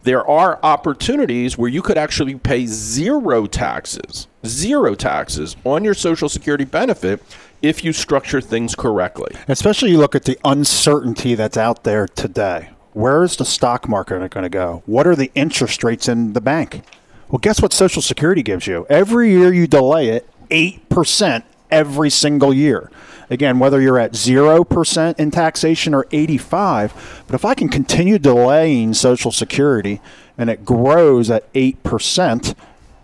there 0.04 0.26
are 0.28 0.60
opportunities 0.64 1.58
where 1.58 1.70
you 1.70 1.82
could 1.82 1.98
actually 1.98 2.36
pay 2.36 2.66
zero 2.66 3.46
taxes, 3.46 4.28
zero 4.46 4.96
taxes 4.96 5.56
on 5.66 5.84
your 5.84 5.94
Social 5.94 6.30
Security 6.30 6.66
benefit 6.66 7.22
if 7.62 7.84
you 7.84 7.92
structure 7.92 8.40
things 8.40 8.76
correctly. 8.76 9.36
Especially 9.48 9.92
you 9.92 9.98
look 9.98 10.16
at 10.16 10.24
the 10.24 10.40
uncertainty 10.46 11.36
that's 11.36 11.58
out 11.58 11.84
there 11.84 12.08
today. 12.08 12.70
Where 12.94 13.24
is 13.24 13.36
the 13.36 13.46
stock 13.46 13.88
market 13.88 14.32
going 14.32 14.44
to 14.44 14.50
go? 14.50 14.84
What 14.86 15.06
are 15.06 15.16
the 15.16 15.32
interest 15.36 15.84
rates 15.84 16.08
in 16.08 16.34
the 16.34 16.42
bank? 16.42 16.82
Well, 17.30 17.40
guess 17.40 17.62
what 17.62 17.74
Social 17.74 18.02
Security 18.02 18.42
gives 18.42 18.66
you? 18.66 18.88
Every 18.90 19.32
year 19.32 19.54
you 19.54 19.68
delay 19.68 20.10
it, 20.10 20.28
8% 20.50 21.44
every 21.72 22.10
single 22.10 22.54
year. 22.54 22.90
Again, 23.30 23.60
whether 23.60 23.80
you're 23.80 24.00
at 24.00 24.14
0% 24.14 25.20
in 25.20 25.32
taxation 25.32 25.94
or 25.94 26.08
85, 26.12 27.24
but 27.28 27.36
if 27.36 27.46
I 27.46 27.54
can 27.54 27.70
continue 27.70 28.18
delaying 28.18 28.94
Social 28.94 29.32
Security 29.32 30.02
and 30.38 30.50
it 30.50 30.66
grows 30.66 31.30
at 31.30 31.52
8%, 31.54 32.56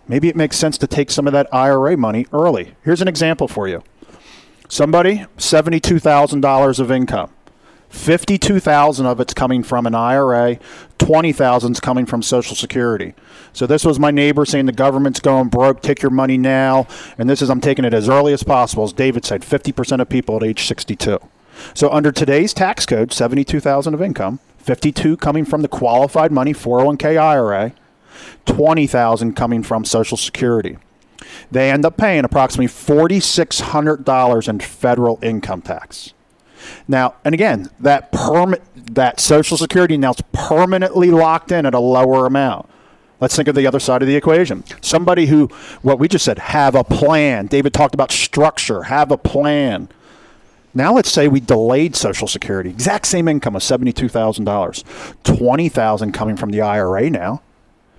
maybe 0.08 0.28
it 0.28 0.36
makes 0.36 0.56
sense 0.56 0.78
to 0.78 0.86
take 0.86 1.10
some 1.10 1.26
of 1.26 1.32
that 1.32 1.52
IRA 1.54 1.96
money 1.96 2.26
early. 2.32 2.74
Here's 2.82 3.02
an 3.02 3.08
example 3.08 3.46
for 3.46 3.68
you. 3.68 3.84
Somebody, 4.68 5.26
$72,000 5.38 6.80
of 6.80 6.90
income. 6.90 7.30
52,000 7.88 9.06
of 9.06 9.20
it's 9.20 9.34
coming 9.34 9.62
from 9.62 9.86
an 9.86 9.94
IRA, 9.94 10.58
20,000 10.98 11.72
is 11.72 11.80
coming 11.80 12.06
from 12.06 12.22
Social 12.22 12.56
Security. 12.56 13.14
So 13.52 13.66
this 13.66 13.84
was 13.84 13.98
my 13.98 14.10
neighbor 14.10 14.44
saying 14.44 14.66
the 14.66 14.72
government's 14.72 15.20
going 15.20 15.48
broke, 15.48 15.82
take 15.82 16.02
your 16.02 16.10
money 16.10 16.36
now, 16.36 16.86
and 17.16 17.28
this 17.28 17.40
is 17.40 17.48
I'm 17.48 17.60
taking 17.60 17.84
it 17.84 17.94
as 17.94 18.08
early 18.08 18.32
as 18.32 18.42
possible. 18.42 18.84
As 18.84 18.92
David 18.92 19.24
said, 19.24 19.42
50% 19.42 20.00
of 20.00 20.08
people 20.08 20.36
at 20.36 20.42
age 20.42 20.66
62. 20.66 21.18
So 21.74 21.90
under 21.90 22.12
today's 22.12 22.52
tax 22.52 22.86
code, 22.86 23.12
72,000 23.12 23.94
of 23.94 24.02
income, 24.02 24.40
52 24.58 25.16
coming 25.16 25.44
from 25.44 25.62
the 25.62 25.68
qualified 25.68 26.32
money 26.32 26.52
401k 26.52 27.18
IRA, 27.18 27.72
20,000 28.46 29.34
coming 29.34 29.62
from 29.62 29.84
Social 29.84 30.16
Security. 30.16 30.76
They 31.50 31.70
end 31.70 31.84
up 31.84 31.96
paying 31.96 32.24
approximately 32.24 32.68
$4600 32.68 34.48
in 34.48 34.60
federal 34.60 35.18
income 35.22 35.62
tax. 35.62 36.12
Now, 36.88 37.14
and 37.24 37.34
again, 37.34 37.68
that 37.80 38.12
permit 38.12 38.62
that 38.94 39.20
Social 39.20 39.56
Security 39.56 39.96
now 39.96 40.10
is 40.10 40.22
permanently 40.32 41.10
locked 41.10 41.52
in 41.52 41.66
at 41.66 41.74
a 41.74 41.80
lower 41.80 42.26
amount. 42.26 42.68
Let's 43.20 43.34
think 43.34 43.48
of 43.48 43.54
the 43.54 43.66
other 43.66 43.80
side 43.80 44.02
of 44.02 44.08
the 44.08 44.16
equation. 44.16 44.62
Somebody 44.82 45.26
who, 45.26 45.46
what 45.82 45.98
we 45.98 46.06
just 46.06 46.24
said, 46.24 46.38
have 46.38 46.74
a 46.74 46.84
plan. 46.84 47.46
David 47.46 47.72
talked 47.72 47.94
about 47.94 48.12
structure, 48.12 48.84
have 48.84 49.10
a 49.10 49.16
plan. 49.16 49.88
Now 50.74 50.92
let's 50.92 51.10
say 51.10 51.26
we 51.26 51.40
delayed 51.40 51.96
Social 51.96 52.28
Security, 52.28 52.68
exact 52.68 53.06
same 53.06 53.28
income 53.28 53.56
of 53.56 53.62
seventy-two 53.62 54.10
thousand 54.10 54.44
dollars, 54.44 54.84
twenty 55.24 55.70
thousand 55.70 56.12
coming 56.12 56.36
from 56.36 56.50
the 56.50 56.60
IRA 56.60 57.08
now, 57.08 57.40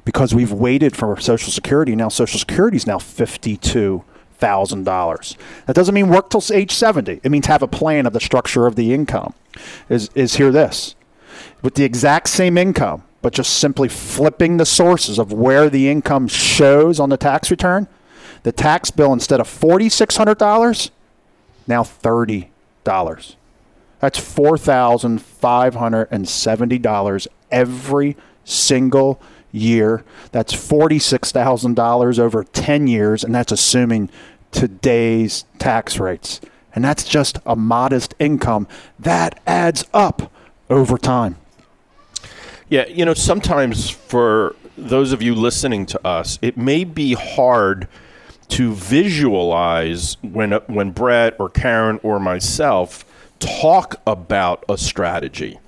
because 0.06 0.36
we've 0.36 0.52
waited 0.54 0.96
for 0.96 1.20
Social 1.20 1.52
Security. 1.52 1.96
Now 1.96 2.10
Social 2.10 2.40
Security 2.40 2.78
is 2.78 2.86
now 2.86 3.00
fifty-two 3.00 4.04
thousand 4.38 4.84
dollars. 4.84 5.38
That 5.66 5.76
doesn't 5.76 5.96
mean 5.96 6.10
work 6.10 6.30
till 6.30 6.44
age 6.54 6.72
seventy. 6.72 7.20
It 7.24 7.30
means 7.30 7.48
have 7.48 7.64
a 7.64 7.68
plan 7.68 8.06
of 8.06 8.14
the 8.14 8.20
structure 8.20 8.68
of 8.68 8.76
the 8.76 8.94
income. 8.94 9.34
Is 9.90 10.10
is 10.16 10.36
here 10.36 10.52
this 10.52 10.96
with 11.62 11.76
the 11.76 11.84
exact 11.84 12.30
same 12.30 12.58
income, 12.58 13.04
but 13.22 13.34
just 13.34 13.58
simply 13.58 13.90
flipping 13.90 14.58
the 14.58 14.66
sources 14.66 15.18
of 15.20 15.34
where 15.34 15.70
the 15.70 15.90
income 15.90 16.28
shows 16.28 17.00
on 17.00 17.10
the 17.10 17.18
tax 17.18 17.50
return. 17.52 17.88
The 18.44 18.52
tax 18.52 18.92
bill 18.92 19.14
instead 19.14 19.40
of 19.40 19.48
forty 19.48 19.90
six 19.90 20.18
hundred 20.18 20.38
dollars, 20.38 20.92
now 21.68 21.84
thirty 21.84 22.52
dollars. 22.84 23.36
That's 24.00 24.20
four 24.20 24.58
thousand 24.58 25.22
five 25.22 25.76
hundred 25.76 26.08
and 26.12 26.30
seventy 26.30 26.78
dollars 26.78 27.28
every 27.52 28.16
single 28.44 29.20
year. 29.58 30.04
That's 30.32 30.54
$46,000 30.54 32.20
over 32.20 32.44
10 32.44 32.88
years, 32.88 33.24
and 33.24 33.34
that's 33.34 33.52
assuming 33.52 34.10
today's 34.52 35.46
tax 35.60 36.00
rates. 36.00 36.42
And 36.74 36.84
that's 36.84 37.04
just 37.04 37.40
a 37.46 37.56
modest 37.56 38.14
income. 38.20 38.68
That 39.00 39.42
adds 39.48 39.86
up 39.94 40.32
over 40.70 40.98
time. 40.98 41.38
Yeah, 42.70 42.86
you 42.88 43.06
know, 43.06 43.14
sometimes 43.14 43.90
for 43.90 44.56
those 44.78 45.12
of 45.12 45.22
you 45.22 45.34
listening 45.34 45.86
to 45.88 46.08
us, 46.08 46.38
it 46.42 46.58
may 46.58 46.84
be 46.84 47.14
hard 47.14 47.88
to 48.50 48.74
visualize 48.74 50.18
when 50.22 50.52
when 50.68 50.92
Brett 50.92 51.36
or 51.40 51.50
Karen 51.50 52.00
or 52.04 52.20
myself 52.20 53.06
talk 53.40 54.02
about 54.06 54.64
a 54.70 54.78
strategy 54.78 55.60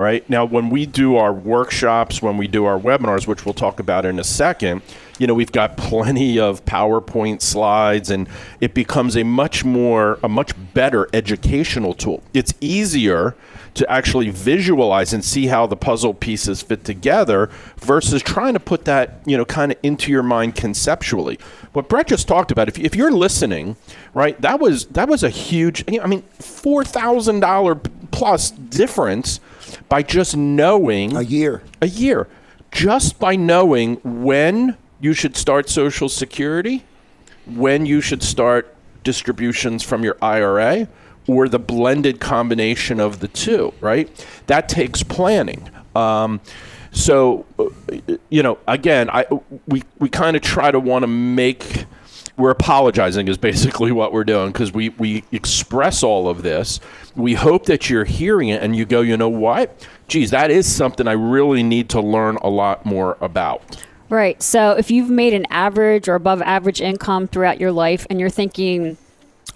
right? 0.00 0.28
Now, 0.30 0.46
when 0.46 0.70
we 0.70 0.86
do 0.86 1.16
our 1.16 1.30
workshops, 1.30 2.22
when 2.22 2.38
we 2.38 2.48
do 2.48 2.64
our 2.64 2.80
webinars, 2.80 3.26
which 3.26 3.44
we'll 3.44 3.52
talk 3.52 3.78
about 3.78 4.06
in 4.06 4.18
a 4.18 4.24
second, 4.24 4.80
you 5.18 5.26
know, 5.26 5.34
we've 5.34 5.52
got 5.52 5.76
plenty 5.76 6.40
of 6.40 6.64
PowerPoint 6.64 7.42
slides 7.42 8.10
and 8.10 8.26
it 8.62 8.72
becomes 8.72 9.14
a 9.14 9.24
much 9.24 9.62
more, 9.62 10.18
a 10.24 10.28
much 10.28 10.52
better 10.72 11.06
educational 11.12 11.92
tool. 11.92 12.22
It's 12.32 12.54
easier 12.62 13.36
to 13.74 13.88
actually 13.92 14.30
visualize 14.30 15.12
and 15.12 15.22
see 15.22 15.48
how 15.48 15.66
the 15.66 15.76
puzzle 15.76 16.14
pieces 16.14 16.62
fit 16.62 16.82
together 16.82 17.50
versus 17.76 18.22
trying 18.22 18.54
to 18.54 18.60
put 18.60 18.86
that, 18.86 19.20
you 19.26 19.36
know, 19.36 19.44
kind 19.44 19.70
of 19.70 19.78
into 19.82 20.10
your 20.10 20.22
mind 20.22 20.54
conceptually. 20.54 21.38
What 21.74 21.90
Brett 21.90 22.06
just 22.06 22.26
talked 22.26 22.50
about, 22.50 22.68
if, 22.68 22.78
if 22.78 22.96
you're 22.96 23.12
listening, 23.12 23.76
right, 24.14 24.40
that 24.40 24.60
was 24.60 24.86
that 24.86 25.08
was 25.08 25.22
a 25.22 25.28
huge, 25.30 25.84
I 26.00 26.06
mean, 26.06 26.22
four 26.40 26.84
thousand 26.84 27.40
dollar 27.40 27.76
plus 27.76 28.50
difference 28.50 29.40
by 29.88 30.02
just 30.02 30.36
knowing 30.36 31.16
a 31.16 31.22
year. 31.22 31.62
A 31.80 31.88
year. 31.88 32.28
Just 32.70 33.18
by 33.18 33.36
knowing 33.36 33.96
when 34.04 34.76
you 35.00 35.12
should 35.12 35.36
start 35.36 35.68
Social 35.68 36.08
Security, 36.08 36.84
when 37.46 37.86
you 37.86 38.00
should 38.00 38.22
start 38.22 38.74
distributions 39.02 39.82
from 39.82 40.04
your 40.04 40.16
IRA, 40.22 40.88
or 41.26 41.48
the 41.48 41.58
blended 41.58 42.20
combination 42.20 43.00
of 43.00 43.20
the 43.20 43.28
two, 43.28 43.72
right? 43.80 44.08
That 44.46 44.68
takes 44.68 45.02
planning. 45.02 45.70
Um, 45.94 46.40
so, 46.92 47.46
uh, 47.58 47.66
you 48.30 48.42
know, 48.42 48.58
again, 48.66 49.08
I 49.10 49.26
we 49.66 49.82
we 49.98 50.08
kind 50.08 50.36
of 50.36 50.42
try 50.42 50.70
to 50.70 50.80
want 50.80 51.02
to 51.04 51.06
make 51.06 51.84
we're 52.40 52.50
apologizing 52.50 53.28
is 53.28 53.38
basically 53.38 53.92
what 53.92 54.12
we're 54.12 54.24
doing 54.24 54.50
because 54.50 54.72
we, 54.72 54.88
we 54.90 55.24
express 55.30 56.02
all 56.02 56.28
of 56.28 56.42
this. 56.42 56.80
We 57.14 57.34
hope 57.34 57.66
that 57.66 57.90
you're 57.90 58.04
hearing 58.04 58.48
it 58.48 58.62
and 58.62 58.74
you 58.74 58.84
go, 58.84 59.00
you 59.02 59.16
know 59.16 59.28
what? 59.28 59.86
Geez, 60.08 60.30
that 60.30 60.50
is 60.50 60.70
something 60.70 61.06
I 61.06 61.12
really 61.12 61.62
need 61.62 61.88
to 61.90 62.00
learn 62.00 62.36
a 62.36 62.48
lot 62.48 62.84
more 62.84 63.16
about. 63.20 63.84
Right. 64.08 64.42
So 64.42 64.72
if 64.72 64.90
you've 64.90 65.10
made 65.10 65.34
an 65.34 65.46
average 65.50 66.08
or 66.08 66.16
above 66.16 66.42
average 66.42 66.80
income 66.80 67.28
throughout 67.28 67.60
your 67.60 67.70
life 67.70 68.06
and 68.10 68.18
you're 68.18 68.28
thinking, 68.28 68.96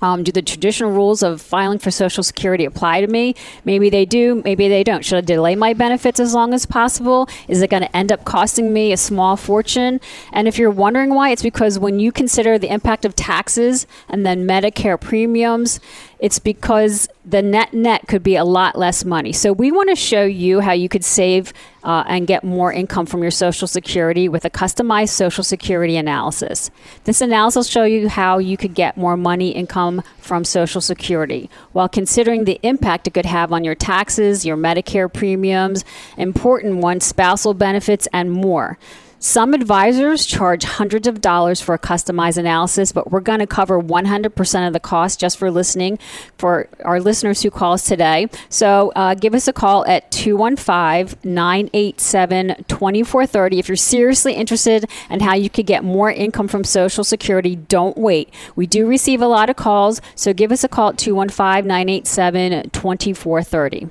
um, 0.02 0.22
do 0.22 0.32
the 0.32 0.42
traditional 0.42 0.90
rules 0.90 1.22
of 1.22 1.40
filing 1.40 1.78
for 1.78 1.90
Social 1.90 2.22
Security 2.22 2.64
apply 2.64 3.00
to 3.00 3.06
me? 3.06 3.34
Maybe 3.64 3.90
they 3.90 4.04
do, 4.04 4.42
maybe 4.44 4.68
they 4.68 4.84
don't. 4.84 5.04
Should 5.04 5.18
I 5.18 5.20
delay 5.22 5.56
my 5.56 5.72
benefits 5.72 6.20
as 6.20 6.34
long 6.34 6.54
as 6.54 6.66
possible? 6.66 7.28
Is 7.48 7.62
it 7.62 7.70
going 7.70 7.82
to 7.82 7.96
end 7.96 8.12
up 8.12 8.24
costing 8.24 8.72
me 8.72 8.92
a 8.92 8.96
small 8.96 9.36
fortune? 9.36 10.00
And 10.32 10.48
if 10.48 10.58
you're 10.58 10.70
wondering 10.70 11.14
why, 11.14 11.30
it's 11.30 11.42
because 11.42 11.78
when 11.78 12.00
you 12.00 12.12
consider 12.12 12.58
the 12.58 12.72
impact 12.72 13.04
of 13.04 13.14
taxes 13.14 13.86
and 14.08 14.24
then 14.26 14.46
Medicare 14.46 15.00
premiums, 15.00 15.80
it's 16.18 16.38
because 16.38 17.08
the 17.24 17.42
net 17.42 17.72
net 17.72 18.06
could 18.06 18.22
be 18.22 18.36
a 18.36 18.44
lot 18.44 18.78
less 18.78 19.04
money. 19.04 19.32
So 19.32 19.52
we 19.52 19.72
want 19.72 19.90
to 19.90 19.96
show 19.96 20.24
you 20.24 20.60
how 20.60 20.72
you 20.72 20.88
could 20.88 21.04
save 21.04 21.52
uh, 21.82 22.04
and 22.06 22.26
get 22.26 22.44
more 22.44 22.72
income 22.72 23.06
from 23.06 23.22
your 23.22 23.30
Social 23.30 23.68
Security 23.68 24.28
with 24.28 24.44
a 24.44 24.50
customized 24.50 25.10
Social 25.10 25.44
Security 25.44 25.96
analysis. 25.96 26.70
This 27.04 27.20
analysis 27.20 27.56
will 27.56 27.70
show 27.70 27.84
you 27.84 28.08
how 28.08 28.38
you 28.38 28.56
could 28.56 28.74
get 28.74 28.96
more 28.96 29.16
money 29.16 29.50
income 29.50 30.02
from 30.18 30.44
Social 30.44 30.80
Security 30.80 31.50
while 31.72 31.88
considering 31.88 32.44
the 32.44 32.58
impact 32.62 33.06
it 33.06 33.14
could 33.14 33.26
have 33.26 33.52
on 33.52 33.64
your 33.64 33.74
taxes, 33.74 34.46
your 34.46 34.56
Medicare 34.56 35.12
premiums, 35.12 35.84
important 36.16 36.76
ones, 36.76 37.04
spousal 37.04 37.54
benefits, 37.54 38.08
and 38.12 38.30
more. 38.30 38.78
Some 39.24 39.54
advisors 39.54 40.26
charge 40.26 40.64
hundreds 40.64 41.06
of 41.06 41.22
dollars 41.22 41.58
for 41.58 41.74
a 41.74 41.78
customized 41.78 42.36
analysis, 42.36 42.92
but 42.92 43.10
we're 43.10 43.20
going 43.20 43.38
to 43.38 43.46
cover 43.46 43.80
100% 43.80 44.66
of 44.66 44.74
the 44.74 44.80
cost 44.80 45.18
just 45.18 45.38
for 45.38 45.50
listening 45.50 45.98
for 46.36 46.68
our 46.84 47.00
listeners 47.00 47.40
who 47.40 47.50
call 47.50 47.72
us 47.72 47.86
today. 47.86 48.28
So 48.50 48.92
uh, 48.94 49.14
give 49.14 49.32
us 49.34 49.48
a 49.48 49.52
call 49.54 49.86
at 49.86 50.10
215 50.10 51.18
987 51.24 52.64
2430. 52.68 53.58
If 53.58 53.66
you're 53.66 53.76
seriously 53.76 54.34
interested 54.34 54.84
in 55.08 55.20
how 55.20 55.32
you 55.32 55.48
could 55.48 55.64
get 55.64 55.84
more 55.84 56.10
income 56.10 56.46
from 56.46 56.62
Social 56.62 57.02
Security, 57.02 57.56
don't 57.56 57.96
wait. 57.96 58.28
We 58.56 58.66
do 58.66 58.86
receive 58.86 59.22
a 59.22 59.26
lot 59.26 59.48
of 59.48 59.56
calls, 59.56 60.02
so 60.14 60.34
give 60.34 60.52
us 60.52 60.64
a 60.64 60.68
call 60.68 60.90
at 60.90 60.98
215 60.98 61.66
987 61.66 62.68
2430. 62.72 63.88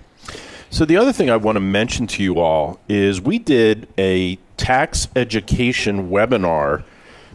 So, 0.70 0.86
the 0.86 0.98
other 0.98 1.14
thing 1.14 1.30
I 1.30 1.38
want 1.38 1.56
to 1.56 1.60
mention 1.60 2.08
to 2.08 2.24
you 2.24 2.40
all 2.40 2.80
is 2.90 3.22
we 3.22 3.38
did 3.38 3.88
a 3.98 4.38
tax 4.64 5.08
education 5.14 6.10
webinar. 6.10 6.84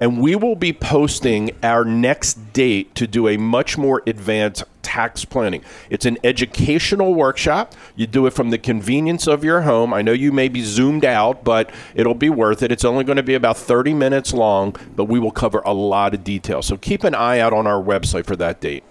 and 0.00 0.20
we 0.20 0.36
will 0.36 0.56
be 0.56 0.72
posting 0.72 1.50
our 1.62 1.84
next 1.84 2.52
date 2.52 2.94
to 2.94 3.06
do 3.06 3.28
a 3.28 3.36
much 3.36 3.78
more 3.78 4.02
advanced 4.06 4.64
tax 4.82 5.24
planning. 5.24 5.62
It's 5.90 6.06
an 6.06 6.18
educational 6.22 7.14
workshop. 7.14 7.74
You 7.96 8.06
do 8.06 8.26
it 8.26 8.32
from 8.32 8.50
the 8.50 8.58
convenience 8.58 9.26
of 9.26 9.42
your 9.42 9.62
home. 9.62 9.92
I 9.92 10.02
know 10.02 10.12
you 10.12 10.30
may 10.30 10.48
be 10.48 10.62
zoomed 10.62 11.04
out, 11.04 11.42
but 11.42 11.70
it'll 11.94 12.14
be 12.14 12.30
worth 12.30 12.62
it. 12.62 12.70
It's 12.70 12.84
only 12.84 13.02
going 13.02 13.16
to 13.16 13.22
be 13.22 13.34
about 13.34 13.56
30 13.56 13.94
minutes 13.94 14.32
long, 14.32 14.76
but 14.94 15.04
we 15.04 15.18
will 15.18 15.32
cover 15.32 15.62
a 15.64 15.72
lot 15.72 16.14
of 16.14 16.22
detail. 16.22 16.62
So 16.62 16.76
keep 16.76 17.02
an 17.02 17.14
eye 17.14 17.40
out 17.40 17.52
on 17.52 17.66
our 17.66 17.82
website 17.82 18.26
for 18.26 18.36
that 18.36 18.60
date. 18.60 18.84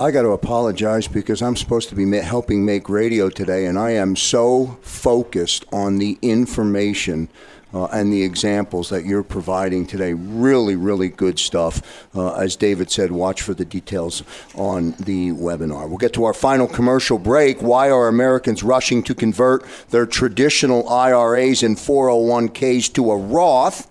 I 0.00 0.10
got 0.10 0.22
to 0.22 0.30
apologize 0.30 1.06
because 1.06 1.42
I'm 1.42 1.54
supposed 1.54 1.88
to 1.90 1.94
be 1.94 2.10
helping 2.18 2.64
make 2.64 2.88
radio 2.88 3.28
today, 3.28 3.66
and 3.66 3.78
I 3.78 3.90
am 3.90 4.16
so 4.16 4.78
focused 4.80 5.64
on 5.72 5.98
the 5.98 6.18
information 6.22 7.28
uh, 7.74 7.86
and 7.86 8.12
the 8.12 8.22
examples 8.22 8.88
that 8.90 9.04
you're 9.04 9.22
providing 9.22 9.86
today. 9.86 10.14
Really, 10.14 10.76
really 10.76 11.08
good 11.08 11.38
stuff. 11.38 12.06
Uh, 12.14 12.34
as 12.34 12.56
David 12.56 12.90
said, 12.90 13.10
watch 13.10 13.42
for 13.42 13.54
the 13.54 13.64
details 13.64 14.22
on 14.54 14.92
the 14.92 15.30
webinar. 15.32 15.88
We'll 15.88 15.98
get 15.98 16.12
to 16.14 16.24
our 16.24 16.34
final 16.34 16.66
commercial 16.66 17.18
break. 17.18 17.62
Why 17.62 17.90
are 17.90 18.08
Americans 18.08 18.62
rushing 18.62 19.02
to 19.04 19.14
convert 19.14 19.64
their 19.90 20.06
traditional 20.06 20.88
IRAs 20.88 21.62
and 21.62 21.76
401ks 21.76 22.92
to 22.94 23.10
a 23.10 23.16
Roth? 23.16 23.90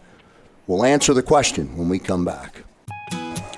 We'll 0.67 0.85
answer 0.85 1.13
the 1.13 1.23
question 1.23 1.77
when 1.77 1.89
we 1.89 1.99
come 1.99 2.23
back. 2.23 2.63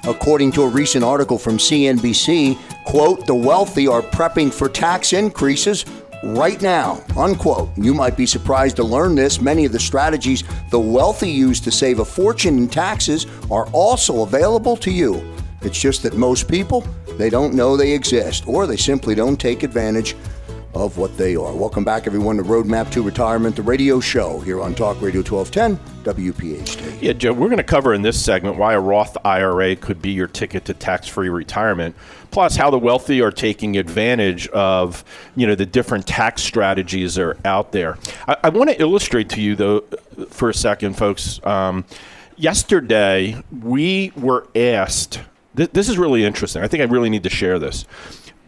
According 0.06 0.52
to 0.54 0.64
a 0.64 0.68
recent 0.68 1.06
article 1.06 1.38
from 1.38 1.58
CNBC, 1.58 2.58
quote, 2.86 3.26
the 3.26 3.36
wealthy 3.36 3.88
are 3.88 4.02
prepping 4.02 4.54
for 4.54 4.68
tax 4.68 5.14
increases 5.14 5.86
right 6.24 6.62
now, 6.62 7.04
unquote. 7.18 7.70
You 7.78 7.94
might 7.94 8.18
be 8.18 8.26
surprised 8.26 8.78
to 8.78 8.84
learn 8.84 9.16
this. 9.16 9.42
Many 9.42 9.66
of 9.66 9.72
the 9.72 9.80
strategies 9.80 10.44
the 10.72 10.80
wealthy 10.80 11.30
use 11.30 11.60
to 11.62 11.72
save 11.72 12.00
a 12.00 12.06
fortune 12.06 12.58
in 12.58 12.68
taxes 12.68 13.28
are 13.52 13.68
also 13.68 14.24
available 14.24 14.78
to 14.78 14.92
you. 14.92 15.22
It's 15.62 15.80
just 15.80 16.04
that 16.04 16.16
most 16.16 16.48
people, 16.50 16.86
they 17.18 17.30
don't 17.30 17.54
know 17.54 17.78
they 17.78 17.92
exist 17.92 18.48
or 18.48 18.66
they 18.66 18.78
simply 18.78 19.16
don't 19.16 19.40
take 19.40 19.64
advantage 19.64 20.16
of 20.74 20.98
what 20.98 21.16
they 21.18 21.36
are. 21.36 21.54
Welcome 21.54 21.84
back, 21.84 22.08
everyone, 22.08 22.38
to 22.38 22.44
Roadmap 22.44 22.92
to 22.92 23.04
Retirement, 23.04 23.56
the 23.56 23.62
radio 23.62 24.00
show 24.00 24.40
here 24.40 24.62
on 24.62 24.74
Talk 24.74 25.00
Radio 25.02 25.22
1210, 25.22 25.78
WPHT. 26.04 27.02
Yeah, 27.02 27.14
Joe, 27.14 27.34
we're 27.34 27.48
going 27.48 27.58
to 27.58 27.64
cover 27.64 27.94
in 27.94 28.02
this 28.02 28.24
segment 28.24 28.58
why 28.58 28.74
a 28.74 28.80
Roth 28.80 29.16
IRA 29.24 29.76
could 29.76 30.02
be 30.02 30.12
your 30.12 30.28
ticket 30.28 30.66
to 30.66 30.74
tax 30.74 31.08
free 31.08 31.30
retirement, 31.30 31.96
plus 32.32 32.56
how 32.56 32.72
the 32.72 32.80
wealthy 32.80 33.22
are 33.22 33.32
taking 33.32 33.78
advantage 33.78 34.48
of 34.50 35.04
you 35.36 35.46
know 35.46 35.56
the 35.56 35.66
different 35.66 36.08
tax 36.08 36.42
strategies 36.42 37.16
that 37.16 37.24
are 37.24 37.38
out 37.46 37.72
there. 37.72 37.98
I, 38.28 38.38
I 38.46 38.50
want 38.50 38.70
to 38.72 38.82
illustrate 38.82 39.30
to 39.30 39.42
you, 39.42 39.56
though, 39.56 39.82
for 40.30 40.50
a 40.50 40.54
second, 40.54 40.98
folks. 40.98 41.40
Um, 41.46 41.86
yesterday, 42.36 43.42
we 43.62 44.12
were 44.16 44.48
asked. 44.56 45.22
Th- 45.56 45.70
this 45.72 45.88
is 45.88 46.00
really 46.00 46.26
interesting. 46.26 46.64
I 46.64 46.68
think 46.68 46.82
I 46.82 46.86
really 46.86 47.12
need 47.12 47.24
to 47.24 47.30
share 47.30 47.60
this. 47.60 47.86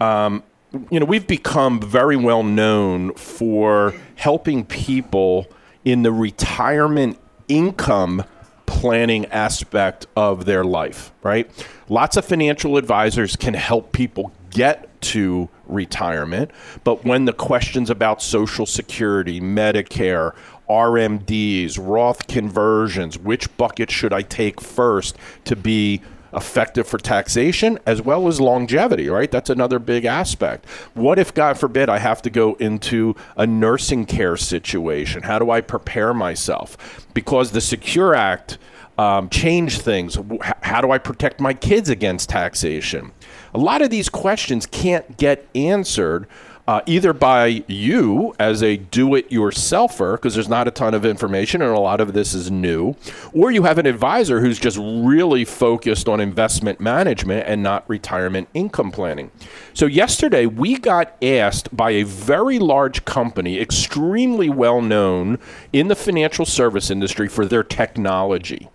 Um, 0.02 0.44
you 0.90 1.00
know, 1.00 1.06
we've 1.06 1.28
become 1.28 1.80
very 1.80 2.16
well 2.16 2.44
known 2.44 3.14
for 3.14 3.94
helping 4.16 4.66
people 4.66 5.48
in 5.84 6.04
the 6.04 6.12
retirement 6.12 7.20
income 7.48 8.24
planning 8.66 9.26
aspect 9.28 10.08
of 10.16 10.46
their 10.46 10.64
life, 10.64 11.12
right? 11.24 11.50
Lots 11.88 12.18
of 12.18 12.26
financial 12.26 12.78
advisors 12.78 13.36
can 13.36 13.54
help 13.54 13.92
people 13.92 14.32
get 14.50 14.90
to 15.02 15.50
retirement, 15.68 16.50
but 16.84 17.06
when 17.06 17.26
the 17.26 17.34
questions 17.34 17.90
about 17.90 18.22
Social 18.22 18.66
Security, 18.66 19.40
Medicare, 19.40 20.34
RMDs, 20.70 21.78
Roth 21.80 22.28
conversions, 22.28 23.18
which 23.18 23.56
bucket 23.58 23.92
should 23.92 24.14
I 24.14 24.24
take 24.24 24.60
first 24.60 25.18
to 25.46 25.56
be 25.56 26.02
effective 26.36 26.88
for 26.88 26.98
taxation 26.98 27.80
as 27.86 28.02
well 28.02 28.28
as 28.28 28.41
longevity, 28.41 29.10
right? 29.10 29.32
That's 29.32 29.50
another 29.50 29.80
big 29.80 30.06
aspect. 30.06 30.65
What 30.93 31.17
if, 31.17 31.34
God 31.34 31.58
forbid, 31.58 31.89
I 31.89 32.00
have 32.00 32.21
to 32.24 32.30
go 32.30 32.56
into 32.56 33.15
a 33.38 33.48
nursing 33.48 34.06
care 34.06 34.38
situation? 34.38 35.24
How 35.24 35.39
do 35.39 35.50
I 35.52 35.62
prepare 35.62 36.13
myself? 36.13 37.08
Because 37.13 37.52
the 37.52 37.62
Secure 37.62 38.13
Act 38.13 38.58
um, 38.98 39.30
changed 39.30 39.82
things. 39.82 40.17
How 40.62 40.82
do 40.82 40.91
I 40.91 40.98
protect 40.98 41.39
my 41.39 41.54
kids 41.54 41.89
against 41.89 42.30
taxation? 42.30 43.12
A 43.54 43.60
lot 43.60 43.82
of 43.82 43.89
these 43.89 44.10
questions 44.10 44.65
can't 44.65 45.17
get 45.17 45.48
answered 45.56 46.28
uh, 46.67 46.82
either 46.86 47.13
by 47.13 47.63
you 47.67 48.34
as 48.39 48.63
a 48.63 48.78
do 48.78 49.13
it 49.15 49.30
yourselfer, 49.30 50.15
because 50.15 50.34
there's 50.34 50.49
not 50.49 50.67
a 50.67 50.71
ton 50.71 50.93
of 50.93 51.06
information 51.06 51.62
and 51.62 51.71
a 51.71 51.80
lot 51.80 52.01
of 52.01 52.13
this 52.13 52.34
is 52.34 52.49
new, 52.49 52.95
or 53.34 53.51
you 53.51 53.63
have 53.63 53.78
an 53.78 53.86
advisor 53.86 54.41
who's 54.41 54.58
just 54.58 54.78
really 54.80 55.45
focused 55.45 56.10
on 56.10 56.19
investment 56.19 56.80
management 56.80 57.47
and 57.47 57.62
not 57.62 57.88
retirement 57.88 58.47
income 58.54 58.91
planning. 58.91 59.30
So, 59.73 59.86
yesterday 59.86 60.45
we 60.45 60.78
got 60.78 61.15
asked 61.23 61.75
by 61.75 61.91
a 61.91 62.04
very 62.04 62.60
large 62.60 63.06
company, 63.06 63.60
extremely 63.60 64.49
well 64.49 64.82
known 64.82 65.38
in 65.71 65.88
the 65.88 65.95
financial 65.95 66.45
service 66.45 66.89
industry 66.89 67.28
for 67.28 67.45
their 67.45 67.63
technology. 67.63 68.69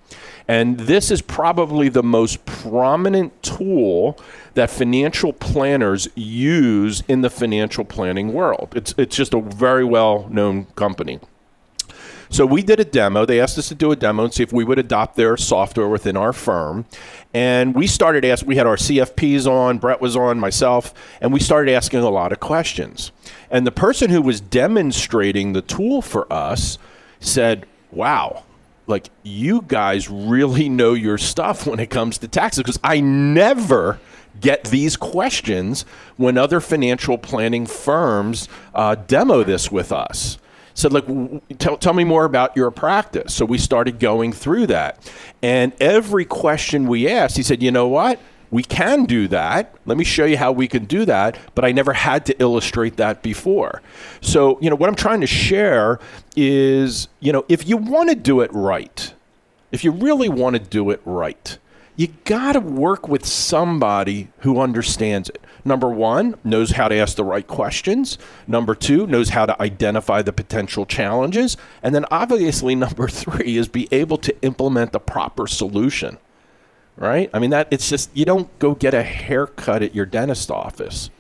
And 0.51 0.81
this 0.81 1.13
is 1.13 1.23
probably 1.23 1.89
the 1.89 2.03
most 2.03 2.45
prominent 2.45 3.41
tool 3.41 4.19
that 4.55 4.69
financial 4.69 5.33
planners 5.33 6.09
use 6.17 7.05
in 7.07 7.21
the 7.21 7.31
financial 7.31 7.85
planning 7.85 8.33
world. 8.33 8.73
It's, 8.75 8.93
it's 8.99 9.15
just 9.15 9.33
a 9.33 9.41
very 9.41 9.85
well 9.85 10.29
known 10.29 10.65
company. 10.75 11.21
So 12.31 12.45
we 12.47 12.65
did 12.65 12.81
a 12.81 12.85
demo. 12.85 13.25
They 13.25 13.41
asked 13.41 13.59
us 13.59 13.69
to 13.69 13.77
do 13.77 13.93
a 13.93 13.97
demo 13.97 14.25
and 14.25 14.35
see 14.35 14.43
if 14.43 14.53
we 14.53 14.65
would 14.65 14.81
adopt 14.81 15.15
their 15.15 15.37
software 15.37 15.89
within 15.89 16.17
our 16.17 16.33
firm. 16.33 16.85
And 17.33 17.73
we 17.73 17.87
started 17.87 18.25
asking, 18.25 18.49
we 18.49 18.57
had 18.57 18.67
our 18.67 18.75
CFPs 18.75 19.47
on, 19.47 19.79
Brett 19.79 20.01
was 20.01 20.17
on, 20.17 20.41
myself, 20.41 20.93
and 21.21 21.33
we 21.33 21.39
started 21.39 21.73
asking 21.73 22.01
a 22.01 22.11
lot 22.11 22.33
of 22.33 22.41
questions. 22.41 23.13
And 23.53 23.65
the 23.65 23.71
person 23.71 24.11
who 24.11 24.21
was 24.21 24.41
demonstrating 24.41 25.53
the 25.53 25.63
tool 25.63 26.03
for 26.03 26.33
us 26.33 26.77
said, 27.21 27.67
wow, 27.93 28.43
like 28.91 29.09
you 29.23 29.63
guys 29.63 30.11
really 30.11 30.69
know 30.69 30.93
your 30.93 31.17
stuff 31.17 31.67
when 31.67 31.81
it 31.81 31.89
comes 31.89 32.19
to 32.19 32.29
taxes 32.29 32.63
because 32.63 32.81
I 32.85 33.01
never 33.01 33.99
get 34.41 34.65
these 34.65 34.97
questions 34.97 35.85
when 36.17 36.37
other 36.37 36.61
financial 36.61 37.19
planning 37.19 37.67
firms 37.67 38.49
uh, 38.75 38.95
demo 38.95 39.43
this 39.45 39.71
with 39.71 39.93
us. 39.93 40.39
Said, 40.75 40.93
so, 40.93 40.99
like, 40.99 41.59
tell, 41.59 41.77
tell 41.77 41.95
me 41.95 42.05
more 42.05 42.25
about 42.25 42.57
your 42.57 42.71
practice. 42.71 43.35
So 43.35 43.45
we 43.45 43.59
started 43.59 43.99
going 43.99 44.33
through 44.33 44.69
that. 44.69 45.11
And 45.43 45.73
every 45.81 46.25
question 46.25 46.87
we 46.87 47.09
asked, 47.09 47.37
he 47.37 47.43
said, 47.43 47.63
you 47.63 47.71
know 47.71 47.89
what? 47.89 48.21
We 48.51 48.63
can 48.63 49.05
do 49.05 49.29
that. 49.29 49.75
Let 49.87 49.97
me 49.97 50.05
show 50.05 50.25
you 50.25 50.37
how 50.37 50.53
we 50.53 50.67
can 50.67 50.85
do 50.85 51.05
that. 51.05 51.39
But 51.55 51.65
I 51.65 51.73
never 51.73 51.93
had 51.93 52.27
to 52.27 52.41
illustrate 52.41 52.97
that 52.97 53.23
before. 53.23 53.83
So, 54.21 54.59
you 54.61 54.71
know, 54.71 54.77
what 54.77 54.89
I'm 54.89 54.97
trying 54.97 55.21
to 55.21 55.27
share 55.27 55.99
is, 56.37 57.09
you 57.21 57.33
know, 57.33 57.45
if 57.49 57.69
you 57.69 57.77
want 57.77 58.11
to 58.11 58.17
do 58.17 58.41
it 58.41 58.51
right, 58.53 59.15
if 59.73 59.85
you 59.85 59.93
really 59.93 60.29
want 60.29 60.57
to 60.57 60.63
do 60.63 60.91
it 60.91 61.01
right, 61.05 61.59
you 61.97 62.09
got 62.25 62.53
to 62.53 62.61
work 62.61 63.09
with 63.09 63.27
somebody 63.27 64.29
who 64.39 64.59
understands 64.59 65.29
it. 65.29 65.45
number 65.65 65.91
one, 65.91 66.35
knows 66.43 66.71
how 66.71 66.89
to 66.89 66.95
ask 66.95 67.15
the 67.17 67.25
right 67.25 67.47
questions. 67.47 68.17
Number 68.47 68.75
two, 68.75 69.07
knows 69.07 69.29
how 69.29 69.45
to 69.45 69.61
identify 69.61 70.23
the 70.23 70.33
potential 70.33 70.87
challenges. 70.87 71.59
And 71.83 71.95
then 71.95 72.07
obviously, 72.11 72.75
number 72.87 73.07
three 73.07 73.59
is 73.59 73.69
be 73.69 73.87
able 73.93 74.17
to 74.19 74.43
implement 74.43 74.93
the 74.93 74.99
proper 74.99 75.47
solution. 75.47 76.17
Right? 77.01 77.31
I 77.35 77.39
mean, 77.41 77.51
that 77.51 77.67
it's 77.71 77.89
just, 77.89 78.15
you 78.15 78.25
don't 78.25 78.57
go 78.59 78.75
get 78.75 78.95
a 78.95 79.03
haircut 79.03 79.83
at 79.83 79.95
your 79.95 80.07
dentist 80.07 80.51
office. 80.51 81.11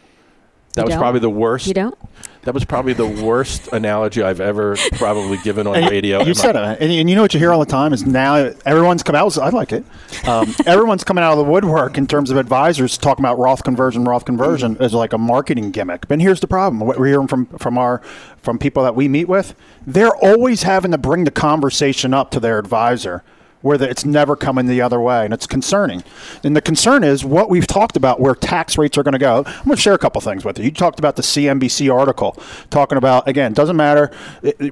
That 0.74 0.82
You 0.82 0.84
was 0.84 0.90
don't? 0.92 1.00
probably 1.00 1.20
the 1.20 1.30
worst. 1.30 1.66
You 1.66 1.74
don't? 1.74 1.98
That 2.42 2.54
was 2.54 2.64
probably 2.64 2.92
the 2.92 3.06
worst 3.06 3.68
analogy 3.72 4.22
I've 4.22 4.40
ever 4.40 4.76
probably 4.92 5.36
given 5.38 5.66
on 5.66 5.74
radio. 5.88 6.22
You 6.22 6.32
said 6.32 6.54
it, 6.54 6.62
and, 6.80 6.92
and 6.92 7.10
you 7.10 7.16
know 7.16 7.22
what 7.22 7.34
you 7.34 7.40
hear 7.40 7.52
all 7.52 7.58
the 7.58 7.66
time 7.66 7.92
is 7.92 8.06
now 8.06 8.36
everyone's 8.64 9.02
come 9.02 9.16
out. 9.16 9.36
I 9.36 9.48
like 9.50 9.72
it. 9.72 9.84
Um, 10.26 10.54
everyone's 10.66 11.02
coming 11.02 11.24
out 11.24 11.32
of 11.32 11.38
the 11.38 11.44
woodwork 11.50 11.98
in 11.98 12.06
terms 12.06 12.30
of 12.30 12.36
advisors 12.36 12.96
talking 12.96 13.24
about 13.24 13.38
Roth 13.38 13.64
conversion. 13.64 14.04
Roth 14.04 14.24
conversion 14.24 14.76
as 14.80 14.94
like 14.94 15.12
a 15.12 15.18
marketing 15.18 15.70
gimmick. 15.72 16.06
But 16.08 16.20
here's 16.20 16.40
the 16.40 16.46
problem: 16.46 16.80
what 16.80 16.98
we're 16.98 17.08
hearing 17.08 17.26
from 17.26 17.46
from 17.58 17.76
our 17.76 17.98
from 18.38 18.58
people 18.58 18.84
that 18.84 18.94
we 18.94 19.08
meet 19.08 19.28
with, 19.28 19.54
they're 19.86 20.14
always 20.16 20.62
having 20.62 20.92
to 20.92 20.98
bring 20.98 21.24
the 21.24 21.30
conversation 21.32 22.14
up 22.14 22.30
to 22.30 22.40
their 22.40 22.58
advisor. 22.58 23.22
Where 23.62 23.76
the, 23.76 23.90
it's 23.90 24.06
never 24.06 24.36
coming 24.36 24.66
the 24.66 24.80
other 24.80 25.00
way, 25.00 25.24
and 25.24 25.34
it's 25.34 25.46
concerning. 25.46 26.02
And 26.42 26.56
the 26.56 26.62
concern 26.62 27.04
is 27.04 27.24
what 27.24 27.50
we've 27.50 27.66
talked 27.66 27.96
about, 27.96 28.18
where 28.18 28.34
tax 28.34 28.78
rates 28.78 28.96
are 28.96 29.02
going 29.02 29.12
to 29.12 29.18
go. 29.18 29.44
I'm 29.46 29.64
going 29.64 29.76
to 29.76 29.82
share 29.82 29.94
a 29.94 29.98
couple 29.98 30.20
things 30.22 30.44
with 30.44 30.58
you. 30.58 30.64
You 30.64 30.70
talked 30.70 30.98
about 30.98 31.16
the 31.16 31.22
CNBC 31.22 31.94
article, 31.94 32.36
talking 32.70 32.96
about 32.96 33.28
again, 33.28 33.52
doesn't 33.52 33.76
matter. 33.76 34.10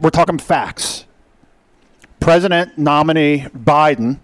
We're 0.00 0.10
talking 0.10 0.38
facts. 0.38 1.04
President 2.20 2.78
nominee 2.78 3.46
Biden 3.56 4.20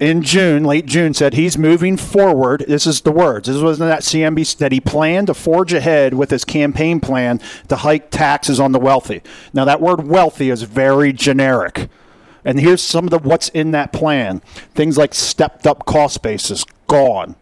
in 0.00 0.22
June, 0.22 0.64
late 0.64 0.86
June, 0.86 1.14
said 1.14 1.34
he's 1.34 1.56
moving 1.56 1.96
forward. 1.96 2.64
This 2.66 2.86
is 2.86 3.00
the 3.02 3.12
words. 3.12 3.48
This 3.48 3.62
wasn't 3.62 3.88
that 3.88 4.02
CNBC 4.02 4.58
that 4.58 4.72
he 4.72 4.80
planned 4.80 5.28
to 5.28 5.34
forge 5.34 5.72
ahead 5.72 6.14
with 6.14 6.30
his 6.30 6.44
campaign 6.44 7.00
plan 7.00 7.40
to 7.68 7.76
hike 7.76 8.10
taxes 8.10 8.58
on 8.58 8.72
the 8.72 8.80
wealthy. 8.80 9.22
Now, 9.52 9.64
that 9.64 9.80
word 9.80 10.06
"wealthy" 10.06 10.50
is 10.50 10.62
very 10.62 11.12
generic, 11.12 11.88
and 12.44 12.60
here's 12.60 12.82
some 12.82 13.04
of 13.04 13.10
the 13.10 13.18
what's 13.18 13.48
in 13.50 13.70
that 13.72 13.92
plan. 13.92 14.40
Things 14.74 14.98
like 14.98 15.14
stepped 15.14 15.66
up 15.66 15.86
cost 15.86 16.22
basis 16.22 16.64
gone. 16.86 17.36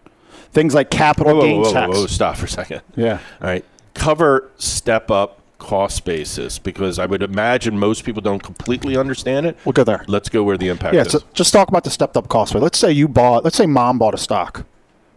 Things 0.53 0.75
like 0.75 0.91
capital 0.91 1.37
whoa, 1.37 1.43
gains 1.43 1.67
whoa, 1.69 1.73
tax. 1.73 1.89
whoa, 1.95 2.01
whoa, 2.03 2.07
stop 2.07 2.37
for 2.37 2.47
a 2.47 2.49
second. 2.49 2.83
Yeah. 2.95 3.19
All 3.41 3.49
right. 3.49 3.65
Cover 3.95 4.51
step 4.59 5.11
up 5.11 5.39
cost 5.59 6.05
basis 6.05 6.59
because 6.59 6.99
I 6.99 7.07
would 7.07 7.23
imagine 7.23 7.79
most 7.79 8.05
people 8.05 8.21
don't 8.21 8.43
completely 8.43 8.97
understand 8.97 9.47
it. 9.47 9.57
We'll 9.65 9.73
go 9.73 9.85
there. 9.85 10.05
Let's 10.09 10.29
go 10.29 10.43
where 10.43 10.59
the 10.59 10.69
impact 10.69 10.95
Yeah, 10.95 11.03
is. 11.03 11.13
so 11.13 11.21
just 11.35 11.53
talk 11.53 11.69
about 11.69 11.85
the 11.85 11.91
stepped 11.91 12.17
up 12.17 12.29
cost. 12.29 12.55
Let's 12.55 12.79
say 12.79 12.91
you 12.91 13.07
bought, 13.09 13.45
let's 13.45 13.57
say 13.57 13.67
mom 13.67 13.99
bought 13.99 14.13
a 14.13 14.19
stock, 14.19 14.67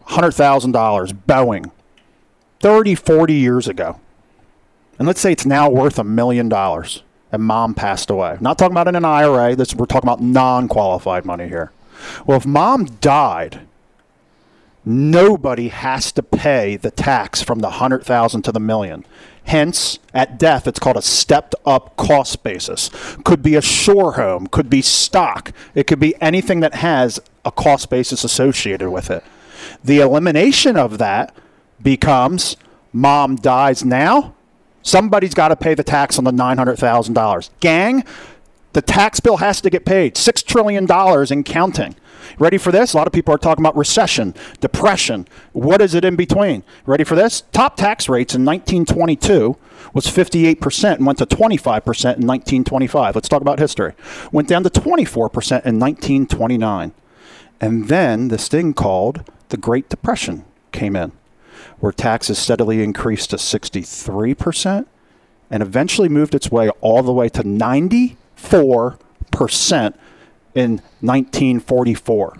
$100,000, 0.08 0.72
Boeing, 1.28 1.72
30, 2.60 2.96
40 2.96 3.34
years 3.34 3.68
ago. 3.68 4.00
And 5.00 5.08
let's 5.08 5.20
say 5.20 5.32
it's 5.32 5.46
now 5.46 5.70
worth 5.70 5.98
a 6.00 6.04
million 6.04 6.48
dollars 6.48 7.02
and 7.36 7.44
mom 7.44 7.76
passed 7.76 8.10
away. 8.10 8.38
Not 8.42 8.58
talking 8.58 8.74
about 8.74 8.88
in 8.88 8.96
an 8.96 9.06
IRA, 9.06 9.56
this, 9.56 9.76
we're 9.76 9.86
talking 9.86 10.10
about 10.10 10.22
non 10.22 10.68
qualified 10.68 11.26
money 11.26 11.48
here. 11.48 11.72
Well, 12.26 12.38
if 12.38 12.46
mom 12.46 12.86
died, 12.86 13.62
nobody 14.84 15.68
has 15.68 16.12
to 16.14 16.24
pay 16.24 16.76
the 16.78 16.92
tax 16.92 17.42
from 17.42 17.60
the 17.60 17.68
100,000 17.68 18.42
to 18.42 18.52
the 18.52 18.60
million. 18.60 19.06
Hence, 19.46 20.00
at 20.14 20.40
death, 20.40 20.68
it's 20.68 20.80
called 20.80 20.98
a 20.98 21.02
stepped 21.02 21.54
up 21.66 21.96
cost 21.98 22.44
basis. 22.44 22.90
Could 23.24 23.44
be 23.44 23.56
a 23.56 23.62
shore 23.62 24.14
home, 24.14 24.48
could 24.48 24.70
be 24.70 24.82
stock, 24.82 25.52
it 25.76 25.86
could 25.86 26.00
be 26.00 26.20
anything 26.20 26.62
that 26.62 26.76
has 26.76 27.20
a 27.44 27.52
cost 27.52 27.90
basis 27.90 28.24
associated 28.24 28.90
with 28.90 29.12
it. 29.12 29.24
The 29.84 30.00
elimination 30.00 30.78
of 30.78 30.98
that 30.98 31.36
becomes 31.82 32.58
mom 32.92 33.36
dies 33.36 33.86
now, 33.86 34.34
somebody's 34.86 35.34
got 35.34 35.50
to 35.50 35.58
pay 35.58 35.74
the 35.74 35.84
tax 35.84 36.18
on 36.18 36.24
the 36.24 36.32
$900,000. 36.32 37.50
Gang, 37.60 38.06
the 38.72 38.82
tax 38.82 39.20
bill 39.20 39.38
has 39.38 39.60
to 39.62 39.70
get 39.70 39.86
paid. 39.86 40.16
$6 40.16 40.46
trillion 40.46 40.90
and 40.90 41.46
counting. 41.46 41.96
Ready 42.40 42.58
for 42.58 42.72
this? 42.72 42.94
A 42.94 42.98
lot 42.98 43.08
of 43.08 43.14
people 43.14 43.34
are 43.34 43.38
talking 43.38 43.64
about 43.64 43.76
recession, 43.78 44.34
depression. 44.60 45.28
What 45.54 45.82
is 45.82 45.94
it 45.94 46.04
in 46.04 46.16
between? 46.16 46.64
Ready 46.86 47.04
for 47.04 47.16
this? 47.16 47.44
Top 47.52 47.78
tax 47.78 48.10
rates 48.10 48.34
in 48.36 48.44
1922 48.46 49.58
was 49.94 50.06
58% 50.08 50.96
and 50.96 51.06
went 51.06 51.20
to 51.20 51.26
25% 51.26 51.68
in 51.68 52.28
1925. 52.28 53.16
Let's 53.16 53.30
talk 53.30 53.42
about 53.42 53.60
history. 53.60 53.94
Went 54.32 54.48
down 54.48 54.64
to 54.64 54.70
24% 54.70 55.66
in 55.66 55.80
1929. 55.80 56.94
And 57.62 57.88
then 57.88 58.28
this 58.28 58.48
thing 58.48 58.74
called 58.74 59.30
the 59.50 59.58
Great 59.58 59.88
Depression 59.88 60.44
came 60.72 60.96
in, 60.96 61.14
where 61.86 61.92
taxes 61.92 62.40
steadily 62.40 62.82
increased 62.82 63.30
to 63.30 63.36
63% 63.36 64.88
and 65.52 65.62
eventually 65.62 66.10
moved 66.10 66.34
its 66.34 66.50
way 66.50 66.68
all 66.82 67.04
the 67.04 67.14
way 67.14 67.30
to 67.30 67.44
94% 67.44 68.18
in 70.56 70.72
1944. 71.02 72.38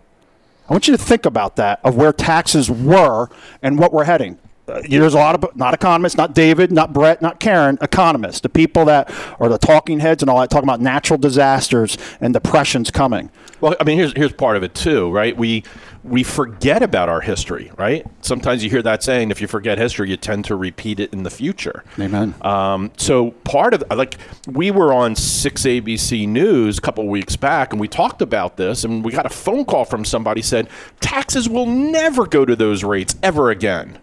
I 0.68 0.74
want 0.74 0.88
you 0.88 0.98
to 0.98 1.04
think 1.04 1.28
about 1.28 1.58
that 1.58 1.80
of 1.84 1.96
where 1.96 2.12
taxes 2.12 2.72
were 2.72 3.30
and 3.62 3.78
what 3.78 3.94
we're 3.94 4.06
heading. 4.06 4.40
Uh, 4.68 4.82
there's 4.90 5.14
a 5.14 5.18
lot 5.18 5.36
of 5.36 5.56
not 5.56 5.76
economists, 5.76 6.18
not 6.18 6.34
David, 6.34 6.72
not 6.72 6.92
Brett, 6.92 7.22
not 7.22 7.40
Karen, 7.40 7.78
economists, 7.84 8.40
the 8.40 8.50
people 8.50 8.86
that 8.86 9.14
are 9.40 9.48
the 9.48 9.60
talking 9.60 10.00
heads 10.00 10.24
and 10.24 10.30
all 10.30 10.40
that, 10.40 10.50
talking 10.50 10.68
about 10.68 10.82
natural 10.82 11.20
disasters 11.20 12.00
and 12.20 12.34
depressions 12.34 12.90
coming. 12.90 13.30
Well, 13.62 13.76
I 13.80 13.84
mean, 13.84 14.00
here's 14.00 14.14
here's 14.14 14.34
part 14.34 14.58
of 14.58 14.64
it 14.64 14.74
too, 14.74 15.12
right? 15.12 15.38
We 15.38 15.64
we 16.06 16.22
forget 16.22 16.84
about 16.84 17.10
our 17.10 17.22
history, 17.22 17.72
right? 17.78 18.06
Sometimes 18.22 18.64
you 18.64 18.70
hear 18.70 18.84
that 18.84 19.02
saying, 19.02 19.32
if 19.32 19.42
you 19.42 19.48
forget 19.48 19.80
history, 19.80 20.08
you 20.12 20.18
tend 20.18 20.46
to 20.46 20.56
repeat 20.56 21.00
it 21.00 21.12
in 21.12 21.24
the 21.24 21.32
future. 21.32 21.84
Amen. 22.00 22.36
Um, 22.42 22.92
so 22.96 23.32
part 23.32 23.74
of 23.74 23.84
like 23.90 24.18
we 24.48 24.70
were 24.70 24.94
on 24.94 25.16
six 25.16 25.64
ABC 25.64 26.28
News 26.28 26.78
a 26.78 26.82
couple 26.82 27.08
weeks 27.08 27.36
back, 27.36 27.74
and 27.74 27.80
we 27.80 27.88
talked 27.88 28.22
about 28.22 28.56
this, 28.56 28.84
and 28.84 29.04
we 29.04 29.12
got 29.12 29.26
a 29.26 29.30
phone 29.30 29.66
call 29.66 29.84
from 29.84 30.06
somebody 30.06 30.44
said 30.44 30.70
taxes 31.00 31.50
will 31.50 31.66
never 31.66 32.28
go 32.28 32.46
to 32.46 32.56
those 32.56 32.84
rates 32.84 33.16
ever 33.24 33.50
again. 33.50 33.98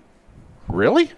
Really? 0.67 1.13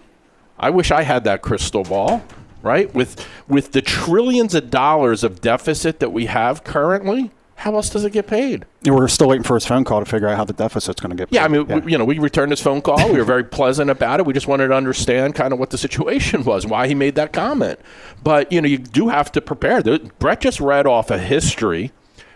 I 0.58 0.68
wish 0.68 0.90
I 0.90 1.02
had 1.02 1.24
that 1.24 1.40
crystal 1.40 1.84
ball, 1.84 2.22
right? 2.62 2.92
With 2.94 3.26
with 3.48 3.72
the 3.72 3.80
trillions 3.80 4.54
of 4.54 4.70
dollars 4.70 5.24
of 5.24 5.40
deficit 5.40 6.00
that 6.00 6.12
we 6.12 6.26
have 6.26 6.62
currently, 6.62 7.30
how 7.56 7.74
else 7.76 7.88
does 7.88 8.04
it 8.04 8.12
get 8.12 8.26
paid? 8.26 8.64
We're 8.84 9.08
still 9.08 9.28
waiting 9.28 9.44
for 9.44 9.54
his 9.54 9.64
phone 9.64 9.84
call 9.84 10.00
to 10.00 10.06
figure 10.06 10.28
out 10.28 10.36
how 10.36 10.44
the 10.44 10.52
deficit's 10.52 11.00
going 11.00 11.10
to 11.10 11.16
get. 11.16 11.30
Paid. 11.30 11.36
Yeah, 11.36 11.44
I 11.44 11.48
mean, 11.48 11.66
We, 11.66 11.92
you 11.92 11.98
know, 11.98 12.04
we 12.04 12.18
returned 12.18 12.52
his 12.52 12.60
phone 12.60 12.82
call. 12.82 13.10
We 13.10 13.18
were 13.18 13.24
very 13.24 13.44
pleasant 13.44 13.90
about 13.90 14.20
it. 14.20 14.26
We 14.26 14.32
just 14.32 14.48
wanted 14.48 14.68
to 14.68 14.74
understand 14.74 15.34
kind 15.34 15.52
of 15.52 15.58
what 15.58 15.70
the 15.70 15.78
situation 15.78 16.44
was, 16.44 16.66
why 16.66 16.88
he 16.88 16.94
made 16.94 17.14
that 17.14 17.32
comment. 17.32 17.78
But 18.22 18.50
you 18.52 18.60
know, 18.60 18.68
you 18.68 18.78
do 18.78 19.08
have 19.08 19.30
to 19.32 19.40
prepare. 19.40 19.82
Brett 20.18 20.40
just 20.40 20.60
read 20.60 20.86
off 20.86 21.10
a 21.10 21.18
history, 21.18 21.92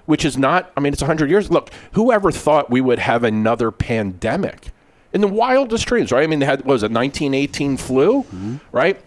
which 0.06 0.24
is 0.24 0.38
not. 0.38 0.72
I 0.76 0.80
mean, 0.80 0.92
it's 0.92 1.02
hundred 1.02 1.30
years. 1.30 1.50
Look, 1.50 1.70
whoever 1.92 2.30
thought 2.30 2.70
we 2.70 2.80
would 2.80 2.98
have 2.98 3.24
another 3.24 3.70
pandemic 3.70 4.70
in 5.12 5.20
the 5.20 5.28
wildest 5.28 5.86
dreams, 5.86 6.12
right? 6.12 6.22
I 6.22 6.26
mean, 6.26 6.38
they 6.38 6.46
had 6.46 6.60
what 6.60 6.74
was 6.74 6.82
it 6.82 6.92
1918 6.92 7.76
flu, 7.76 8.22
mm-hmm. 8.22 8.56
right? 8.72 9.00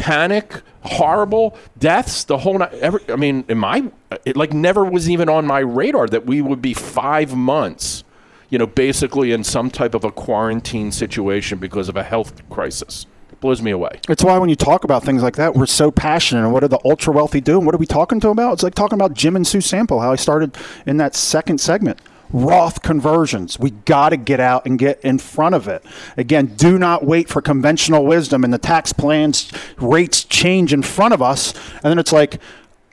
Panic, 0.00 0.62
horrible 0.82 1.56
deaths, 1.78 2.24
the 2.24 2.38
whole 2.38 2.58
night. 2.58 2.72
Every, 2.74 3.00
I 3.10 3.16
mean, 3.16 3.44
in 3.48 3.58
my, 3.58 3.90
it 4.24 4.34
like 4.34 4.52
never 4.52 4.82
was 4.82 5.10
even 5.10 5.28
on 5.28 5.46
my 5.46 5.58
radar 5.58 6.06
that 6.08 6.24
we 6.24 6.40
would 6.40 6.62
be 6.62 6.72
five 6.72 7.36
months, 7.36 8.02
you 8.48 8.58
know, 8.58 8.66
basically 8.66 9.30
in 9.30 9.44
some 9.44 9.70
type 9.70 9.94
of 9.94 10.02
a 10.02 10.10
quarantine 10.10 10.90
situation 10.90 11.58
because 11.58 11.90
of 11.90 11.96
a 11.96 12.02
health 12.02 12.48
crisis. 12.48 13.06
Blows 13.40 13.62
me 13.62 13.70
away. 13.70 14.00
It's 14.08 14.24
why 14.24 14.36
when 14.38 14.48
you 14.50 14.56
talk 14.56 14.84
about 14.84 15.02
things 15.02 15.22
like 15.22 15.36
that, 15.36 15.54
we're 15.54 15.66
so 15.66 15.90
passionate. 15.90 16.44
And 16.44 16.52
what 16.52 16.64
are 16.64 16.68
the 16.68 16.80
ultra 16.84 17.12
wealthy 17.12 17.40
doing? 17.40 17.64
What 17.64 17.74
are 17.74 17.78
we 17.78 17.86
talking 17.86 18.20
to 18.20 18.28
them 18.28 18.32
about? 18.32 18.54
It's 18.54 18.62
like 18.62 18.74
talking 18.74 18.96
about 18.96 19.14
Jim 19.14 19.36
and 19.36 19.46
Sue 19.46 19.62
Sample, 19.62 20.00
how 20.00 20.12
I 20.12 20.16
started 20.16 20.56
in 20.86 20.98
that 20.98 21.14
second 21.14 21.58
segment. 21.58 22.00
Roth 22.32 22.82
conversions. 22.82 23.58
We 23.58 23.70
got 23.70 24.10
to 24.10 24.16
get 24.16 24.40
out 24.40 24.66
and 24.66 24.78
get 24.78 25.00
in 25.00 25.18
front 25.18 25.54
of 25.54 25.66
it. 25.68 25.84
Again, 26.16 26.46
do 26.46 26.78
not 26.78 27.04
wait 27.04 27.28
for 27.28 27.42
conventional 27.42 28.04
wisdom 28.04 28.44
and 28.44 28.52
the 28.52 28.58
tax 28.58 28.92
plans 28.92 29.50
rates 29.78 30.24
change 30.24 30.72
in 30.72 30.82
front 30.82 31.14
of 31.14 31.20
us. 31.20 31.54
And 31.74 31.84
then 31.84 31.98
it's 31.98 32.12
like, 32.12 32.40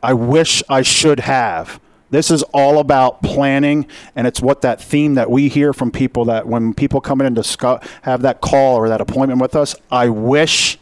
I 0.01 0.13
wish 0.13 0.63
I 0.69 0.81
should 0.81 1.21
have. 1.21 1.79
This 2.09 2.31
is 2.31 2.41
all 2.53 2.79
about 2.79 3.21
planning, 3.21 3.85
and 4.15 4.25
it's 4.25 4.41
what 4.41 4.61
that 4.61 4.81
theme 4.81 5.15
that 5.15 5.29
we 5.29 5.49
hear 5.49 5.73
from 5.73 5.91
people 5.91 6.23
that 6.25 6.47
when 6.47 6.73
people 6.73 7.01
come 7.01 7.19
in 7.19 7.27
and 7.27 7.35
discuss, 7.35 7.85
have 8.03 8.21
that 8.21 8.39
call 8.39 8.77
or 8.77 8.87
that 8.87 9.01
appointment 9.01 9.41
with 9.41 9.57
us, 9.57 9.75
I 9.91 10.07
wish 10.07 10.77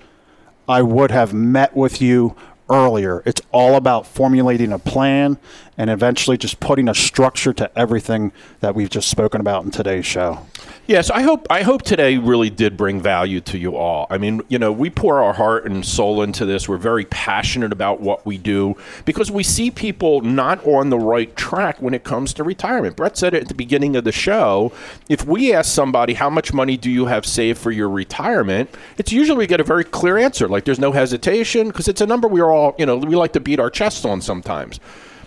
I 0.69 0.83
would 0.83 1.09
have 1.09 1.33
met 1.33 1.75
with 1.75 1.99
you 1.99 2.35
earlier. 2.69 3.23
It's 3.25 3.41
all 3.51 3.75
about 3.75 4.05
formulating 4.05 4.71
a 4.71 4.79
plan 4.79 5.37
and 5.77 5.89
eventually 5.89 6.37
just 6.37 6.59
putting 6.59 6.87
a 6.87 6.95
structure 6.95 7.53
to 7.53 7.77
everything 7.77 8.31
that 8.59 8.75
we've 8.75 8.89
just 8.89 9.09
spoken 9.09 9.41
about 9.41 9.65
in 9.65 9.71
today's 9.71 10.05
show. 10.05 10.45
Yes, 10.87 11.09
I 11.09 11.23
hope 11.23 11.47
I 11.49 11.63
hope 11.63 11.81
today 11.81 12.17
really 12.17 12.51
did 12.51 12.77
bring 12.77 13.01
value 13.01 13.41
to 13.41 13.57
you 13.57 13.75
all. 13.75 14.05
I 14.11 14.19
mean, 14.19 14.43
you 14.49 14.59
know, 14.59 14.71
we 14.71 14.91
pour 14.91 15.19
our 15.19 15.33
heart 15.33 15.65
and 15.65 15.83
soul 15.83 16.21
into 16.21 16.45
this. 16.45 16.69
We're 16.69 16.77
very 16.77 17.05
passionate 17.05 17.71
about 17.71 18.01
what 18.01 18.23
we 18.23 18.37
do 18.37 18.75
because 19.03 19.31
we 19.31 19.41
see 19.41 19.71
people 19.71 20.21
not 20.21 20.63
on 20.63 20.91
the 20.91 20.99
right 20.99 21.35
track 21.35 21.81
when 21.81 21.95
it 21.95 22.03
comes 22.03 22.35
to 22.35 22.43
retirement. 22.43 22.95
Brett 22.95 23.17
said 23.17 23.33
it 23.33 23.41
at 23.41 23.47
the 23.47 23.55
beginning 23.55 23.95
of 23.95 24.03
the 24.03 24.11
show. 24.11 24.71
If 25.09 25.25
we 25.25 25.53
ask 25.53 25.73
somebody 25.73 26.13
how 26.13 26.29
much 26.29 26.53
money 26.53 26.77
do 26.77 26.91
you 26.91 27.07
have 27.07 27.25
saved 27.25 27.57
for 27.57 27.71
your 27.71 27.89
retirement, 27.89 28.69
it's 28.99 29.11
usually 29.11 29.39
we 29.39 29.47
get 29.47 29.59
a 29.59 29.63
very 29.63 29.83
clear 29.83 30.19
answer. 30.19 30.47
Like 30.47 30.65
there's 30.65 30.77
no 30.77 30.91
hesitation 30.91 31.69
because 31.69 31.87
it's 31.87 32.01
a 32.01 32.05
number 32.05 32.27
we 32.27 32.41
are 32.41 32.51
all, 32.51 32.75
you 32.77 32.85
know, 32.85 32.97
we 32.97 33.15
like 33.15 33.33
to 33.33 33.39
beat 33.39 33.59
our 33.59 33.71
chests 33.71 34.05
on 34.05 34.21
sometimes. 34.21 34.79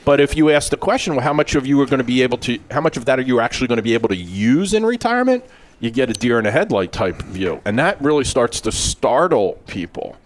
But 0.04 0.20
if 0.20 0.36
you 0.36 0.50
ask 0.50 0.70
the 0.70 0.76
question, 0.76 1.14
well, 1.14 1.24
how 1.24 1.32
much 1.32 1.54
of 1.54 1.66
you 1.66 1.80
are 1.80 1.86
going 1.86 1.98
to 1.98 2.04
be 2.04 2.22
able 2.22 2.38
to, 2.38 2.58
how 2.70 2.80
much 2.80 2.96
of 2.96 3.04
that 3.04 3.18
are 3.18 3.22
you 3.22 3.40
actually 3.40 3.68
going 3.68 3.76
to 3.76 3.82
be 3.82 3.94
able 3.94 4.08
to 4.08 4.16
use 4.16 4.72
in 4.72 4.86
retirement? 4.86 5.44
You 5.80 5.90
get 5.90 6.10
a 6.10 6.12
deer 6.12 6.38
in 6.38 6.46
a 6.46 6.50
headlight 6.50 6.92
type 6.92 7.22
view. 7.22 7.60
And 7.64 7.78
that 7.78 8.00
really 8.00 8.24
starts 8.24 8.60
to 8.62 8.72
startle 8.72 9.60
people. 9.66 10.16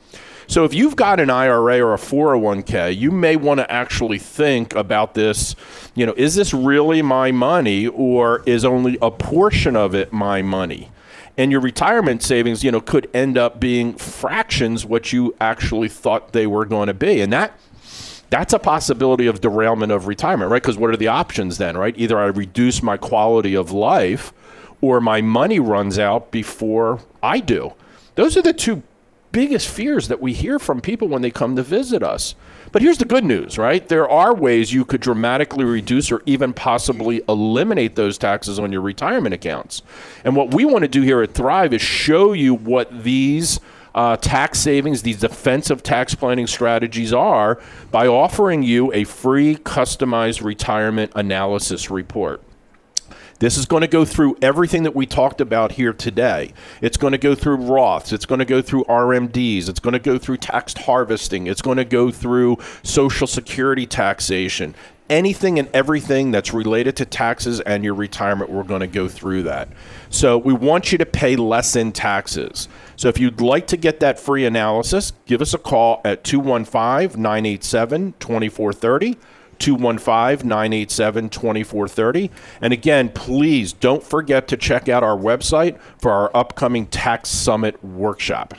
So 0.47 0.65
if 0.65 0.75
you've 0.75 0.97
got 0.97 1.19
an 1.19 1.31
IRA 1.31 1.81
or 1.81 1.95
a 1.95 1.99
401k, 1.99 2.97
you 2.97 3.11
may 3.11 3.37
want 3.37 3.61
to 3.61 3.71
actually 3.71 4.19
think 4.19 4.75
about 4.75 5.15
this. 5.15 5.57
You 5.95 6.05
know, 6.05 6.15
is 6.17 6.35
this 6.35 6.53
really 6.53 7.01
my 7.01 7.33
money 7.33 7.87
or 7.87 8.43
is 8.45 8.65
only 8.65 8.99
a 9.01 9.11
portion 9.11 9.77
of 9.77 9.95
it 9.95 10.13
my 10.13 10.43
money? 10.43 10.91
And 11.39 11.51
your 11.51 11.61
retirement 11.61 12.23
savings, 12.23 12.63
you 12.63 12.71
know, 12.71 12.81
could 12.81 13.09
end 13.15 13.39
up 13.39 13.59
being 13.61 13.95
fractions 13.95 14.85
what 14.85 15.13
you 15.13 15.35
actually 15.41 15.89
thought 15.89 16.33
they 16.33 16.47
were 16.47 16.67
going 16.67 16.89
to 16.89 16.95
be. 16.95 17.23
And 17.23 17.33
that 17.33 17.59
that's 18.33 18.55
a 18.55 18.59
possibility 18.59 19.27
of 19.27 19.43
derailment 19.43 19.93
of 19.93 20.07
retirement, 20.07 20.51
right? 20.51 20.63
Because 20.63 20.79
what 20.79 20.89
are 20.89 20.97
the 20.97 21.09
options 21.09 21.59
then, 21.59 21.77
right? 21.77 21.95
Either 21.99 22.19
I 22.19 22.25
reduce 22.25 22.83
my 22.83 22.97
quality 22.97 23.55
of 23.55 23.73
life 23.73 24.33
or 24.81 25.03
my 25.03 25.21
money 25.21 25.61
runs 25.61 25.99
out 25.99 26.31
before 26.31 27.01
I 27.23 27.41
do. 27.41 27.75
Those 28.15 28.39
are 28.39 28.43
the 28.43 28.55
two 28.55 28.83
biggest 29.33 29.69
fears 29.69 30.09
that 30.09 30.23
we 30.23 30.33
hear 30.33 30.59
from 30.59 30.81
people 30.81 31.09
when 31.09 31.21
they 31.21 31.31
come 31.31 31.57
to 31.57 31.63
visit 31.63 32.03
us. 32.03 32.35
But 32.73 32.81
here's 32.81 32.97
the 32.97 33.05
good 33.05 33.25
news, 33.25 33.59
right? 33.59 33.87
There 33.87 34.09
are 34.09 34.35
ways 34.35 34.73
you 34.73 34.87
could 34.87 35.03
dramatically 35.03 35.67
reduce 35.67 36.11
or 36.11 36.23
even 36.25 36.55
possibly 36.55 37.23
eliminate 37.29 37.97
those 37.97 38.17
taxes 38.17 38.59
on 38.59 38.73
your 38.73 38.81
retirement 38.81 39.35
accounts. 39.35 39.83
And 40.25 40.35
what 40.35 40.55
we 40.55 40.65
want 40.65 40.85
to 40.85 40.89
do 40.89 41.03
here 41.03 41.21
at 41.21 41.35
Thrive 41.35 41.75
is 41.75 41.83
show 41.83 42.33
you 42.33 42.55
what 42.55 43.05
these 43.05 43.61
uh, 43.95 44.17
tax 44.17 44.59
savings, 44.59 45.03
these 45.03 45.21
defensive 45.21 45.83
tax 45.83 46.15
planning 46.15 46.47
strategies 46.47 47.13
are 47.13 47.61
by 47.91 48.07
offering 48.07 48.63
you 48.63 48.93
a 48.93 49.05
free 49.05 49.57
customized 49.57 50.43
retirement 50.43 51.13
analysis 51.15 51.91
report. 51.91 52.43
This 53.43 53.59
is 53.59 53.67
going 53.67 53.81
to 53.81 53.89
go 53.89 54.05
through 54.05 54.37
everything 54.41 54.85
that 54.85 54.95
we 54.95 55.05
talked 55.05 55.41
about 55.41 55.73
here 55.73 55.93
today. 55.93 56.53
It's 56.81 56.97
going 56.97 57.11
to 57.11 57.19
go 57.19 57.35
through 57.35 57.57
Roths. 57.57 58.13
It's 58.13 58.25
going 58.25 58.39
to 58.39 58.45
go 58.45 58.63
through 58.63 58.85
RMDs. 58.85 59.69
It's 59.69 59.81
going 59.81 59.95
to 59.95 59.99
go 59.99 60.17
through 60.17 60.37
tax 60.37 60.75
harvesting. 60.75 61.49
It's 61.49 61.61
going 61.61 61.79
to 61.79 61.85
go 61.85 62.13
through 62.13 62.59
Social 62.85 63.27
Security 63.27 63.85
taxation. 63.85 64.77
Anything 65.11 65.59
and 65.59 65.69
everything 65.75 66.31
that's 66.31 66.55
related 66.55 66.95
to 66.99 67.05
taxes 67.05 67.59
and 67.59 67.83
your 67.83 67.95
retirement, 67.95 68.49
we're 68.49 68.63
going 68.63 68.81
to 68.81 68.87
go 68.87 69.09
through 69.09 69.43
that. 69.43 69.69
So 70.09 70.39
we 70.39 70.53
want 70.53 70.93
you 70.93 70.99
to 70.99 71.07
pay 71.07 71.35
less 71.35 71.75
in 71.75 71.91
taxes. 71.91 72.69
So 73.03 73.09
if 73.09 73.19
you'd 73.19 73.41
like 73.41 73.67
to 73.67 73.77
get 73.77 73.99
that 73.99 74.21
free 74.21 74.47
analysis, 74.47 75.13
give 75.27 75.43
us 75.43 75.53
a 75.53 75.59
call 75.59 76.01
at 76.05 76.23
215 76.23 77.21
987 77.21 78.15
2430. 78.21 79.19
215 79.59 80.49
987 80.49 81.29
2430. 81.29 82.31
And 82.61 82.73
again, 82.73 83.09
please 83.09 83.73
don't 83.73 84.05
forget 84.05 84.47
to 84.47 84.57
check 84.57 84.89
out 84.89 85.03
our 85.03 85.17
website 85.17 85.81
for 85.99 86.13
our 86.13 86.31
upcoming 86.33 86.87
Tax 86.87 87.29
Summit 87.29 87.83
workshop. 87.83 88.55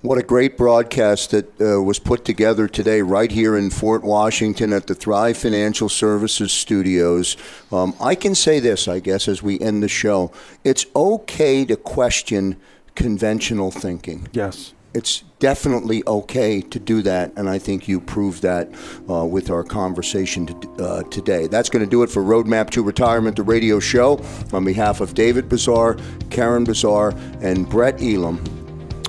What 0.00 0.16
a 0.16 0.22
great 0.22 0.56
broadcast 0.56 1.32
that 1.32 1.60
uh, 1.60 1.82
was 1.82 1.98
put 1.98 2.24
together 2.24 2.68
today, 2.68 3.02
right 3.02 3.30
here 3.30 3.54
in 3.54 3.68
Fort 3.68 4.02
Washington 4.02 4.72
at 4.72 4.86
the 4.86 4.94
Thrive 4.94 5.36
Financial 5.36 5.90
Services 5.90 6.52
Studios. 6.52 7.36
Um, 7.70 7.94
I 8.00 8.14
can 8.14 8.34
say 8.34 8.60
this, 8.60 8.88
I 8.88 8.98
guess, 8.98 9.28
as 9.28 9.42
we 9.42 9.60
end 9.60 9.82
the 9.82 9.88
show 9.88 10.32
it's 10.64 10.86
okay 10.96 11.66
to 11.66 11.76
question 11.76 12.56
conventional 12.94 13.70
thinking. 13.70 14.28
Yes. 14.32 14.74
It's 14.92 15.22
definitely 15.38 16.02
okay 16.04 16.60
to 16.60 16.78
do 16.80 17.00
that, 17.02 17.32
and 17.36 17.48
I 17.48 17.58
think 17.60 17.86
you 17.86 18.00
proved 18.00 18.42
that 18.42 18.68
uh, 19.08 19.24
with 19.24 19.48
our 19.48 19.62
conversation 19.62 20.46
to, 20.46 20.84
uh, 20.84 21.02
today. 21.04 21.46
That's 21.46 21.70
going 21.70 21.84
to 21.84 21.90
do 21.90 22.02
it 22.02 22.10
for 22.10 22.22
Roadmap 22.24 22.70
to 22.70 22.82
Retirement, 22.82 23.36
the 23.36 23.44
radio 23.44 23.78
show. 23.78 24.20
On 24.52 24.64
behalf 24.64 25.00
of 25.00 25.14
David 25.14 25.48
Bazaar, 25.48 25.96
Karen 26.30 26.64
Bazaar, 26.64 27.14
and 27.40 27.68
Brett 27.68 28.02
Elam, 28.02 28.38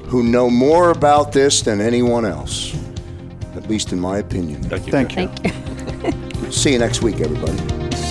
who 0.06 0.22
know 0.22 0.52
more 0.52 0.92
about 0.92 1.32
this 1.32 1.64
than 1.64 1.82
anyone 1.82 2.26
else, 2.26 2.76
at 3.56 3.68
least 3.68 3.92
in 3.92 4.00
my 4.00 4.20
opinion. 4.20 4.62
Thank 4.62 4.86
you. 4.86 4.92
Thank 4.92 5.16
you. 5.18 5.28
Thank 5.30 6.44
you. 6.44 6.52
See 6.52 6.74
you 6.74 6.80
next 6.80 7.02
week, 7.02 7.22
everybody. 7.22 8.11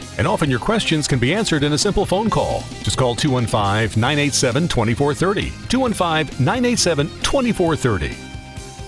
And 0.17 0.27
often 0.27 0.49
your 0.49 0.59
questions 0.59 1.07
can 1.07 1.19
be 1.19 1.33
answered 1.33 1.63
in 1.63 1.73
a 1.73 1.77
simple 1.77 2.05
phone 2.05 2.29
call. 2.29 2.63
Just 2.83 2.97
call 2.97 3.15
215 3.15 3.99
987 3.99 4.67
2430. 4.67 5.51
215 5.69 6.45
987 6.45 7.07
2430. 7.23 8.30